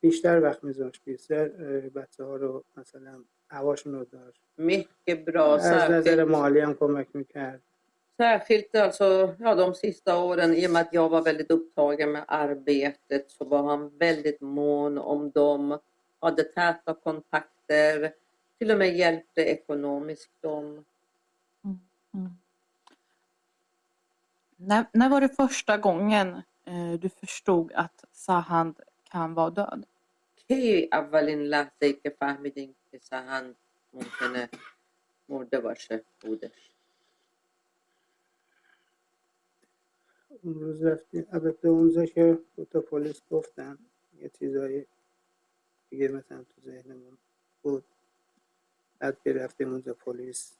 بیشتر 0.00 0.42
وقت 0.42 0.64
میذاشت. 0.64 1.04
بیشتر 1.04 1.48
بچه 1.88 2.24
ها 2.24 2.36
رو 2.36 2.64
مثلا 2.76 3.24
هواشون 3.50 3.94
رو 3.94 4.04
داشت. 4.04 4.40
mycket 4.60 5.30
bra 5.30 5.36
از 5.36 5.66
نظر 5.66 6.02
särskilt, 6.02 6.28
مالی 6.30 6.60
هم 6.60 6.74
کمک 6.74 7.06
می‌کرد. 7.14 7.62
särskilt 8.22 8.74
alltså, 8.74 9.34
ja, 9.40 9.54
de 9.54 9.74
sista 9.74 10.18
åren 10.18 10.54
i 10.54 10.66
och 10.66 10.70
med 10.70 10.80
att 10.82 10.92
jag 10.92 11.08
var 11.08 11.22
väldigt 11.22 11.50
upptagen 11.50 12.12
med 12.12 12.24
arbetet 12.28 13.30
så 13.30 13.44
var 13.44 13.62
han 13.62 13.90
väldigt 13.98 14.40
mån 14.40 14.98
om 14.98 15.30
dem 15.30 15.78
hade 16.19 16.43
täta 16.43 16.93
kontakter 16.93 18.13
till 18.57 18.71
och 18.71 18.77
med 18.77 18.97
hjälpte 18.97 19.41
ekonomiskt 19.41 20.41
dem 20.41 20.85
När, 24.55 24.85
när 24.93 25.09
var 25.09 25.21
det 25.21 25.29
första 25.29 25.77
gången 25.77 26.41
eh, 26.65 26.93
du 26.99 27.09
förstod 27.09 27.71
att 27.73 28.05
Sahand 28.11 28.79
kan 29.03 29.33
vara 29.33 29.49
död? 29.49 29.85
کی 30.47 30.89
اولین 30.91 31.41
لحظه 31.41 31.85
ای 31.85 31.93
که 31.93 32.09
فهمیدین 32.09 32.75
که 32.91 32.97
سهند 32.97 33.55
ممکنه 33.93 34.49
مرده 35.29 35.59
باشه 35.59 36.03
بودش 36.21 36.71
اون 40.43 40.53
روز 40.53 40.85
رفتیم 40.85 41.25
البته 41.31 41.67
اونجا 41.67 42.05
که 42.05 42.39
دو 42.55 42.65
تا 42.65 42.81
پلیس 42.81 43.21
گفتن 43.31 43.77
یه 44.21 44.29
چیزایی 44.29 44.85
دیگه 45.90 46.08
مثلا 46.08 46.44
تو 46.44 46.60
ذهنمون 46.60 47.18
بود. 47.62 47.84
بعد 48.98 49.20
که 49.20 49.32
رفتیم 49.32 49.72
اونجا 49.72 49.94
پلیس 49.94 50.58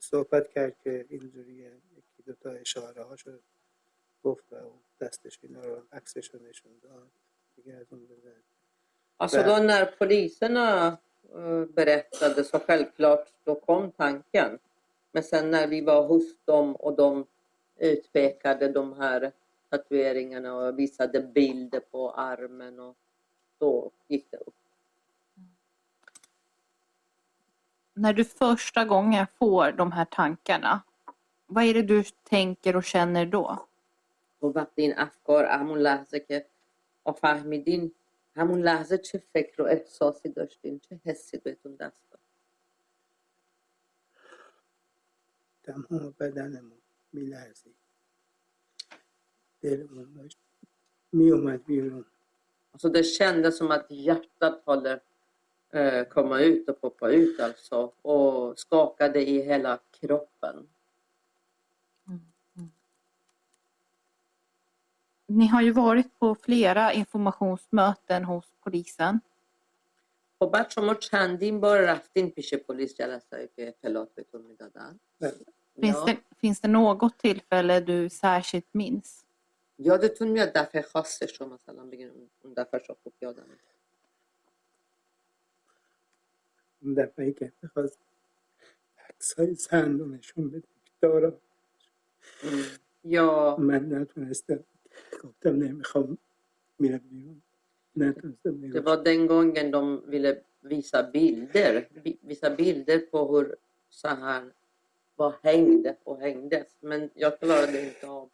صحبت 0.00 0.48
کرد 0.48 0.80
که 0.84 1.06
اینجوریه 1.08 1.72
یکی 1.96 2.22
دو 2.26 2.32
تا 2.32 2.50
اشاره 2.50 3.02
هاشو 3.02 3.38
گفت 4.24 4.52
و 4.52 4.56
اون 4.56 4.78
دستش 5.00 5.38
اینا 5.42 5.60
رو 5.60 5.82
عکسش 5.92 6.34
رو 6.34 6.42
نشون 6.42 6.72
داد. 6.82 7.10
دیگه 7.56 7.74
از 7.74 7.86
اون 7.90 8.06
بعد. 8.06 8.44
Alltså 9.18 9.42
då 9.42 9.58
när 9.58 9.84
poliserna 9.84 10.98
berättade 11.80 12.44
så 12.44 12.58
självklart 12.58 13.26
då 13.44 13.54
kom 13.54 13.92
tanken. 13.92 14.58
Men 15.12 15.22
sen 15.22 15.50
när 15.50 15.66
vi 15.66 15.80
var 15.80 16.02
hos 16.06 16.26
dem 16.44 16.76
och 16.76 16.96
de 16.96 17.26
utpekade 17.76 18.68
de 18.68 18.92
här 18.92 19.32
tatueringarna 19.73 20.55
och 20.55 20.79
visade 20.79 21.19
bilder 21.19 21.79
på 21.79 22.11
armen 22.11 22.79
och 22.79 22.97
då 23.57 23.91
gick 24.07 24.31
det 24.31 24.37
upp. 24.37 24.53
När 27.93 28.13
du 28.13 28.25
första 28.25 28.85
gången 28.85 29.27
får 29.27 29.71
de 29.71 29.91
här 29.91 30.05
tankarna, 30.05 30.81
vad 31.45 31.63
är 31.63 31.73
det 31.73 31.81
du 31.81 32.03
tänker 32.23 32.75
och 32.75 32.83
känner 32.83 33.25
då? 33.25 33.65
و 34.41 34.47
وقتی 34.47 34.81
این 34.81 34.93
افکار 34.97 35.45
همون 35.45 35.79
لحظه 35.79 36.19
که 36.19 36.45
ما 37.05 37.13
فهمیدین 37.13 37.95
همون 38.35 38.61
لحظه 38.61 38.97
چه 38.97 39.23
فکر 39.33 39.61
و 39.61 39.65
احساسی 39.65 40.29
داشتین 40.29 40.79
چه 40.79 40.99
حسی 41.05 41.37
بهتون 41.37 41.75
دست 41.75 42.01
داد 42.11 42.19
تمام 45.63 46.15
بدنمون 46.19 46.81
میلرزید 47.13 47.75
دلمون 49.63 50.13
داشت 50.13 50.37
میومد 51.13 51.63
بیرون 51.65 52.05
Alltså 52.73 52.89
det 52.89 53.03
kändes 53.03 53.57
som 53.57 53.71
att 53.71 53.91
hjärtat 53.91 54.61
håller 54.65 54.99
eh, 55.73 56.03
komma 56.03 56.39
ut 56.39 56.69
och 56.69 56.81
poppa 56.81 57.09
ut 57.09 57.39
alltså 57.39 57.91
och 58.01 58.59
skakade 58.59 59.29
i 59.29 59.41
hela 59.41 59.79
kroppen. 59.91 60.67
Ni 65.27 65.47
har 65.47 65.61
ju 65.61 65.71
varit 65.71 66.19
på 66.19 66.35
flera 66.35 66.93
informationsmöten 66.93 68.23
hos 68.25 68.45
polisen. 68.63 69.19
خب 70.39 70.51
بعد 70.51 70.69
شما 70.69 70.93
چندین 70.95 71.59
بار 71.59 71.79
رفتین 71.81 72.31
پیش 72.31 72.53
پلیس 72.53 72.95
جلسه 72.95 73.35
هایی 73.35 73.47
که 73.55 73.67
اطلاعات 73.67 74.15
بهتون 74.15 74.41
میدادن 74.41 74.99
بله. 75.19 75.45
Finns, 75.81 75.95
Ja. 75.97 76.05
det, 76.05 76.17
finns 76.41 76.59
det 76.61 76.67
något 76.67 77.17
tillfälle 77.17 77.79
du 77.79 78.09
särskilt 78.09 78.73
minns? 78.73 79.22
یادتون 79.79 80.27
میاد 80.27 80.51
دفعه 80.53 80.81
خاصش 80.81 81.41
رو 81.41 81.47
مثلا 81.49 81.83
بگین 81.85 82.09
اون- 82.09 82.29
اون 82.43 82.53
دفعه 82.53 82.81
رو 82.89 82.95
خوب 83.03 83.13
یادم 83.21 83.47
اون 86.81 86.93
دفعه 86.93 87.31
که 87.31 87.53
میخواست 87.61 87.99
عکس 89.09 89.33
های 89.33 89.55
سند 89.55 89.99
رو 89.99 90.07
نشون 90.07 90.49
بده 90.49 90.61
که 90.85 90.91
دارم 91.01 91.41
یا 93.03 93.55
من 93.59 93.93
نتونستم 93.93 94.63
گفتم 95.23 95.55
نمیخوام 95.55 96.17
میرم 96.79 96.97
بیرون 96.97 97.41
نتونستم 97.95 98.61
det 98.61 98.63
نگاش 98.63 98.83
var 98.83 98.97
den 99.03 99.27
gången 99.27 99.71
de 99.71 99.81
ville 100.11 100.31
visa 100.63 101.03
bilder, 101.03 101.73
vi- 102.03 102.19
visa 102.29 102.49
bilder 102.49 102.99
på 103.11 103.19
hur 103.31 103.55
så 103.89 104.07
här 104.07 104.51
var 105.17 105.33
hängd 105.43 105.85
och 106.03 106.17
hängdes. 106.19 106.77
Men 106.81 107.09
jag 107.15 107.39
klarade 107.39 107.81
inte 107.87 108.07
av. 108.07 108.29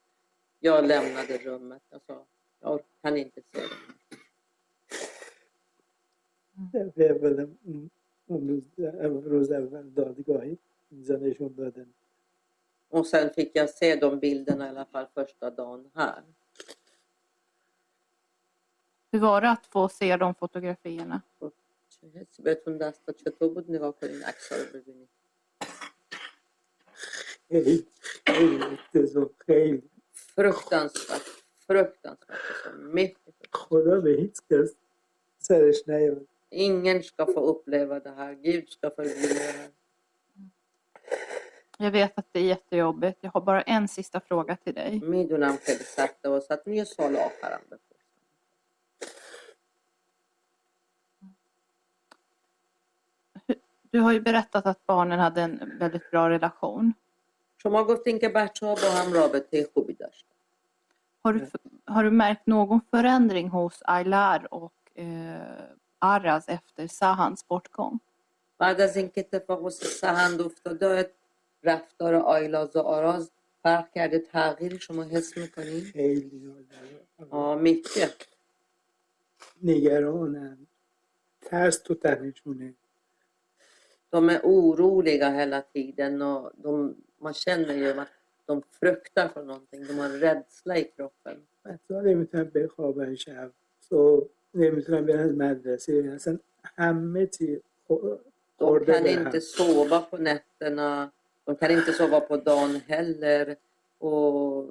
Jag 0.59 0.85
lämnade 0.85 1.37
rummet. 1.37 1.81
Alltså, 1.89 2.25
jag 2.59 2.79
kan 3.01 3.17
inte 3.17 3.41
se 3.41 3.59
det. 3.61 3.69
دفعه 6.73 7.09
اولم 7.11 7.57
اون- 7.65 7.89
اون 8.27 8.47
روز, 8.49 8.63
روز 9.25 9.51
اول 9.51 9.89
دادگاهی 9.93 10.57
اینجا 10.91 11.15
نشون 11.17 11.53
دادن 11.55 11.93
Och 12.89 13.07
sen 13.07 13.29
fick 13.29 13.51
jag 13.55 13.69
se 13.69 13.95
de 13.95 14.19
bilderna 14.19 14.65
i 14.65 14.69
alla 14.69 14.85
fall 14.85 15.07
första 15.13 15.49
dagen 15.49 15.91
här. 15.95 16.23
Hur 19.11 19.19
var 19.19 19.41
det 19.41 19.49
att 19.49 19.65
få 19.65 19.89
se 19.89 20.17
de 20.17 20.35
fotografierna? 20.35 21.21
چه 21.89 22.07
حسی 22.19 22.41
بهتون 22.41 22.77
دست 22.77 23.05
داد 23.05 23.15
چطور 23.15 23.49
بود 23.53 23.71
نگاه 23.71 23.99
کنین 23.99 24.23
عکس 24.23 24.51
رو 24.51 24.65
ببینید 24.79 25.09
خیلی 27.47 27.87
خیلی 28.27 28.63
افتضاح 28.63 29.29
خیلی 29.45 29.89
fruktansvärt 30.29 31.21
fruktansvärt 31.67 32.29
alltså, 32.29 32.77
mycket 32.79 33.23
fruktansvärt. 33.23 33.55
خدا 33.55 33.99
به 34.01 34.09
هیچ 34.09 34.37
کس 34.49 34.75
سرش 35.39 35.87
نیاد 35.87 36.27
ingen 36.49 37.03
ska 37.03 37.25
få 37.25 37.39
uppleva 37.39 37.99
det 37.99 38.11
här 38.11 38.33
Gud 38.33 38.69
ska 38.69 38.89
förbjuda 38.89 39.33
det 39.33 39.57
här 39.57 39.69
Jag 41.77 41.91
vet 41.91 42.17
att 42.17 42.25
det 42.31 42.39
är 42.39 42.43
jättejobbigt. 42.43 43.17
Jag 43.21 43.31
har 43.31 43.41
bara 43.41 43.61
en 43.61 43.87
sista 43.87 44.19
fråga 44.19 44.55
till 44.55 44.73
dig. 44.73 44.99
میدونم 44.99 45.57
خیلی 45.57 45.83
سخته 45.83 46.29
واسه 46.29 46.59
یه 46.65 46.83
سال 46.83 47.15
آخرم 47.15 47.61
بپرسم 47.69 47.95
Du 53.91 53.99
har 53.99 54.11
ju 54.11 54.19
berättat 54.21 54.65
att 54.65 54.85
barnen 54.85 55.19
hade 55.19 55.41
en 55.41 55.77
väldigt 55.79 56.11
bra 56.11 56.29
relation. 56.29 56.93
شما 57.59 57.83
گفتین 57.83 58.19
که 58.19 58.29
بچه 58.29 58.65
ها 58.65 58.75
با 58.75 58.91
هم 58.91 59.13
رابطه 59.13 59.69
خوبی 59.73 59.93
داشتن 59.93 60.35
Har 61.25 61.33
du, 61.33 61.47
har 61.85 62.03
du 62.03 62.11
märkt 62.11 62.47
någon 62.47 62.81
förändring 62.91 63.49
hos 63.49 63.81
Aylar 63.85 64.53
och 64.53 64.73
eh, 64.95 65.65
Aras 65.99 66.49
efter 66.49 66.87
Sahans 66.87 67.47
bortgång. 67.47 67.99
بعد 68.57 68.81
از 68.81 68.97
اینکه 68.97 69.21
اتفاق 69.21 69.63
واسه 69.63 69.85
سهند 69.87 70.41
افتاده 70.41 71.11
رفتار 71.63 72.15
آیلاز 72.15 72.75
و 72.75 72.79
آراز 72.79 73.31
فرق 73.63 73.91
کرده 73.91 74.19
تغییری 74.19 74.79
شما 74.79 75.03
حس 75.03 75.37
میکنین؟ 75.37 75.81
خیلی 75.81 76.45
حال 76.45 76.63
داره. 76.63 77.05
Ja, 77.31 77.63
mycket. 77.63 78.35
نگرانن 79.63 80.57
ترس 81.41 81.77
تو 81.83 81.93
تنشونه 81.95 82.73
De 84.11 84.29
är 84.29 84.41
oroliga 84.43 85.29
hela 85.29 85.61
tiden 85.61 86.21
och 86.21 86.51
de, 86.55 86.95
man 87.19 87.33
känner 87.33 87.73
ju 87.73 87.89
att 87.99 88.07
de 88.45 88.61
fruktar 88.79 89.27
för 89.27 89.43
någonting. 89.43 89.83
De 89.87 89.93
har 89.99 90.05
en 90.05 90.19
rädsla 90.19 90.77
i 90.77 90.83
kroppen. 90.83 91.37
حتی 91.65 91.93
نمیتونن 91.93 92.49
بخوابن 92.55 93.15
شب 93.15 93.51
صبح 93.89 94.27
نمیتونن 94.53 95.05
برن 95.05 95.31
مدرسه 95.43 96.11
اصلا 96.15 96.37
همه 96.77 97.27
چی 97.27 97.61
خو- 97.87 98.17
De 98.59 98.65
خورده 98.65 98.93
kan 98.93 99.03
به 99.03 99.11
هم. 99.13 99.25
inte 99.25 99.39
sova 99.41 99.99
på 100.09 100.17
nätterna. 100.17 101.11
De 101.45 101.55
kan 101.55 101.71
inte 101.71 101.91
sova 101.93 102.19
på 102.19 102.35
dagen 102.37 102.75
heller. 102.91 103.55
Och 103.99 104.69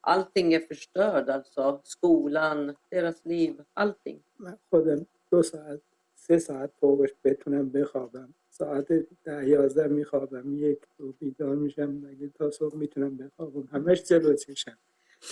allting 0.00 0.48
är 0.54 0.60
förstört 0.60 1.28
alltså. 1.28 1.80
Skolan, 1.84 2.76
deras 2.90 3.18
liv, 3.24 3.52
allting. 3.74 4.18
من 4.38 4.56
خودم 4.70 5.06
دو 5.30 5.42
ساعت 5.42 5.80
سه 6.16 6.38
ساعت 6.38 6.70
فوقش 6.80 7.10
بتونم 7.24 7.68
بخوابم 7.74 8.28
ساعت 8.60 8.92
ده 9.24 9.48
یازده 9.48 9.88
میخوابم 9.88 10.54
یک 10.54 10.78
دو 10.98 11.12
بیدار 11.12 11.56
میشم 11.56 11.90
مگه 11.90 12.28
تا 12.28 12.50
صبح 12.50 12.76
میتونم 12.76 13.16
بخوابم 13.16 13.68
همش 13.72 14.02
جلو 14.02 14.34
چشم 14.34 14.78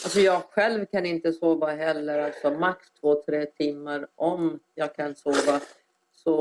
Alltså 0.05 0.21
jag 0.21 0.43
själv 0.43 0.87
kan 0.87 1.07
inte 1.07 1.33
sova 1.33 1.67
heller. 1.67 2.19
Alltså 2.19 2.51
max 2.51 2.79
två, 3.01 3.15
tre 3.15 3.47
timmar. 3.47 4.07
Om 4.15 4.61
jag 4.75 4.95
kan 4.95 5.15
sova 5.15 5.61
så 6.13 6.37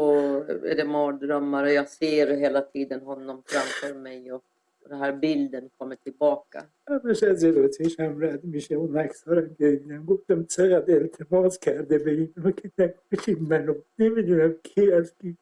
är 0.71 0.75
det 0.75 0.85
mardrömmar 0.85 1.63
och 1.63 1.71
jag 1.71 1.89
ser 1.89 2.27
hela 2.27 2.61
tiden 2.61 3.01
honom 3.01 3.43
framför 3.45 3.93
mig 3.93 4.31
och 4.33 4.43
och 4.83 4.89
den 4.89 4.99
här 4.99 5.13
bilden 5.13 5.69
kommer 5.77 5.95
tillbaka. 5.95 6.65
همش 6.87 7.23
از 7.23 7.41
جلو 7.41 7.67
چشم 7.67 8.19
رد 8.19 8.43
میشه 8.43 8.75
اون 8.75 8.97
عکس 8.97 9.23
ها 9.23 9.33
رو 9.33 9.41
که 9.41 9.71
دیدم 9.71 10.05
گفتم 10.05 10.45
چقدر 10.45 10.95
التماس 10.95 11.59
کرده 11.59 11.97
به 11.97 12.11
این 12.11 12.53
که 12.53 12.71
نکشین 13.11 13.39
منو 13.39 13.73
نمیدونم 13.99 14.55
کی 14.63 14.91
از 14.91 15.13
کی 15.21 15.37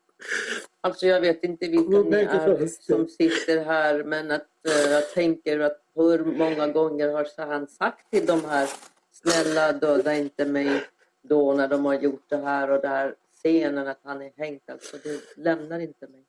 Alltså 0.82 1.08
jag 1.08 1.22
vet 1.22 1.44
inte 1.44 1.68
vilka 1.68 1.92
Vad 1.92 2.06
ni 2.06 2.10
märker 2.12 2.50
är 2.50 2.58
fast 2.58 2.88
det? 2.88 2.94
som 2.94 3.08
sitter 3.08 3.66
här 3.66 4.04
men 4.04 4.32
att 4.32 4.48
eh, 4.68 4.92
jag 4.92 5.10
tänker 5.14 5.60
att 5.60 5.82
hur 5.96 6.26
många 6.26 6.68
gånger 6.68 7.08
har 7.10 7.46
han 7.46 7.68
sagt 7.68 8.12
till 8.12 8.26
de 8.26 8.46
här 8.46 8.70
snälla 9.12 9.74
döda 9.74 10.16
inte 10.16 10.46
mig 10.46 10.84
då 11.22 11.54
när 11.54 11.68
de 11.68 11.86
har 11.86 11.94
gjort 11.94 12.30
det 12.30 12.38
här 12.38 12.70
och 12.72 12.82
den 12.82 12.92
här 12.92 13.16
scenen 13.34 13.88
att 13.88 14.00
han 14.04 14.22
är 14.22 14.32
hängt 14.38 14.70
alltså 14.70 14.98
det 15.04 15.22
lämnar 15.38 15.80
inte 15.80 16.08
mig. 16.08 16.24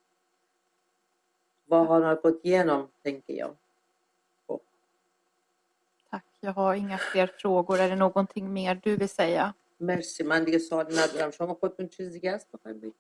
Vad 1.65 1.87
har 1.87 2.01
han 2.03 2.17
gått 2.23 2.41
igenom 2.45 2.89
tänker 3.03 3.35
jag. 3.35 3.57
Tack, 6.11 6.25
jag 6.41 6.53
har 6.53 6.75
inga 6.75 6.99
fler 6.99 7.27
frågor. 7.27 7.81
Är 7.81 7.89
det 7.89 7.97
någonting 7.97 8.53
mer 8.53 8.81
du 8.85 8.97
vill 8.97 9.09
säga? 9.09 9.55
مرسی 9.83 10.23
من 10.23 10.45
دیگه 10.45 10.59
سوالی 10.59 10.95
ندارم 10.97 11.31
شما 11.31 11.55
خودتون 11.55 11.89
چیز 11.89 12.13
دیگه 12.13 12.35
هست 12.35 12.53
بخواید 12.53 12.81
بگید 12.81 12.95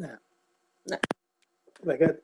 نه 0.00 0.18
نه. 0.90 0.98
فقط 1.86 2.18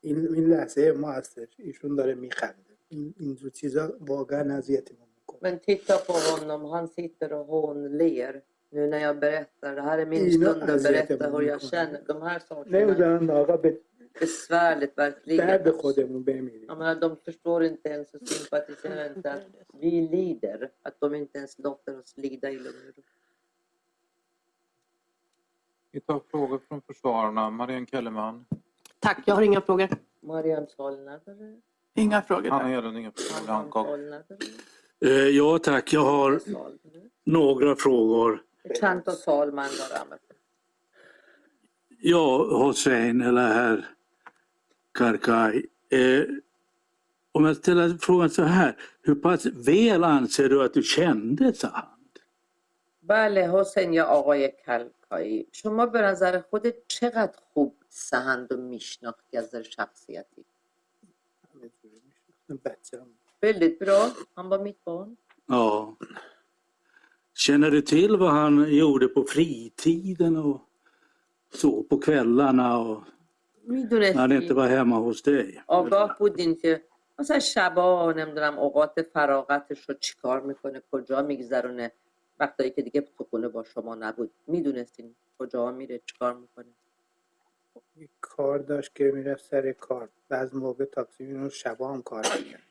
این, 0.00 0.34
این 0.34 0.46
لحظه 0.48 0.92
ما 0.92 1.12
هستش 1.12 1.48
ایشون 1.58 1.96
داره 1.96 2.14
میخنده 2.14 2.74
این 2.88 3.14
اینجور 3.18 3.50
چیزا 3.50 3.96
واقعا 4.00 4.54
اذیتمون 4.56 5.08
میکنه 5.18 5.38
Men 5.50 5.58
titta 5.58 5.96
på 6.06 6.12
honom, 6.12 6.64
han 6.74 6.88
sitter 6.88 7.32
och 7.32 7.46
hånler. 7.46 8.42
Nu 8.70 8.86
när 8.86 8.98
jag 8.98 9.18
berättar, 9.18 9.74
det 9.76 9.82
här 9.82 9.98
är 9.98 10.06
min 10.06 10.26
Ina 10.26 10.32
stund 10.54 10.70
att 10.70 10.82
berätta 10.82 11.14
aziyetmon 11.14 11.40
hur 11.40 11.48
jag 11.48 11.54
mikone. 11.62 11.70
känner. 11.70 12.00
De 12.06 12.22
här 12.22 12.38
sakerna 12.48 12.78
نمیدونن 12.78 13.30
آقا 13.30 13.56
به 13.56 13.68
är 13.68 13.76
besvärligt 14.20 14.94
verkligen. 14.98 15.46
درد 15.46 15.70
خودمون 15.80 16.22
بمیریم 16.24 16.64
Jag 16.68 16.78
menar, 16.78 16.94
de 16.94 17.16
förstår 17.16 17.64
inte 17.64 17.88
ens 17.88 18.14
och 18.14 18.28
sympatiserar 18.28 19.16
inte 19.16 19.32
att 19.32 19.42
vi 19.80 19.90
lider. 20.16 20.70
Att 20.82 21.00
de 21.00 21.14
inte 21.14 21.38
ens 21.38 21.58
låter 21.58 21.98
oss 21.98 22.12
lida 22.16 22.50
i 22.50 22.58
lugn 22.58 22.82
och 22.88 22.96
ro. 22.96 23.02
Vi 25.92 26.00
tar 26.00 26.20
frågor 26.30 26.60
från 26.68 26.80
försvararna. 26.82 27.50
Marianne 27.50 27.86
Kellerman. 27.86 28.46
Tack, 29.00 29.18
jag 29.26 29.34
har 29.34 29.42
inga 29.42 29.60
frågor. 29.60 29.88
Marianne 30.20 30.66
Solnader. 30.66 31.56
Inga 31.94 32.22
frågor. 32.22 32.50
Hanna 32.50 32.62
Tack. 32.62 32.70
Hedlund, 32.72 32.98
inga 32.98 33.12
frågor. 33.12 33.42
Annan 33.50 33.62
Hancock. 33.62 33.86
Solnader. 33.86 34.38
Eh, 35.04 35.10
Ja 35.10 35.58
tack, 35.58 35.92
jag 35.92 36.00
har 36.04 36.38
Solnader. 36.38 36.78
några 37.24 37.76
frågor. 37.76 38.42
چند 38.80 39.04
تا 39.04 39.12
سوال 39.12 39.48
من 39.52 39.56
دارم. 39.78 40.18
Ja, 42.00 42.46
Hossein 42.58 43.20
eller 43.20 43.48
herr 43.54 43.86
Karkaj. 44.92 45.66
Eh, 45.90 46.24
om 47.32 47.44
jag 47.44 47.56
ställer 47.56 47.98
frågan 48.00 48.30
så 48.30 48.42
här, 48.42 48.76
hur 49.02 49.14
pass 49.14 49.46
väl 49.46 50.04
anser 50.04 50.48
du 50.48 50.64
att 50.64 50.74
du 50.74 50.82
kände 50.82 51.52
Sahand? 51.54 51.94
بله 53.02 53.48
حسین 53.60 53.92
یا 53.94 54.04
آقای 54.06 54.50
کلکایی 55.13 55.47
شما 55.51 55.85
به 55.85 56.01
نظر 56.01 56.41
خودت 56.41 56.75
چقدر 56.87 57.37
خوب 57.53 57.75
سهند 57.89 58.53
رو 58.53 58.61
میشناختی 58.61 59.37
از 59.37 59.45
نظر 59.45 59.61
شخصیتی 59.63 60.45
Väldigt 63.41 63.79
bra. 63.79 63.99
Han 64.35 64.49
var 64.49 64.59
mitt 64.59 64.85
barn. 64.85 65.17
Ja. 65.47 65.95
Känner 67.33 67.71
du 67.71 67.81
till 67.81 68.15
vad 68.15 68.31
han 68.31 68.55
gjorde 68.81 69.07
på 69.07 69.23
fritiden 69.23 70.35
och 70.37 70.61
så 71.53 71.83
på 71.83 71.97
kvällarna 71.97 72.77
och 72.77 73.03
när 73.63 74.13
han 74.13 74.31
inte 74.31 74.45
می‌دونستی 74.45 74.53
var 74.53 74.67
hemma 74.67 74.97
hos 74.97 75.21
dig? 75.21 75.61
آگاه 75.67 76.17
بودین 76.19 76.55
که 76.55 76.83
مثلا 77.19 77.39
شبا 77.39 78.11
نمی‌دونم 78.11 78.59
اوقات 78.59 79.01
فراغتش 79.01 79.89
رو 79.89 79.95
چیکار 79.95 80.41
می‌کنه 80.41 80.81
کجا 80.91 81.21
میگذرونه 81.21 81.91
وقتایی 82.39 82.71
که 82.71 82.81
دیگه 82.81 83.01
تو 83.01 83.23
خونه 83.23 83.47
با 83.47 83.63
شما 83.63 83.95
نبود. 83.95 84.31
می‌دونستین 84.47 85.15
کجا 85.39 85.71
میره 85.71 86.01
چیکار 86.05 86.33
می‌کنه. 86.33 86.65
یک 87.95 88.09
کار 88.21 88.59
داشت 88.59 88.95
که 88.95 89.03
می‌رفت 89.03 89.45
سر 89.45 89.71
کار. 89.71 90.09
بعض 90.29 90.53
موقع 90.53 90.85
تاکسی 90.85 91.23
میرون 91.23 91.49
شبا 91.49 91.93
هم 91.93 92.01
کار 92.01 92.25
می‌کرد. 92.37 92.61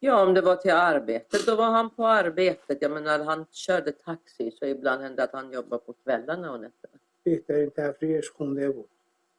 Ja, 0.00 0.14
om 0.24 0.34
det 0.34 0.40
var 0.40 0.56
till 0.56 0.76
arbetet, 0.92 1.46
då 1.46 1.56
var 1.56 1.70
han 1.70 1.90
på 1.90 2.06
arbetet. 2.06 2.82
Jag 2.82 2.90
menar, 2.90 3.18
han 3.30 3.46
körde 3.50 3.92
taxi, 3.92 4.50
så 4.50 4.64
ibland 4.66 5.02
hände 5.02 5.22
att 5.22 5.32
han 5.32 5.52
jobbade 5.52 5.82
på 5.86 5.92
kvällarna 5.92 6.52
och 6.52 6.60
nätterna. 6.60 6.98
بهترین 7.24 7.70
تفریحش 7.70 8.30
خونده 8.30 8.70
بود. 8.70 8.90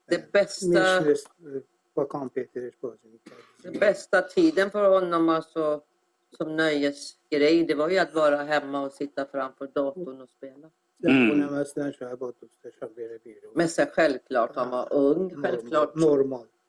Det 0.09 0.31
bästa, 0.31 1.15
با 1.93 2.05
کامپیوترش 2.05 2.73
بازی 2.81 3.07
می‌کرد. 3.07 3.79
Bästa 3.79 4.21
tiden 4.21 4.71
för 4.71 4.89
honom 4.89 5.29
alltså, 5.29 5.81
som 6.37 6.55
nöjesgrej, 6.55 7.65
det 7.65 7.75
var 7.75 7.89
ju 7.89 7.97
att 7.97 8.13
vara 8.13 8.37
hemma 8.37 8.81
och 8.81 8.91
sitta 8.91 9.25
framför 9.25 9.67
datorn 9.67 10.21
och 10.21 10.29
spela. 10.29 10.69
Mm. 11.07 11.65
Men 13.55 13.69
sen 13.69 13.87
självklart, 13.93 14.55
han 14.55 14.69
var 14.69 14.93
ung, 14.93 15.43
självklart 15.43 15.93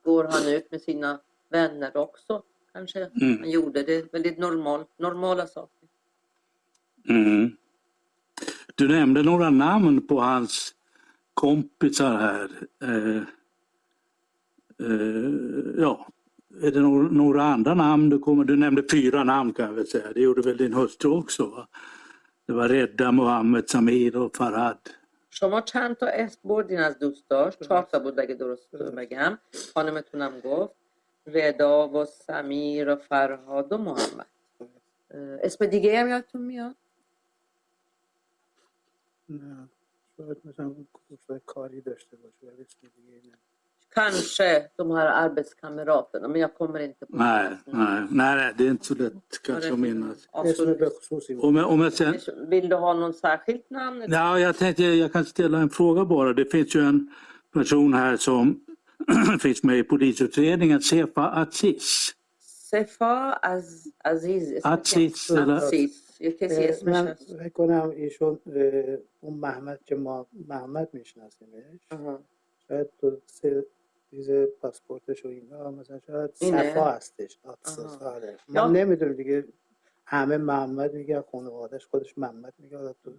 går 0.04 0.24
han 0.24 0.48
ut 0.54 0.70
med 0.70 0.80
sina 0.80 1.20
vänner 1.48 1.96
också. 1.96 2.42
Kanske 2.72 3.04
mm. 3.04 3.38
han 3.38 3.50
gjorde 3.50 3.82
det 3.82 4.12
väldigt 4.12 4.38
normal, 4.38 4.84
normala 4.96 5.46
saker. 5.46 5.88
Mm. 7.08 7.56
Du 8.74 8.88
nämnde 8.88 9.22
några 9.22 9.50
namn 9.50 10.06
på 10.06 10.20
hans 10.20 10.74
kompisar 11.34 12.16
här. 12.18 12.50
Eh, 12.82 13.22
eh, 14.86 15.74
ja, 15.78 16.08
är 16.61 16.71
det 16.71 16.79
några, 16.79 17.07
några 17.07 17.43
andra 17.43 17.73
namn 17.73 18.09
du 18.09 18.19
kommer? 18.19 18.43
Du 18.43 18.55
nämnde 18.55 18.83
fyra 18.91 19.23
namn 19.23 19.53
kan 19.53 19.65
jag 19.65 19.73
väl 19.73 19.87
säga. 19.87 20.13
Det 20.13 20.21
gjorde 20.21 20.41
väl 20.41 20.57
din 20.57 20.73
hustru 20.73 21.09
också? 21.09 21.45
Va? 21.45 21.67
Det 22.47 22.53
var 22.53 22.69
Redda, 22.69 23.11
Mohammed, 23.11 23.69
Samir 23.69 24.15
och 24.15 24.37
Farhad. 24.37 24.77
شما 25.29 25.61
چند 25.61 25.95
تا 25.95 26.07
اسم 26.07 26.49
بردین 26.49 26.79
از 26.79 26.99
دوستاش 26.99 27.57
چهار 27.57 27.83
تا 27.83 27.99
بود 27.99 28.19
اگه 28.19 28.35
درست 28.35 28.75
بگم 28.75 29.37
خانمتونم 29.73 30.39
گفت 30.39 30.75
ردا 31.27 31.89
و 31.89 32.05
سمیر 32.05 32.89
و 32.89 32.95
فرهاد 32.95 33.71
و 33.73 33.77
محمد 33.77 34.27
اه، 35.11 35.19
اسم 35.19 35.65
دیگه 35.65 35.99
هم 35.99 36.09
یادتون 36.09 36.41
میاد 36.41 36.75
نه 39.29 39.69
شاید 40.17 40.37
مثلا 40.45 40.75
دوستای 41.09 41.39
کاری 41.45 41.81
داشته 41.81 42.17
باشه 42.17 42.47
ولی 42.47 42.61
اسم 42.61 42.87
دیگه 42.95 43.31
نه 43.31 43.37
kanske 43.93 44.69
de 44.75 44.91
här 44.91 45.07
arbetskamraterna 45.07 46.27
men 46.27 46.41
jag 46.41 46.53
kommer 46.53 46.79
inte 46.79 47.05
på 47.05 47.17
Nej, 47.17 47.43
deras 47.43 47.65
namn. 47.67 48.07
nej, 48.11 48.35
nej, 48.35 48.53
det 48.57 48.65
är 48.67 48.69
inte 48.69 48.85
så 48.85 48.95
lätt 48.95 49.13
kanske 49.43 49.73
att 49.73 49.79
minnas. 49.79 50.17
اسم 50.33 50.65
به 50.65 50.71
Absolut. 50.85 50.93
خصوصی 51.01 51.33
بود 51.35 51.45
Om 51.45 51.55
jag, 51.55 51.69
om 51.71 51.81
jag 51.81 51.93
sen, 51.93 52.15
Vill 52.49 52.69
du 52.69 52.75
ha 52.75 52.93
någon 52.93 53.13
särskilt 53.13 53.69
namn? 53.69 54.05
ja, 54.07 54.39
jag 54.39 54.57
tänkte 54.57 54.83
jag 54.83 55.13
kan 55.13 55.25
ställa 55.25 55.57
en 55.59 55.69
fråga 55.69 56.05
bara. 56.05 56.33
Det 56.33 56.45
finns 56.45 56.75
ju 56.75 56.81
en 56.81 57.11
person 57.53 57.93
här 57.93 58.17
som 58.17 58.61
finns 59.41 59.63
med 59.63 59.77
i 59.77 59.83
polisutredningen, 59.83 60.81
Sefa 60.81 61.29
Aziz. 61.41 62.15
Sefa 62.71 63.33
Az, 63.33 63.87
Aziz. 64.03 64.61
Aziz, 64.65 65.31
eller- 65.31 65.53
Aziz. 65.57 66.01
یه 66.19 66.31
کسی 66.31 66.63
اه، 66.63 66.69
اسمش 66.69 66.93
من 66.95 67.07
هست 67.07 67.37
فکر 67.37 67.49
کنم 67.49 67.89
ایشون 67.95 68.39
اه، 68.55 68.97
اون 69.21 69.33
محمد 69.39 69.79
که 69.85 69.95
ما 69.95 70.25
محمد 70.47 70.89
میشناسیمش 70.93 71.79
آها. 71.91 72.19
شاید 72.67 72.87
تو 73.01 73.11
سه 73.25 73.65
چیز 74.11 74.29
پاسپورتش 74.61 75.25
و 75.25 75.27
اینا 75.27 75.71
مثلا 75.71 75.99
شاید 76.07 76.31
اینه؟ 76.41 76.71
صفا 76.73 76.83
هستش 76.85 77.39
آتساس 77.43 78.01
آها. 78.01 78.11
آره 78.15 78.37
یا- 78.49 78.67
من 78.67 78.73
نمیدونم 78.73 79.13
دیگه 79.13 79.45
همه 80.05 80.37
محمد 80.37 80.93
میگه 80.93 81.23
خانوادش 81.31 81.87
خودش 81.87 82.17
محمد 82.17 82.53
میگه 82.57 82.77
حالا 82.77 82.93
تو 83.03 83.11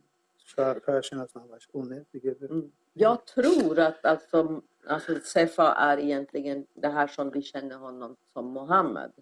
kärnshinadsnabbars 0.87 1.69
onödigt 1.73 2.07
mycket. 2.15 2.41
Mm. 2.51 2.71
Jag 2.93 3.25
tror 3.27 3.79
att 3.79 4.05
alltså, 4.05 4.63
alltså 4.87 5.13
Sefa 5.25 5.73
är 5.75 5.99
egentligen 5.99 6.67
det 6.75 6.89
här 6.89 7.07
som 7.07 7.31
vi 7.31 7.43
känner 7.43 7.77
honom 7.77 8.17
som 8.33 8.45
Mohammed. 8.47 9.13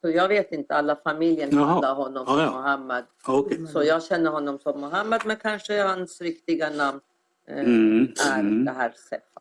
Så 0.00 0.10
jag 0.10 0.28
vet 0.28 0.52
inte, 0.52 0.74
alla 0.74 0.96
familjen 0.96 1.50
Jaha. 1.52 1.74
kallar 1.80 1.94
honom 1.94 2.24
Ja, 2.26 2.32
som 2.34 2.40
ja. 2.40 2.50
Mohammed. 2.50 3.04
Okej. 3.28 3.66
Så 3.66 3.82
jag 3.82 4.02
känner 4.02 4.30
honom 4.30 4.58
som 4.58 4.80
Mohammed 4.80 5.20
men 5.26 5.36
kanske 5.36 5.82
hans 5.82 6.20
riktiga 6.20 6.70
namn 6.70 7.00
eh, 7.46 7.58
Mm, 7.58 8.08
är 8.34 8.40
mm. 8.40 8.64
det 8.64 8.70
här 8.70 8.92
Sefa. 8.96 9.40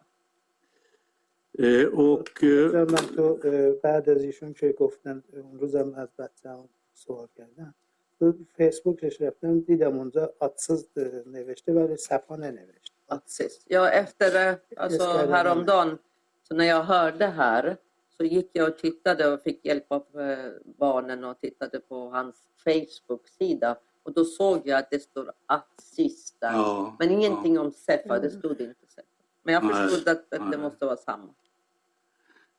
Eh, 1.59 1.85
och 1.85 2.43
eh, 2.43 2.47
مثلا 2.47 2.85
من 2.85 3.15
تو 3.15 3.39
اه، 3.43 3.71
بعد 3.71 4.09
از 4.09 4.23
ایشون 4.23 4.53
که 4.53 4.71
گفتن 4.71 5.23
اون 5.33 5.59
روزم 5.59 5.93
از 5.95 6.07
بچه 6.19 6.49
هم 6.49 6.69
سوال 6.93 7.27
کردم 7.37 7.73
تو 8.19 8.33
فیسبوکش 8.57 9.21
رفتم 9.21 9.59
دیدم 9.59 9.97
اونجا 9.97 10.33
آتسز 10.39 10.87
اه، 10.97 11.03
نوشته 11.25 11.73
ولی 11.73 11.95
صفا 11.97 12.35
ننوشت 12.35 12.93
Att 13.07 13.29
sist. 13.29 13.63
Ja, 13.67 13.89
efter 13.89 14.49
eh, 14.49 14.55
alltså, 14.77 14.99
ska 14.99 15.19
jag 15.19 15.27
häromdagen, 15.27 15.97
så 16.43 16.55
när 16.55 16.65
jag 16.65 16.83
hörde 16.83 17.25
här 17.25 17.77
så 18.17 18.23
gick 18.23 18.49
jag 18.53 18.69
och 18.69 18.77
tittade 18.77 19.33
och 19.33 19.41
fick 19.41 19.65
hjälp 19.65 19.85
av 19.87 20.05
eh, 20.21 20.51
barnen 20.63 21.23
och 21.23 21.39
tittade 21.39 21.79
på 21.79 22.09
hans 22.09 22.35
Facebook-sida. 22.63 23.75
Och 24.03 24.13
då 24.13 24.25
såg 24.25 24.61
jag 24.67 24.79
att 24.79 24.89
det 24.91 24.99
står 24.99 25.31
att 25.45 25.81
sist 25.81 26.35
där. 26.39 26.51
ja, 26.51 26.95
Men 26.99 27.11
ingenting 27.11 27.55
ja. 27.55 27.61
om 27.61 27.71
Sefa, 27.71 28.19
det 28.19 28.29
stod 28.29 28.51
inte 28.61 28.87
Sefa. 28.87 29.07
Men 29.43 29.53
jag 29.53 29.63
Nej, 29.63 29.73
förstod 29.73 30.07
att, 30.09 30.17
att 30.17 30.29
det 30.29 30.39
nej. 30.39 30.57
måste 30.59 30.85
vara 30.85 30.97
samma. 30.97 31.33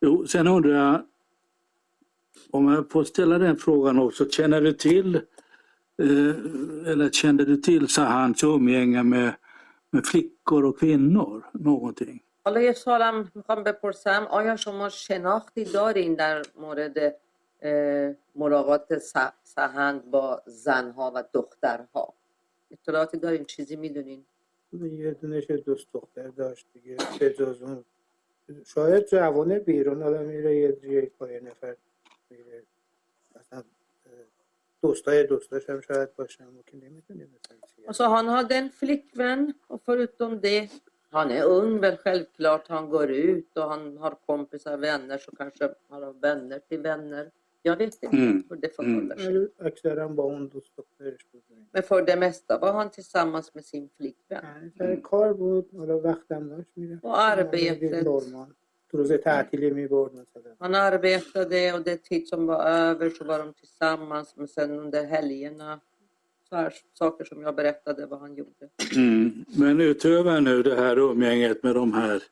Jo, 0.05 0.27
sen 0.27 0.47
undrar 0.47 0.71
jag 0.71 1.07
om 2.51 2.69
jag 2.73 2.91
får 2.91 3.05
ställa 3.05 3.39
den 3.39 3.57
frågan 3.57 3.99
också. 3.99 4.29
Känner 4.31 4.61
du 4.61 4.73
till 4.73 5.15
eh, 5.17 6.91
eller 6.91 7.11
kände 7.11 7.45
du 7.45 7.57
till 7.57 7.89
Sahans 7.89 8.45
umgänge 8.45 9.03
med, 9.03 9.35
med 9.91 10.07
flickor 10.07 10.65
och 10.65 10.79
kvinnor? 10.79 11.45
Någonting? 11.53 12.21
حالا 12.45 12.61
یه 12.61 12.73
سوالم 12.73 13.31
میخوام 13.35 13.63
بپرسم 13.65 14.27
آیا 14.31 14.57
شما 14.57 14.89
شناختی 14.89 15.65
دارین 15.65 16.15
در 16.15 16.43
مورد 16.57 16.99
اه، 17.63 18.15
ملاقات 18.35 18.99
س- 18.99 19.33
سهند 19.45 20.11
با 20.11 20.43
زنها 20.47 21.13
و 21.15 21.25
دخترها 21.33 22.15
اطلاعاتی 22.71 23.17
دارین 23.19 23.45
چیزی 23.45 23.77
میدونین 23.77 24.25
یه 24.73 25.11
دونش 25.21 25.51
دوست 25.51 25.89
دختر 25.93 26.29
داشت 26.29 26.67
دیگه 26.73 26.97
به 27.21 27.31
جز 27.39 27.63
اون 27.63 27.85
شاید 28.67 29.07
جوانه 29.07 29.59
بیرون 29.59 30.03
حالا 30.03 30.23
میره 30.23 30.57
یه 30.57 30.73
جایی 30.73 31.11
با 31.19 31.31
یه 31.31 31.41
نفر 31.41 31.77
میره 32.31 32.63
مثلا 33.37 33.59
اه، 33.59 34.13
دوستای 34.83 35.27
دوستاش 35.27 35.71
هم 35.71 35.81
شاید 35.81 36.17
باشن 36.17 36.45
ما 36.45 36.63
که 36.67 36.77
نمیدونیم 36.77 37.39
مثلا 37.39 37.57
چیه. 37.77 37.87
Och 37.89 37.97
så 37.97 38.05
han 38.05 38.29
hade 38.29 38.55
en 38.55 38.71
flickvän 38.71 39.55
och 39.67 39.83
förutom 39.85 40.41
det, 40.41 40.71
han 41.11 41.31
är 41.31 41.45
ung 41.45 41.81
väl 41.81 41.97
självklart, 41.97 42.69
han 42.69 42.91
går 42.91 43.11
ut 43.11 43.57
och 43.57 43.69
han 43.71 43.97
har 43.99 44.15
kompisar, 44.27 44.77
vänner 44.77 45.19
så 45.19 45.31
kanske 45.37 45.75
han 45.89 46.03
har 46.03 46.13
vänner 46.13 46.59
till 46.59 46.81
vänner. 46.81 47.31
Jag 47.66 47.78
vet 47.78 48.04
inte 48.04 48.18
mm. 48.18 48.28
mm. 48.28 48.44
hur 48.50 48.56
det 48.56 48.76
förhåller 48.76 49.16
sig. 49.16 49.28
Mm. 49.28 49.48
Men 51.72 51.84
för 51.84 52.06
det 52.06 52.16
mesta 52.16 52.60
var 52.60 52.74
han 52.74 52.90
tillsammans 52.92 53.54
med 53.54 53.66
sin 53.66 53.90
flickvän. 53.98 54.72
Mm. 56.78 57.00
Och 57.04 57.20
arbetet. 57.20 58.08
Han 60.60 60.76
arbetade 60.76 61.74
och 61.74 61.82
det 61.82 61.98
tid 61.98 62.28
som 62.28 62.46
var 62.46 62.64
över 62.64 63.10
så 63.10 63.24
var 63.24 63.40
de 63.40 63.54
tillsammans 63.54 64.34
men 64.38 64.48
sen 64.48 64.72
under 64.72 65.06
helgerna 65.06 65.80
så 66.50 66.56
här 66.56 66.74
saker 66.94 67.26
som 67.26 67.42
jag 67.42 67.56
berättade 67.56 68.06
vad 68.06 68.20
han 68.20 68.36
gjorde. 68.36 68.70
Mm. 68.96 69.46
Men 69.58 69.82
utöver 69.82 70.42
nu 70.42 70.64
det 70.64 70.76
här 70.76 70.98
umgänget 70.98 71.64
med 71.64 71.76
de 71.76 71.94
här, 71.94 72.24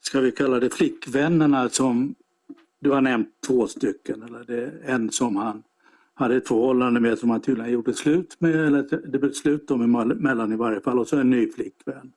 ska 0.00 0.20
vi 0.20 0.32
kalla 0.32 0.60
det 0.60 0.70
flickvännerna 0.70 1.68
som 1.68 2.14
du 2.83 2.89
har 2.91 3.01
nämnt 3.01 3.29
två 3.47 3.67
stycken, 3.67 4.23
eller 4.23 4.43
det 4.43 4.63
är 4.63 4.81
en 4.83 5.11
som 5.11 5.35
han 5.35 5.63
hade 6.13 6.35
ett 6.35 6.47
förhållande 6.47 6.99
med 6.99 7.17
som 7.17 7.29
han 7.29 7.41
tydligen 7.41 7.71
gjorde 7.71 7.93
slut 7.93 8.35
med, 8.41 8.55
eller 8.55 8.83
det 9.11 9.19
blev 9.19 9.31
slut 9.31 9.67
dem 9.67 9.81
emellan 9.81 10.53
i 10.53 10.55
varje 10.55 10.81
fall, 10.81 10.99
och 10.99 11.07
så 11.07 11.17
en 11.17 11.29
ny 11.29 11.51
flickvän. 11.51 12.13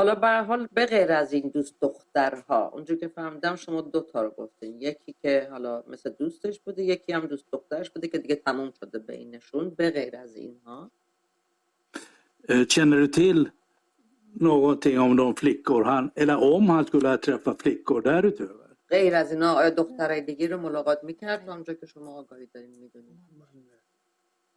حالا 0.00 0.14
به 0.14 0.26
هر 0.26 0.42
حال 0.42 0.68
به 0.72 0.86
غیر 0.86 1.12
از 1.12 1.32
این 1.32 1.48
دوست 1.48 1.74
دخترها 1.80 2.68
اونجور 2.68 2.96
که 2.96 3.08
فهمیدم 3.08 3.56
شما 3.56 3.80
دو 3.80 4.00
تا 4.00 4.22
رو 4.22 4.30
گفتین 4.30 4.80
یکی 4.80 5.14
که 5.22 5.48
حالا 5.50 5.84
مثل 5.88 6.10
دوستش 6.10 6.60
بوده 6.60 6.82
یکی 6.82 7.12
هم 7.12 7.26
دوست 7.26 7.44
دخترش 7.52 7.90
بوده 7.90 8.08
که 8.08 8.18
دیگه 8.18 8.34
تموم 8.34 8.72
شده 8.80 8.98
بینشون 8.98 9.70
به 9.70 9.90
غیر 9.90 10.16
از 10.16 10.36
اینها 10.36 10.90
Eh, 12.48 12.64
Känner 12.66 12.96
du 12.96 13.08
till 13.08 13.50
någonting 14.32 14.98
om 14.98 15.16
de 15.16 15.34
flickor 15.34 15.84
han, 15.84 16.10
eller 16.14 16.36
om 16.54 16.70
han 16.70 16.84
skulle 16.84 17.08
ha 17.08 17.16
träffat 17.16 17.62
flickor 17.62 18.02
därutöver? 18.02 18.61
غیر 18.92 19.14
از 19.14 19.32
اینا 19.32 19.52
آیا 19.52 19.70
دخترای 19.70 20.20
دیگه 20.20 20.46
رو 20.48 20.60
ملاقات 20.60 21.04
میکرد 21.04 21.48
اونجا 21.48 21.74
که 21.74 21.86
شما 21.86 22.10
آگاهی 22.20 22.46
دارین 22.46 22.70
میدونین 22.70 23.18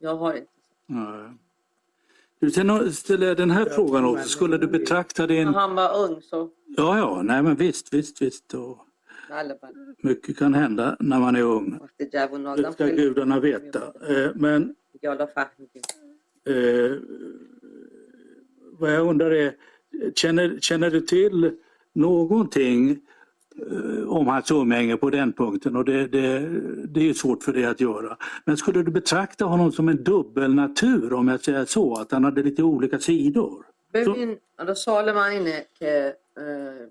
یا 0.01 0.17
har 0.17 0.33
inte 0.35 0.49
Nej. 0.89 1.29
Du, 2.39 2.51
sen 2.51 2.93
ställer 2.93 3.27
jag 3.27 3.37
den 3.37 3.51
här 3.51 3.65
frågan 3.65 4.05
också. 4.05 4.29
Skulle 4.29 4.57
du 4.57 4.67
betrakta 4.67 5.21
när 5.21 5.27
din... 5.27 5.47
han 5.47 5.75
var 5.75 6.03
ung 6.05 6.21
så 6.21 6.49
Ja, 6.77 6.97
ja, 6.97 7.21
nej 7.21 7.41
men 7.43 7.55
visst, 7.55 7.93
visst, 7.93 8.21
visst. 8.21 8.53
Och 8.53 8.77
بله 9.29 9.53
بله 9.61 9.95
mycket 10.03 10.37
kan 10.37 10.53
hända 10.53 10.97
när 10.99 11.19
man 11.19 11.35
är 11.35 11.41
ung. 11.41 11.79
وقتی 11.81 12.05
جوون 12.05 12.43
Det 12.43 12.49
آدم 12.49 12.71
ska 12.71 12.85
خیلی 12.85 13.01
gudarna 13.01 13.39
veta. 13.39 13.93
Eh, 14.09 14.31
Men 14.35 14.75
دیگه 14.93 15.09
حالا 15.09 15.25
فهمیدیم 15.25 15.81
eh, 16.47 16.91
vad 18.79 18.91
jag 18.95 19.07
undrar 19.07 19.31
är, 19.31 19.55
känner, 20.15 20.59
känner 20.59 20.89
du 20.91 21.01
till 21.01 21.51
någonting 21.93 22.89
eh, 22.91 22.97
om 24.07 24.27
hans 24.27 24.51
umgänge 24.51 24.97
på 24.97 25.09
den 25.09 25.33
punkten? 25.33 25.75
Och 25.75 25.85
det, 25.85 26.07
det, 26.07 26.39
det 26.87 26.99
är 26.99 27.03
ju 27.03 27.13
svårt 27.13 27.43
för 27.43 27.53
dig 27.53 27.65
att 27.65 27.81
göra. 27.81 28.17
Men 28.45 28.57
skulle 28.57 28.83
du 28.83 28.91
betrakta 28.91 29.45
honom 29.45 29.71
som 29.71 29.89
en 29.89 30.03
dubbelnatur 30.03 31.13
om 31.13 31.27
jag 31.27 31.41
säger 31.41 31.65
så? 31.65 31.93
Att 31.95 32.11
han 32.11 32.23
hade 32.23 32.43
lite 32.43 32.63
olika 32.63 32.99
sidor? 32.99 33.65
ببین 33.93 34.39
حالا 34.57 34.73
سوال 34.73 35.11
من 35.11 35.29
اینه 35.29 35.65
که 35.73 36.17
اه، 36.37 36.87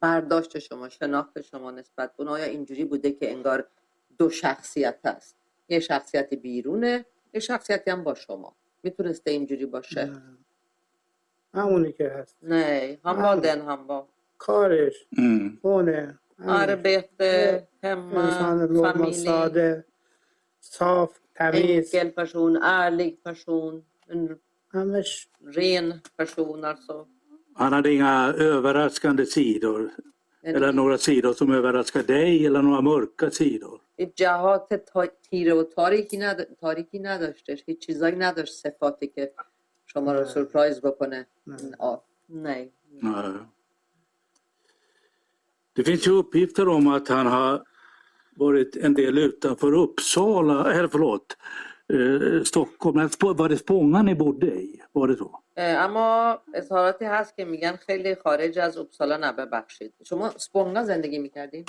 برداشت 0.00 0.58
شما 0.58 0.88
شناخت 0.88 1.40
شما 1.40 1.70
نسبت 1.70 2.16
به 2.16 2.20
اون 2.22 2.28
آیا 2.28 2.44
اینجوری 2.44 2.84
بوده 2.84 3.12
که 3.12 3.32
انگار 3.32 3.66
دو 4.18 4.30
شخصیت 4.30 4.98
هست 5.04 5.36
یه 5.68 5.80
شخصیت 5.80 6.34
بیرونه 6.34 7.04
یه 7.34 7.40
شخصیتی 7.40 7.90
هم 7.90 8.04
با 8.04 8.14
شما 8.14 8.54
میتونسته 8.82 9.30
اینجوری 9.30 9.66
باشه 9.66 10.04
نه. 10.04 10.22
همونی 11.54 11.92
که 11.92 12.08
هست 12.08 12.36
نه 12.42 12.98
هم 13.04 13.22
با 13.22 13.34
دن 13.34 13.60
هم 13.60 13.86
با 13.86 14.08
کارش 14.38 14.94
Mm. 15.16 15.60
خونه 15.62 16.18
همونش. 16.38 16.68
arbete, 16.68 17.62
hemma, 17.82 18.16
انسان 18.16 18.58
نرمال 18.58 18.92
familj, 18.92 19.12
ساده 19.12 19.84
صاف 20.60 21.18
تمیز 21.34 21.94
enkel 21.96 22.08
person, 22.14 22.56
ärlig 22.62 23.14
person, 23.28 23.82
en 24.10 24.36
همش 24.74 25.28
ren 25.56 26.00
person 26.18 26.64
alltså. 26.64 27.06
Han 27.56 27.72
hade 27.72 27.92
inga 27.92 28.32
överraskande 28.32 29.24
sidor. 29.26 29.90
Eller 30.42 30.72
några 30.72 30.98
sidor 30.98 31.32
som 31.32 31.52
överraskar 31.52 32.02
dig 32.02 32.46
eller 32.46 32.62
några 32.62 32.80
mörka 32.80 33.30
sidor. 33.30 33.80
جهات 34.16 34.74
تا- 34.74 35.06
تیره 35.30 35.54
و 35.54 35.62
تاریکی, 35.62 36.16
ند... 36.16 36.56
تاریکی 36.60 36.98
نداشتش 36.98 37.62
هیچ 37.66 37.78
چیزایی 37.86 38.16
نداشت 38.16 38.54
صفاتی 38.54 39.06
که 39.06 39.32
شما 39.86 40.12
رو 40.12 40.18
نه. 40.20 40.24
سرپرایز 40.26 40.80
بکنه 40.80 41.26
نه. 41.46 41.56
آه. 41.78 43.46
nej 45.78 45.78
Nej. 45.78 45.78
Det 45.78 45.84
finns 45.84 46.06
ju 46.06 46.10
uppgifter 46.12 46.68
om 46.68 46.86
att 46.88 47.08
han 47.08 47.26
har 47.26 47.62
varit 48.36 48.76
en 48.76 48.94
del 48.94 49.18
utanför 49.18 49.72
Uppsala, 49.72 50.72
eller 50.74 50.88
förlåt, 50.88 51.36
eh, 51.92 52.42
Stockholm. 52.44 52.96
Men 52.96 53.08
Sp- 53.08 53.36
Var 53.36 53.48
det 53.48 53.56
Spånga 53.58 54.02
ni 54.02 54.14
bodde 54.14 54.46
i? 54.46 54.80
Var 54.92 55.08
det 55.08 55.16
så? 55.16 55.40
اه، 55.56 55.76
اما 55.84 56.38
اظهاراتی 56.54 57.04
هست 57.04 57.36
که 57.36 57.44
میگن 57.44 57.76
خیلی 57.86 58.14
خارج 58.14 58.58
از 58.58 58.76
اپسالا 58.78 59.16
نه 59.16 59.32
ببخشید 59.32 59.92
شما 60.04 60.30
سپونگا 60.36 60.82
زندگی 60.84 61.18
میکردین؟ 61.18 61.64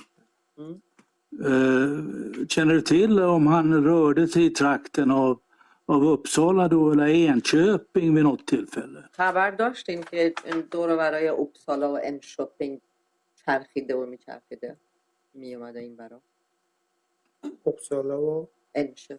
Eh, 1.52 2.48
Känner 2.54 2.74
du 2.74 2.82
till 2.82 3.20
om 3.20 3.48
han 3.48 3.84
rörde 3.84 4.28
sig 4.28 4.46
i 4.46 4.50
trakten 4.50 5.12
av, 5.12 5.39
av 5.86 6.04
Uppsala 6.08 6.68
då 6.68 6.91
eller 6.91 7.08
Enköping 7.08 8.16
vid 8.16 8.24
något 8.24 8.46
tillfälle? 8.48 9.04
خبر 9.12 9.52
داشتین 9.52 10.04
که 10.04 10.34
این 10.46 10.62
دور 10.72 10.89
و 10.93 10.98
برای 10.98 11.28
اپسالا 11.30 11.93
و 11.93 12.00
انشوپینگ 12.04 12.82
چرخیده 13.59 13.97
و 13.97 14.07
میچرخیده. 14.07 14.77
میومده 15.35 15.81
این 15.81 15.97
برا 15.97 16.23
اپسالا 17.67 18.23
و 18.23 18.49
چیز 18.95 19.19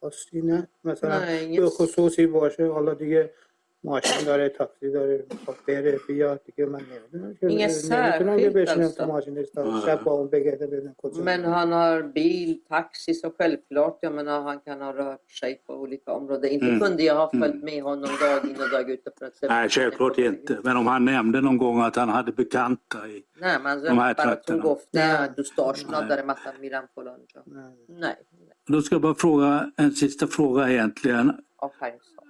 خاصی 0.00 0.42
نه. 0.42 0.68
مثلا 0.84 1.20
به 1.60 1.66
خصوصی 1.70 2.26
باشه 2.26 2.66
حالا 2.66 2.94
دیگه 2.94 3.34
ماشین 3.85 4.25
داره 4.25 4.49
تاکسی 4.49 4.91
داره 4.91 5.25
میخواد 5.31 5.57
بره 5.67 5.99
بیاد 6.07 6.41
دیگه 6.45 6.65
من 6.65 6.81
نمیدونم 6.91 7.33
که 7.35 7.47
Inget 7.49 7.91
نمیتونم 7.91 8.37
که 8.37 8.49
särskilt 8.49 8.53
بشینم 8.55 8.87
تو 8.87 9.03
alltså. 9.03 9.07
ماشینش 9.07 9.49
تا 9.49 9.81
شب 9.85 10.03
با 10.03 10.11
اون 10.11 10.27
بگرده 10.27 10.67
ببینم 10.67 10.95
کجا 10.97 11.23
Men 11.23 11.43
han 11.43 11.71
har 11.71 12.01
bil, 12.17 12.51
taxi, 12.69 13.13
så 13.13 13.29
självklart, 13.37 13.97
jag 14.01 14.13
menar, 14.13 14.41
han 14.41 14.59
kan 14.67 14.81
ha 14.81 14.91
rört 14.93 15.31
sig 15.31 15.61
på 15.67 15.73
olika 15.73 16.11
områden. 16.19 16.51
Inte 16.51 16.65
Mm. 16.65 16.79
kunde 16.79 17.03
jag 17.03 17.15
ha 17.15 17.29
följt 17.41 17.53
Mm. 17.53 17.65
med 17.65 17.83
honom 17.83 18.09
dag 18.21 18.49
in 18.49 18.61
och 18.61 18.69
dag 18.75 18.89
ut 18.89 19.03
för 19.19 19.25
att 19.25 19.35
se 19.35 19.47
Nej, 19.47 19.49
vad 19.49 19.55
han 19.57 19.65
är 19.65 19.69
självklart 19.69 20.15
på 20.15 20.21
väg. 20.21 20.31
inte. 20.33 20.53
Men 20.63 20.77
om 20.77 20.87
han 20.87 21.05
nämnde 21.05 21.41
någon 21.41 21.57
gång 21.57 21.77
att 21.81 21.95
han 21.95 22.09
hade 22.09 22.31
bekanta 22.31 22.99
i... 23.07 23.23
نه 23.41 23.57
من 23.65 23.75
De 23.83 23.97
här 23.99 24.13
براتون 24.13 24.25
trakterna. 24.25 24.63
گفته 24.63 25.21
نه. 25.21 25.27
دوستاشونا 25.37 25.99
Nej. 25.99 26.09
داره 26.09 26.23
مثلا 26.31 26.53
میرم 26.63 26.85
فلان 26.95 27.19
جا 27.33 27.41
نه 27.55 27.65
نه 28.03 28.15
Då 28.73 28.81
ska 28.81 28.95
jag 28.95 29.01
bara 29.01 29.15
fråga 29.25 29.71
en 29.77 29.91
sista 29.91 30.27
fråga 30.27 30.61
egentligen. 30.73 31.27
آخرین 31.67 31.99
سال 32.15 32.16
Eh, 32.16 32.16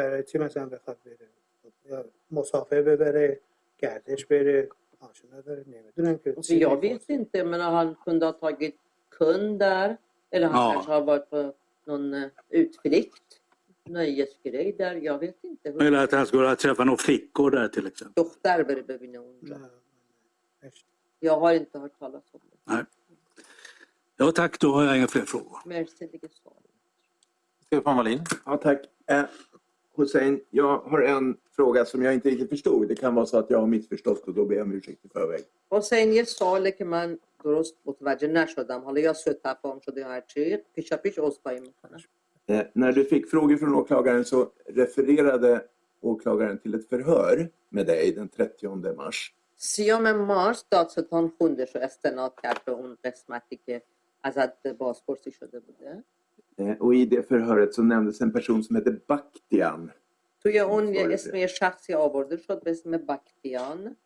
برای 0.00 0.22
چی 0.22 0.38
ببینم 0.38 0.48
نمیدونم 0.48 0.50
برای 0.50 0.52
چی 0.52 0.58
مثلا 0.62 0.66
بخواد 0.66 0.98
بره 1.04 1.28
یا 1.84 2.04
مسافر 2.30 2.82
ببره 2.82 3.40
گردش 3.78 4.26
بره 4.26 4.68
آشنا 5.00 5.40
داره 5.40 5.64
نمیدونم 5.66 6.18
که 6.18 6.32
För 6.32 6.40
چی 6.42 6.54
jag 6.56 6.70
می‌خواد. 6.72 6.80
vet 6.92 7.10
inte, 7.10 7.44
men 7.44 7.60
han 7.60 7.94
kunde 8.04 8.26
ha 8.26 8.32
tagit 8.32 8.76
kund 9.10 9.58
där. 9.60 9.96
Eller 10.30 10.46
han 10.48 10.62
Ja. 10.66 10.72
kanske 10.72 10.92
har 10.92 11.02
varit 11.02 11.30
på 11.30 11.54
någon 11.86 12.14
eh, 12.14 12.30
utflykt. 12.50 13.40
Nöjesgrej 13.84 14.72
där. 14.72 14.94
Jag 14.94 15.18
vet 15.18 15.44
inte. 15.44 15.68
Eller 15.68 16.04
att 16.04 16.12
han 16.12 16.26
skulle 16.26 16.46
ha 16.48 16.56
träffat 16.56 16.86
några 16.86 16.98
flickor 16.98 17.50
där 17.50 17.68
till 17.68 17.86
exempel? 17.86 18.24
دختر 18.24 18.62
بره 18.62 18.82
ببینه 18.82 19.18
اونجا. 19.18 19.56
نه 19.58 19.68
نه. 20.62 20.70
Jag 21.20 21.36
har 21.40 21.52
inte 21.54 21.78
hört 21.78 21.98
talas 21.98 22.24
om 22.34 22.40
det. 22.66 22.86
Ja 24.16 24.32
tack, 24.32 24.60
då 24.60 24.72
har 24.72 24.84
jag 24.84 24.96
inga 24.98 25.08
fler 25.08 25.22
frågor. 25.32 25.58
Merci 25.66 26.08
ligger 26.12 26.28
svar. 26.28 26.54
Stefan 27.66 27.96
Wallin. 27.96 28.20
Ja, 28.46 28.56
tack. 28.56 28.80
Eh, 29.06 29.24
Hussein, 29.96 30.40
jag 30.50 30.78
har 30.78 31.02
en 31.02 31.36
fråga 31.56 31.84
som 31.84 32.02
jag 32.02 32.14
inte 32.14 32.30
riktigt 32.30 32.48
förstod. 32.48 32.88
Det 32.88 32.94
kan 32.94 33.14
vara 33.14 33.26
så 33.26 33.38
att 33.38 33.50
jag 33.50 33.58
har 33.58 33.66
missförstått 33.66 34.28
och 34.28 34.34
då 34.34 34.44
ber 34.44 34.54
jag 34.56 34.66
om 34.66 34.72
ursäkt 34.72 35.04
i 35.04 35.08
förväg. 35.08 35.44
حسین 35.70 36.12
یه 36.12 36.24
سواله 36.24 36.70
که 36.70 36.84
من 36.84 37.18
درست 37.44 37.74
متوجه 37.84 38.28
نشدم 38.28 38.80
حالا 38.80 39.00
یا 39.00 39.12
سوء 39.12 39.32
تفاهم 39.32 39.80
شده 39.80 40.00
یا 40.00 40.08
هرچی 40.08 40.56
پیشا 40.74 40.96
پیش 40.96 41.18
عذرخواهی 41.18 41.60
میکنم 41.60 42.00
Eh, 42.48 42.66
när 42.74 42.92
du 42.92 43.04
fick 43.04 43.30
frågor 43.30 43.56
från 43.56 43.74
åklagaren 43.74 44.24
så 44.24 44.50
refererade 44.66 45.64
åklagaren 46.00 46.58
till 46.58 46.74
ett 46.74 46.88
förhör 46.88 47.50
med 47.68 47.86
dig 47.86 48.12
den 48.12 48.28
30 48.28 48.92
mars. 48.96 49.34
سیام 49.56 50.12
مارس 50.12 50.64
دادستان 50.70 51.32
خوندش 51.38 51.76
و 51.76 51.78
استناد 51.78 52.34
کرد 52.42 52.64
به 52.64 52.72
اون 52.72 52.96
قسمتی 53.04 53.56
که 53.66 53.82
ازت 54.22 54.66
بازپرسی 54.66 55.30
شده 55.30 55.60
بوده 55.60 55.90
Eh, 55.90 56.02
och 56.80 56.94
i 56.94 57.04
det 57.06 57.22
förhöret 57.28 57.74
så 57.74 57.82
nämndes 57.82 58.20
en 58.20 58.32
person 58.32 58.62
som 58.64 58.76
heter 58.76 59.00
Bakhtian. 59.08 59.90
توی 60.42 60.58
اون 60.60 60.94
یه 60.94 61.04
آره. 61.04 61.14
اسم 61.14 61.34
یه 61.36 61.46
شخصی 61.46 61.94
آورده 61.94 62.36
شد 62.36 62.62
به 62.64 62.70
اسم 62.70 62.90
بکتیان 62.96 63.96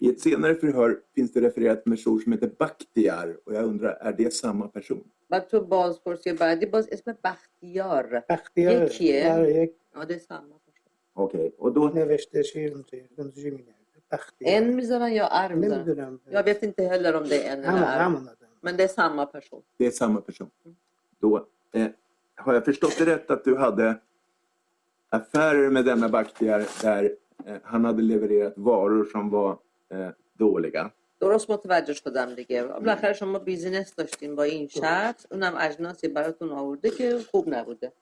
I 0.00 0.08
ett 0.10 0.20
senare 0.20 0.54
förhör 0.54 1.00
finns 1.14 1.32
det 1.32 1.40
refererat 1.40 1.82
en 1.86 1.92
person 1.96 2.20
som 2.20 2.32
heter 2.32 2.50
Bakhtiar 2.58 3.36
och 3.44 3.54
jag 3.54 3.64
undrar, 3.64 3.92
är 4.00 4.12
det 4.12 4.30
samma 4.34 4.68
person? 4.68 5.04
بعد 5.30 5.46
تو 5.48 5.60
بازپرسی 5.60 6.32
بعدی 6.32 6.66
باز 6.66 6.88
اسم 6.92 7.16
بختیار 7.24 8.22
بختیار 8.28 8.84
یکیه؟ 8.86 9.34
آره، 9.34 9.62
یک 9.62 9.74
Ja, 9.94 10.04
det 10.04 10.14
är 10.14 10.18
samma 10.18 10.56
person. 10.66 10.90
Okej, 11.14 11.52
och 11.58 11.72
då 11.74 11.88
نوشته 11.94 12.42
چی 12.42 12.66
اونجا 12.68 12.98
اونجا 13.18 13.42
می‌نویسه. 13.42 13.98
بختیار 14.12 14.60
En 14.60 14.64
میذارن 14.76 15.12
یا 15.12 15.28
ار 15.30 15.54
میذارن 15.54 15.80
نمیدونم 15.84 16.20
Jag 16.30 16.42
vet 16.42 16.62
inte 16.62 16.82
heller 16.92 17.14
om 17.16 17.24
det 17.28 17.48
är 17.48 17.52
en 17.56 17.64
همون 17.64 17.82
eller 17.82 17.96
är. 17.96 18.00
همون 18.04 18.28
آدم 18.28 18.48
Men 18.62 18.76
det 18.76 18.82
är 18.84 18.88
samma 18.88 19.26
person. 19.26 19.62
det 19.78 19.86
är 19.86 19.90
samma 19.90 20.20
person. 20.20 20.50
Då, 21.20 21.46
eh, 21.72 21.86
har 22.36 22.54
jag 22.54 22.64
förstått 22.64 22.98
det 22.98 23.06
rätt 23.06 23.30
att 23.30 23.44
du 23.44 23.56
hade 23.56 23.98
affärer 25.10 25.70
med 25.70 25.84
denna 25.84 26.08
Bakhtiar 26.08 26.66
där 26.82 27.10
eh, 27.46 27.56
han 27.62 27.84
hade 27.84 28.02
levererat 28.02 28.52
varor 28.56 29.04
som 29.04 29.30
var 29.30 29.58
eh, 29.90 30.08
dåliga? 30.38 30.90
درست 31.20 31.50
متوجه 31.50 31.92
شدم 31.94 32.34
دیگه 32.34 32.62
بالاخره 32.62 33.12
شما 33.12 33.38
بیزینس 33.38 33.94
داشتین 33.94 34.36
با 34.36 34.42
این 34.42 34.68
شخص 34.68 35.26
اونم 35.30 35.54
اجناسی 35.60 36.08
براتون 36.08 36.50
آورده 36.50 36.90
که 36.90 37.18
خوب 37.30 37.54
نبوده 37.54 37.92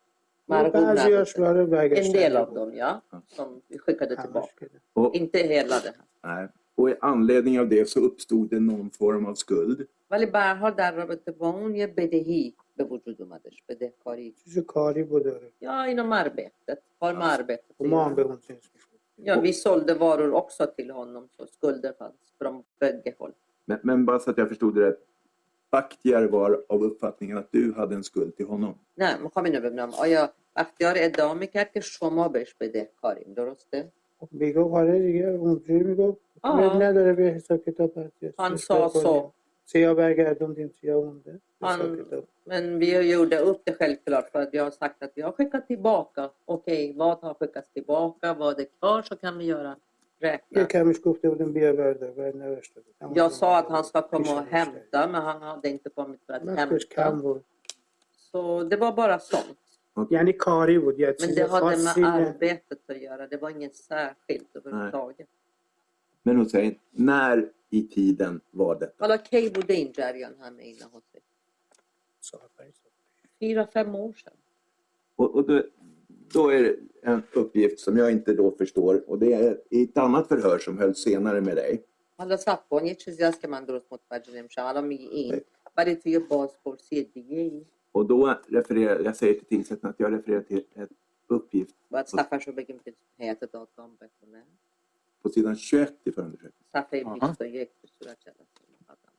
مرغوب 0.49 0.73
بعضیاش 0.73 1.39
نبوده 1.39 1.65
برای 1.65 2.05
En 2.05 2.13
del 2.13 2.37
av 2.37 2.55
برگشتن 2.55 2.55
dem 2.55 2.75
ja, 2.75 3.03
som 3.37 3.49
vi 3.71 3.79
skickade 3.79 4.15
همش 4.17 4.23
tillbaka. 4.23 4.53
که 4.61 4.67
نه. 4.75 5.03
Och, 5.05 5.15
Inte 5.17 5.39
hela 5.39 5.81
det 5.81 5.95
här. 5.97 6.05
nej. 6.25 6.49
och 6.75 6.91
i 6.91 6.95
anledning 7.01 7.61
av 7.61 7.69
det 7.69 7.89
så 7.89 8.01
uppstod 8.01 8.51
det 8.51 8.61
någon 8.61 8.91
form 8.91 9.27
av 9.27 9.35
skuld. 9.35 9.87
ولی 10.11 10.27
به 10.27 10.39
هر 10.39 10.55
حال 10.55 10.75
در 10.75 10.93
رابطه 10.97 11.33
با 11.33 11.49
اون 11.49 11.75
یه 11.75 11.87
بدهی 11.87 12.55
به 12.77 12.85
وجود 12.85 13.23
اومدش 13.23 13.63
بدهکاری 13.69 14.33
چیز 14.33 14.59
کاری 14.59 15.03
بود 15.03 15.25
داره 15.25 15.49
Ja, 15.61 15.77
inom 15.93 16.13
arbetet. 16.13 16.79
Har 17.01 17.13
med 17.15 17.29
arbetet 17.39 17.71
و 17.81 17.85
att 17.85 17.91
ما 17.91 18.05
هم 18.05 18.15
به 18.15 18.23
göra. 18.23 18.27
اون 18.31 18.39
جنس 18.49 18.65
می‌شدیم. 18.75 19.01
Ja, 19.29 19.41
vi 19.41 19.53
sålde 19.53 19.95
varor 19.95 20.31
också 20.43 20.67
till 20.67 20.91
honom 20.91 21.29
så 21.37 21.47
skulder 21.47 21.93
fanns 21.99 22.21
från 22.39 22.55
bägge 22.81 23.13
håll. 23.19 23.33
Men, 23.69 23.79
men 23.83 23.99
bara 24.07 24.19
så 24.19 24.31
att 24.31 24.39
jag 24.39 24.49
förstod 24.49 24.75
det 24.75 24.83
rätt. 24.89 25.01
Bakhtiar 25.71 26.25
var 26.37 26.51
av 26.69 26.81
uppfattningen 26.89 27.37
att 27.39 27.53
du 27.53 27.63
hade 27.79 27.95
en 27.95 28.05
skuld 28.11 28.37
till 28.37 28.47
honom. 28.47 28.75
نه 29.03 29.17
میخوام 29.25 29.45
اینو 29.45 29.61
ببینم 29.61 29.91
آیا 30.05 30.23
بختیار 30.57 30.95
ادعا 30.99 31.35
میکرد 31.35 31.73
که 31.73 31.81
شما 31.81 32.29
بهش 32.29 32.55
بدهکارین 32.61 33.33
درسته؟ 33.35 33.93
خب 34.21 34.29
میگفت 34.33 34.75
آره 34.75 34.99
دیگه 34.99 35.27
اونجوری 35.27 35.85
میگفت 35.85 36.19
آه. 36.43 36.77
نداره 36.83 37.13
به 37.13 37.23
حساب 37.23 37.59
کتاب 37.65 37.99
هستی 37.99 38.33
Han 38.39 38.57
sa 38.57 38.89
så. 38.89 39.33
سیا 39.71 39.95
برگردوندیم 39.95 40.69
سیا 40.81 41.01
مونده 41.01 41.41
حساب 41.63 41.81
Han, 41.81 41.97
کتاب 42.05 42.25
men 42.45 42.79
vi 42.79 43.11
gjorde 43.13 43.39
upp 43.39 43.61
det 43.65 43.73
självklart 43.73 44.31
för 44.33 44.41
att 44.43 44.55
jag 44.55 44.65
har 44.65 44.71
sagt 44.71 45.03
att 45.03 45.13
vi 45.15 45.23
har 45.23 45.33
skickat 45.33 45.67
tillbaka. 45.67 46.31
Okej, 46.45 46.93
vad 46.97 47.19
har 47.19 47.35
skickats 47.35 47.71
tillbaka? 47.71 48.35
Vad 48.35 48.61
är 48.61 48.67
kvar 48.79 49.03
så 49.03 49.17
kan 49.17 49.39
vi 49.39 49.45
göra 49.45 49.77
یه 50.21 50.29
räkna. 50.31 50.65
کمیش 50.65 51.01
گفته 51.05 51.29
بودیم 51.31 51.53
بیا 51.53 51.73
بردار 51.73 52.11
باید 52.11 52.37
نوشته 52.37 52.81
بود 52.81 52.95
تمام 53.01 53.13
Jag 53.17 53.31
شد. 53.33 53.37
sa 53.39 53.59
att 53.59 53.69
han 53.69 53.85
ska 53.85 54.03
komma 54.03 54.33
och 54.41 54.45
پیش 54.45 54.53
hämta 54.53 55.07
men 55.13 55.23
han 55.23 55.43
hade 55.43 55.69
inte 55.69 55.89
kommit 55.91 56.21
för 56.27 56.33
att 56.33 56.43
وقتش 56.45 56.87
کم 56.87 57.03
hämta. 57.03 57.23
بود 57.23 57.43
Så 58.33 58.63
det 58.71 58.77
var 58.77 58.93
bara 58.93 59.19
sånt. 59.19 59.59
یعنی 60.11 60.33
کاری 60.33 60.79
بود 60.79 60.99
یه 61.01 61.07
Men 61.07 61.17
چیز 61.29 61.35
det 61.37 61.47
hade 61.51 61.61
خاصی 61.61 61.85
med 61.85 61.99
نه 61.99 62.27
arbetet 62.29 62.91
att 62.91 63.01
göra. 63.01 63.27
Det 63.27 63.37
var 63.37 63.51
inget 63.51 63.77
särskilt 63.77 64.57
överhuvudtaget. 64.57 65.29
Men 66.23 66.37
Hussein, 66.37 66.79
när 66.91 67.49
i 67.71 67.89
tiden 67.89 68.41
var 68.53 68.75
detta? 68.81 69.05
حالا 69.05 69.17
کی 69.17 69.49
بوده 69.49 69.75
این 69.75 69.93
جریان 69.93 70.35
همه 70.35 70.63
اینا 70.63 70.87
حسین؟ 70.87 71.21
سال 72.21 72.49
پنج 72.59 72.75
سال. 72.75 72.93
fyra, 73.41 73.67
fem 73.67 73.95
år 73.95 74.13
sedan. 74.13 74.37
Och, 75.17 75.35
och 75.35 75.47
då, 75.47 75.63
då 76.35 76.49
är 76.53 76.63
det 76.63 76.77
en 77.03 77.23
uppgift 77.33 77.79
som 77.81 77.97
jag 77.97 78.13
inte 78.13 78.33
då 78.33 78.51
förstår 78.51 79.11
och 79.11 79.19
det 79.19 79.33
är 79.33 79.61
i 79.71 79.83
ett 79.83 79.99
annat 79.99 80.29
förhör 80.29 80.59
som 80.59 80.79
hölls 80.79 80.99
senare 80.99 81.41
med 81.41 81.57
dig. 81.57 81.85
حالا 82.19 82.37
سب 82.37 82.69
کن 82.69 82.87
یه 82.87 82.95
چیزی 82.95 83.23
هست 83.23 83.41
که 83.41 83.49
من 83.49 83.65
درست 83.65 83.87
متوجه 83.93 84.33
نمیشم 84.33 84.65
الان 84.65 84.87
میگی 84.87 85.07
این 85.07 85.41
ولی 85.77 85.95
توی 85.95 86.19
بازپرسی 86.19 87.05
دیگه 87.05 87.39
ای 87.39 87.67
Och 87.93 88.07
då 88.07 88.35
refererar, 88.49 89.01
jag 89.01 89.17
säger 89.17 89.35
till 89.35 89.45
tingsrätten 89.45 89.91
att 89.91 90.01
jag 90.01 90.13
refererar 90.13 90.43
till 90.43 90.65
en 90.75 90.89
uppgift 91.29 91.75
باید 91.91 92.07
صفحش 92.07 92.49
رو 92.49 92.53
بگیم 92.53 92.79
که 92.79 92.95
هیئت 93.19 93.41
دادگاه 93.41 93.91
بخونه 94.01 94.43
på 95.23 95.29
sidan 95.29 95.57
21 95.57 95.95
i 96.05 96.13
förundersökningen. 96.13 96.63
صفحه 96.73 97.05
آها. 97.05 97.35
21 97.39 97.71
به 97.83 97.89
صورت 97.89 98.19
جلسه 98.25 98.63
مقدم 98.81 99.13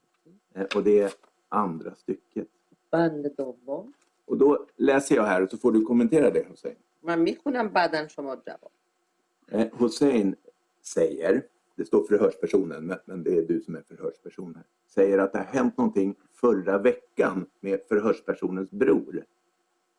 Eh, 0.55 0.67
Och 0.75 0.83
det 0.83 0.99
är 1.01 1.11
andra 1.49 1.95
stycket. 1.95 2.47
بند 2.91 3.35
دوم 3.37 3.93
Och 4.25 4.37
då 4.37 4.65
läser 4.77 5.15
jag 5.15 5.23
här 5.23 5.43
och 5.43 5.49
så 5.49 5.57
får 5.57 5.71
du 5.71 5.81
kommentera 5.85 6.29
det 6.29 6.43
Hussein. 6.49 6.75
من 7.01 7.19
میخونم 7.19 7.67
بعدا 7.69 8.07
شما 8.07 8.35
جواب 8.35 8.71
Eh, 9.51 9.67
Hussein 9.79 10.35
säger, 10.81 11.43
det 11.75 11.85
står 11.85 12.03
förhörspersonen, 12.03 12.85
men, 12.85 12.99
men 13.05 13.23
det 13.23 13.37
är 13.37 13.41
du 13.41 13.61
som 13.61 13.75
är 13.75 13.81
förhörsperson 13.81 14.55
här, 14.55 14.63
säger 14.87 15.17
att 15.17 15.31
det 15.33 15.37
har 15.39 15.45
hänt 15.45 15.77
någonting 15.77 16.15
förra 16.31 16.77
veckan 16.77 17.45
med 17.59 17.79
förhörspersonens 17.89 18.71
bror. 18.71 19.23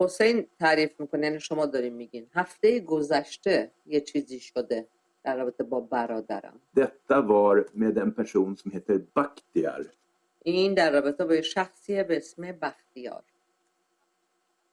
حسین 0.01 0.47
تعریف 0.59 1.01
میکنه 1.01 1.27
یعنی 1.27 1.41
شما 1.41 1.67
داریم 1.67 1.95
میگین 1.95 2.27
هفته 2.33 2.81
گذشته 2.81 3.71
یه 3.87 4.01
چیزی 4.01 4.41
شده 4.41 4.87
در 5.25 5.37
رابطه 5.37 5.65
با 5.65 5.81
برادرم 5.81 6.61
Detta 6.77 7.21
var 7.21 7.67
med 7.75 7.99
en 7.99 8.13
person 8.13 8.57
som 8.57 8.71
heter 8.71 8.99
Bakhtiar. 9.15 9.87
این 10.43 10.75
در 10.75 10.93
رابطه 10.93 11.25
با 11.25 11.35
یه 11.35 11.43
شخصی 11.43 12.03
به 12.03 12.17
اسم 12.17 12.53
بختیار 12.53 13.23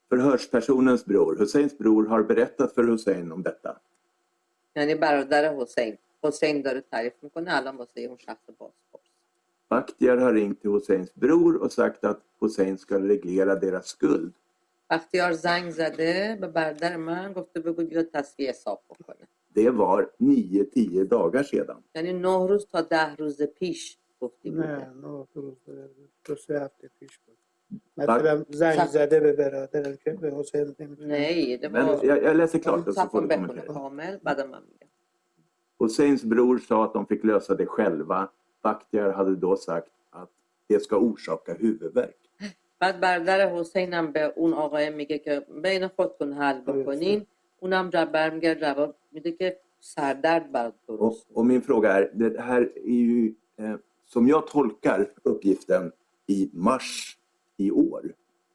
förhörspersonens 0.10 1.04
bror, 1.04 1.36
Husseins 1.38 1.78
bror, 1.78 2.08
har 2.08 2.24
berättat 2.24 2.74
för 2.76 2.84
Hussein 2.84 3.32
om 3.32 3.44
detta. 3.44 3.82
یعنی 4.76 4.96
برادر 4.96 5.56
حسین 5.56 5.98
حسین 6.24 6.62
داره 6.62 6.82
تعریف 6.82 7.14
میکنه 7.22 7.56
الان 7.56 7.78
واسه 7.78 8.02
اون 8.02 8.18
شخص 8.18 8.50
بازپرس 8.58 9.02
Bakhtiar 9.70 10.18
har 10.18 10.34
ringt 10.34 10.62
till 10.62 10.70
Husseins 10.72 11.16
bror 11.16 11.56
och 11.56 11.72
sagt 11.72 12.04
att 12.04 12.22
Hussein 12.40 12.78
ska 12.78 13.00
reglera 13.00 13.56
deras 13.56 13.88
skuld. 13.88 14.34
بختیار 14.90 15.32
زنگ 15.34 15.70
زده 15.70 16.38
به 16.42 16.48
برادر 16.48 16.96
من 16.98 17.34
گفته 17.34 17.60
بگو 17.60 17.84
بیا 17.84 18.04
تصفیه 18.04 18.50
حساب 18.50 18.82
بکنه 18.90 19.28
Det 19.60 19.70
var 19.70 20.10
9-10 20.20 21.10
dagar 21.10 21.44
sedan. 21.44 21.84
یعنی 21.96 22.14
نه 22.14 22.48
روز 22.48 22.68
تا 22.72 22.82
ده 22.82 23.16
روز 23.16 23.42
پیش 23.44 23.98
گفتی 24.22 24.50
بوده 24.52 24.68
نه 24.68 24.94
نه 24.94 25.28
دو 25.34 25.42
روز 25.42 25.58
دو 26.26 26.36
سه 26.36 26.60
هفته 26.62 26.90
پیش 27.00 27.20
بود 27.20 27.38
مثلا 27.98 28.46
زنگ 28.50 28.86
زده 28.86 29.20
به 29.20 29.34
برادرم 29.34 29.98
که 29.98 30.12
به 30.12 30.32
حسین 30.36 30.76
نمیتونه 30.80 31.08
Nej, 31.18 31.58
det 31.58 31.70
Men 31.70 31.86
var... 31.88 32.06
jag, 32.06 32.24
jag 32.24 32.36
läser 32.38 32.60
klart 32.60 32.88
och 32.88 32.94
så 32.94 33.02
får 33.02 33.22
Saffan 33.22 33.22
du 33.22 33.28
بخونه 33.28 33.48
kommentera. 33.48 33.74
کامل 33.74 34.18
بعدم 34.24 34.50
من 34.50 34.64
میگم 34.72 34.90
Husseins 35.80 36.24
bror 36.24 36.58
sa 36.58 36.84
att 36.86 36.94
de 36.94 37.06
fick 37.06 37.24
lösa 37.24 37.56
det 37.56 37.66
själva. 37.66 38.30
Bakhtiar 38.64 39.10
hade 39.12 39.36
då 39.36 39.56
sagt 39.56 39.92
att 40.10 40.30
det 40.68 40.80
ska 40.80 40.98
orsaka 40.98 41.54
huvudvärk. 41.54 42.22
بعد 42.80 43.00
برادر 43.00 43.50
حسینم 43.56 44.12
به 44.12 44.34
اون 44.36 44.54
آقای 44.54 44.90
میگه 44.90 45.20
که 45.20 45.46
بین 45.64 45.88
خودتون 45.88 46.34
حل 46.34 46.62
بکنین 46.62 47.26
اونم 47.60 47.90
جواب 47.90 48.12
برمیگرد 48.12 48.60
جواب 48.60 48.96
میده 49.12 49.32
که 49.32 49.60
سردرد 49.80 50.52
برات 50.52 50.74
Och, 50.88 50.98
درست 50.98 51.28
och 51.34 51.46
min 51.46 51.62
fråga 51.62 51.92
är, 51.92 52.12
det 52.14 52.40
här 52.40 52.62
är 52.76 53.02
ju 53.10 53.34
eh, 53.58 53.76
som 54.06 54.28
jag 54.28 54.48
tolkar 54.48 55.12
uppgiften 55.24 55.92
i 56.28 56.50
mars 56.54 57.18
i 57.58 57.72
år 57.72 58.14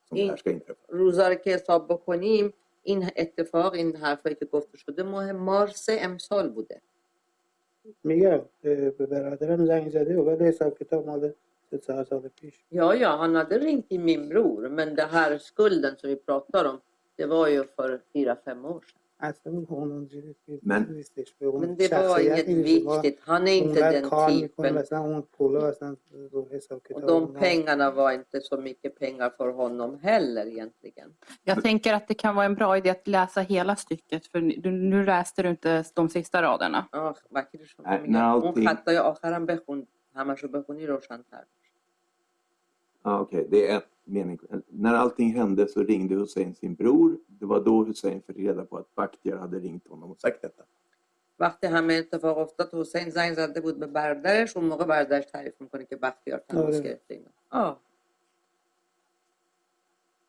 som 0.09 0.18
det 0.18 0.29
här 0.29 0.37
ska 0.37 0.51
inträffa. 0.51 0.87
روزا 0.89 1.29
رو 1.29 1.35
که 1.35 1.51
حساب 1.55 1.89
بکنیم 1.89 2.53
این 2.83 3.11
اتفاق 3.16 3.73
این 3.75 3.97
حرفایی 3.97 4.35
که 4.35 4.45
گفته 4.45 4.79
شده 4.79 5.03
ماه 5.03 5.33
مارس 5.33 5.87
امسال 5.91 6.49
بوده 6.51 6.81
میگم 8.05 8.41
به 8.62 8.91
به 8.91 9.07
برادرم 9.07 9.66
زنگ 9.66 9.91
زده 9.91 10.16
و 10.16 10.25
ولی 10.25 10.45
حساب 10.45 10.79
کتاب 10.79 11.07
مال 11.07 11.33
سه 11.71 11.79
چهار 11.79 12.05
سال 12.05 12.29
پیش 12.41 12.55
Ja, 12.73 12.95
ja, 12.95 13.11
han 13.16 13.35
hade 13.35 13.59
ringt 13.59 13.89
till 13.89 14.01
min 14.01 14.29
bror, 14.29 14.68
men 14.68 14.95
det 14.95 15.09
här 15.16 15.39
skulden 15.39 15.97
som 15.97 16.11
vi 16.11 16.16
pratar 16.16 16.64
om, 16.64 16.81
det 17.16 17.26
var 17.26 17.47
ju 17.47 17.63
för 17.76 18.01
fyra, 18.13 18.38
fem 18.45 18.66
år 18.66 18.82
sedan. 18.82 19.01
Men, 20.61 21.03
men 21.59 21.76
det 21.76 21.91
var 21.91 22.20
inget 22.20 22.47
viktigt. 22.47 23.20
Han 23.22 23.47
är 23.47 23.51
inte 23.57 23.91
den 23.91 24.09
typen. 24.30 24.78
Och 26.93 27.01
de 27.07 27.34
pengarna 27.34 27.91
var 27.91 28.11
inte 28.11 28.41
så 28.41 28.57
mycket 28.57 28.99
pengar 28.99 29.30
för 29.38 29.49
honom 29.49 29.99
heller 29.99 30.45
egentligen. 30.45 31.13
Jag 31.43 31.63
tänker 31.63 31.93
att 31.93 32.07
det 32.07 32.13
kan 32.13 32.36
vara 32.36 32.45
en 32.45 32.55
bra 32.55 32.78
idé 32.78 32.89
att 32.89 33.07
läsa 33.07 33.41
hela 33.41 33.76
stycket 33.76 34.28
för 34.28 34.41
nu 34.72 35.05
läste 35.05 35.43
du 35.43 35.49
inte 35.49 35.84
de 35.93 36.09
sista 36.09 36.41
raderna. 36.41 36.86
آه 43.05 43.21
وکیل 43.23 43.41
شما 43.41 43.85
نه، 44.07 44.25
میگه 44.25 44.31
نه، 44.31 44.31
اون 44.31 44.31
allting- 44.31 44.37
خطای 44.37 44.37
آخرم 44.37 44.37
بخون 44.37 44.41
همشو 44.41 44.41
بخونی 44.41 44.51
روشنتر 44.51 44.51
Ja, 44.51 44.51
Okej, 44.51 44.51
det 44.51 44.51
är 44.53 44.57
en 44.57 44.62
mening. 44.62 44.62
När 44.68 44.95
allting 44.95 45.31
hände 45.35 45.68
så 45.68 45.83
ringde 45.83 46.14
Hussein 46.14 46.55
sin 46.55 46.75
bror. 46.75 47.18
Det 47.41 47.47
var 47.47 47.61
då 47.61 47.85
Hussein 47.85 48.23
fick 48.27 48.37
reda 48.37 48.64
på 48.64 48.77
att 48.79 48.95
Bakhtiar 48.95 49.37
hade 49.37 49.59
ringt 49.59 49.87
honom 49.89 50.11
och 50.11 50.21
sagt 50.21 50.43
detta. 50.43 50.64
وقتی 51.39 51.66
همه 51.66 51.95
اتفاق 51.95 52.39
افتاد 52.39 52.75
حسین 52.75 53.11
زنگ 53.11 53.35
زده 53.35 53.61
بود 53.61 53.79
به 53.79 53.87
برادرش 53.87 54.57
اون 54.57 54.64
موقع 54.66 54.85
برادرش 54.85 55.25
تعریف 55.25 55.61
میکنه 55.61 55.85
که 55.85 55.97
بختیار 55.97 56.39
تماس 56.49 56.75
آره. 56.75 56.81
گرفته 56.81 57.14
اینا 57.14 57.31
آه 57.51 57.81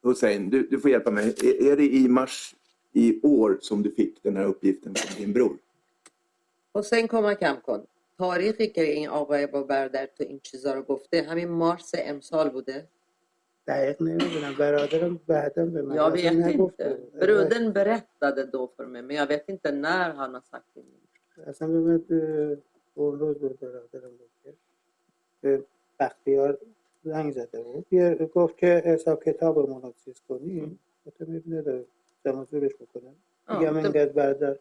Hussein, 0.03 0.49
du, 0.49 0.67
du 0.71 0.79
får 0.79 0.89
hjälpa 0.91 1.11
mig. 1.11 1.27
Är, 1.43 1.71
är 1.71 1.75
det 1.77 1.87
i 1.95 2.07
mars 2.07 2.55
i 2.93 3.19
år 3.23 3.57
som 3.61 3.83
du 3.83 3.91
fick 3.91 4.23
den 4.23 4.37
här 4.37 4.45
uppgiften 4.45 4.95
från 4.95 5.17
din 5.23 5.33
bror? 5.33 5.57
حسین 6.75 7.07
کمکم 7.07 7.55
کن 7.65 7.83
تاریخی 8.18 8.66
که 8.68 8.82
این 8.82 9.08
آقای 9.08 9.46
با 9.46 9.62
برادر 9.62 10.06
تو 10.06 10.24
این 10.24 10.40
چیزا 10.42 10.74
رو 10.74 10.82
گفته 10.82 11.22
همین 11.22 11.48
مارس 11.48 11.92
امسال 11.98 12.48
بوده 12.50 12.88
دقیق 13.66 14.02
نمی‌دونم 14.02 14.54
برادرم 14.58 15.20
بعدا 15.26 15.66
به 15.66 15.82
من 15.82 15.94
Jag 15.96 16.12
اصلا 16.14 16.30
vet 16.30 16.46
نگفته. 16.46 16.90
inte. 16.90 17.26
Brodern 17.26 17.72
berättade 17.72 18.42
då 18.46 18.62
för 18.76 18.86
mig, 18.86 19.02
men 19.02 19.16
jag 19.16 19.26
vet 19.26 19.48
inte 19.48 19.68
när 19.72 20.10
han 20.10 20.34
har 20.34 20.40
sagt 20.52 20.70
det. 20.74 20.82
اصلا 21.50 21.68
به 21.68 21.78
من 21.80 22.00
اون 22.94 23.18
روز 23.18 23.36
به 23.38 23.48
برادرم 23.48 24.10
گفت 24.20 24.36
که 24.44 24.52
به 25.40 25.62
بختیار 26.00 26.58
زنگ 27.04 27.32
زده 27.32 27.62
بود 27.62 27.86
گفت 28.34 28.56
که 28.58 28.66
حساب 28.66 29.24
کتابمون 29.24 29.82
رو 29.82 29.92
چیز 30.04 30.20
کنی 30.28 30.78
گفتم 31.06 31.24
اب 31.36 31.42
نداره 31.54 31.84
جمع 32.24 32.44
جورش 32.44 32.72
بکنم 32.74 33.14
Ja, 33.48 33.52
میگم 33.52 33.76
اینقدر 33.76 34.06
برادر 34.08 34.56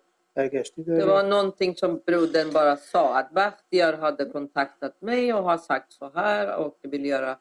Det 0.76 1.06
var 1.06 1.24
någonting 1.24 1.76
som 1.76 2.02
brodern 2.06 2.52
bara 2.54 2.76
sa 2.78 3.18
att 3.20 3.32
Bahtiar 3.32 3.94
hade 3.94 4.26
kontaktat 4.26 5.02
mig 5.02 5.34
och 5.34 5.44
har 5.44 5.58
sagt 5.58 5.94
så 5.94 6.12
här 6.16 6.56
och 6.58 6.78
vill 6.82 7.06
göra 7.06 7.38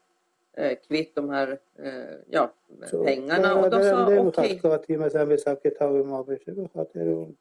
eh, 0.57 0.79
kvitt 0.89 1.15
de 1.15 1.31
här 1.31 1.59
eh, 1.79 1.93
ja, 2.31 2.53
pengarna. 3.05 3.49
Ja, 3.49 3.55
och 3.65 3.71
de 3.71 3.83
sa 3.83 4.07
okej. 4.29 4.61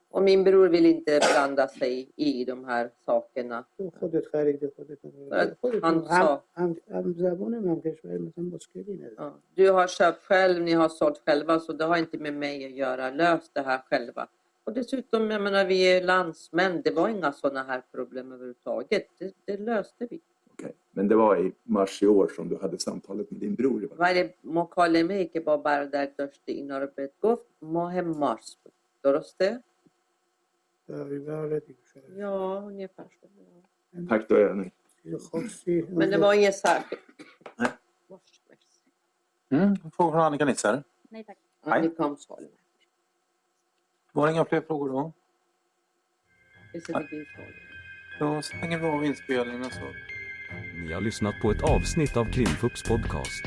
Och 0.10 0.24
min 0.24 0.43
bror 0.43 0.68
vill 0.68 0.86
inte 0.86 1.20
blanda 1.34 1.68
sig 1.68 2.12
i 2.16 2.45
de 2.45 2.66
här 2.66 2.89
sakerna. 3.06 3.64
Han 5.82 6.06
sa... 6.06 6.41
Du 9.56 9.70
har 9.72 9.88
köpt 9.88 10.24
själv, 10.24 10.62
ni 10.62 10.74
har 10.74 10.89
sålt 10.89 11.22
själva 11.26 11.60
så 11.60 11.74
det 11.74 11.86
har 11.86 11.97
inte 11.97 12.18
med 12.18 12.34
mig 12.34 12.66
att 12.66 12.72
göra. 12.72 13.10
Lös 13.12 13.49
det 13.54 13.62
här 13.62 13.82
själva. 13.89 14.28
Och 14.64 14.72
dessutom, 14.74 15.30
jag 15.30 15.42
menar, 15.42 15.64
vi 15.64 15.96
är 15.96 16.03
landsmän. 16.05 16.82
Det 16.84 16.90
var 16.90 17.09
inga 17.09 17.32
sådana 17.32 17.62
här 17.62 17.82
problem 17.92 18.32
överhuvudtaget. 18.32 19.07
Det, 19.18 19.34
det 19.44 19.57
löste 19.57 20.07
vi. 20.11 20.20
Okej. 20.53 20.74
Men 20.90 21.09
det 21.09 21.16
var 21.16 21.36
i 21.36 21.53
mars 21.62 22.03
i 22.03 22.07
år 22.07 22.28
som 22.36 22.49
du 22.49 22.57
hade 22.57 22.78
samtalet 22.78 23.30
med 23.30 23.40
din 23.40 23.55
bror. 23.55 23.84
i 23.84 23.86
varje 23.86 23.88
fall. 23.88 23.99
ولی 23.99 24.34
مکالمه 24.61 25.24
که 25.24 25.40
با 25.40 25.57
برادر 25.57 26.07
داشته 26.07 26.53
اینا 26.53 26.78
رو 26.78 26.88
بهت 26.96 27.12
گفت 27.20 27.46
ماه 27.62 28.01
مارس 28.01 28.57
بود 28.62 28.72
درسته؟ 29.03 29.62
تقریبا 30.88 31.38
آره 31.38 31.61
دیگه 31.61 31.78
شاید. 31.94 32.16
Ja, 32.16 32.62
ungefär 32.66 33.09
så. 33.20 33.26
Ja. 33.90 34.09
Tack, 34.09 34.28
då 34.28 34.34
är 34.34 34.40
jag 34.40 34.57
nöjd. 34.57 34.72
چیز 35.03 35.28
خاصی 35.30 35.82
Men 35.82 36.11
det 36.11 36.18
var 36.18 36.34
inget 36.34 36.55
särskilt. 36.55 37.03
Nej. 37.57 37.68
Mm. 39.51 39.76
Frågor 39.76 40.12
från 40.12 40.20
Annika 40.20 40.44
Nitzer? 40.44 40.82
Nej 41.09 41.24
tack. 41.24 41.38
Amerikanskt 41.61 42.30
var 44.14 44.28
det 44.28 44.34
inga 44.34 44.45
fler 44.45 44.61
frågor 44.61 44.89
då? 44.89 45.14
Då 48.20 48.41
stänger 48.41 48.78
vi 48.80 48.86
av 48.86 49.05
inspelningen. 49.05 49.70
Så. 49.70 49.93
Ni 50.76 50.93
har 50.93 51.01
lyssnat 51.01 51.36
på 51.41 51.51
ett 51.51 51.61
avsnitt 51.61 52.18
av 52.18 52.26
Krimfupps 52.32 52.84
podcast. 52.84 53.43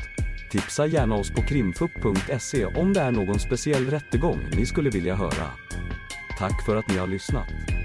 Tipsa 0.51 0.85
gärna 0.85 1.15
oss 1.15 1.31
på 1.31 1.41
krimfupp.se 1.41 2.65
om 2.65 2.93
det 2.93 2.99
är 2.99 3.11
någon 3.11 3.39
speciell 3.39 3.85
rättegång 3.85 4.39
ni 4.57 4.65
skulle 4.65 4.89
vilja 4.89 5.15
höra. 5.15 5.51
Tack 6.37 6.65
för 6.65 6.75
att 6.75 6.87
ni 6.89 6.97
har 6.97 7.07
lyssnat. 7.07 7.76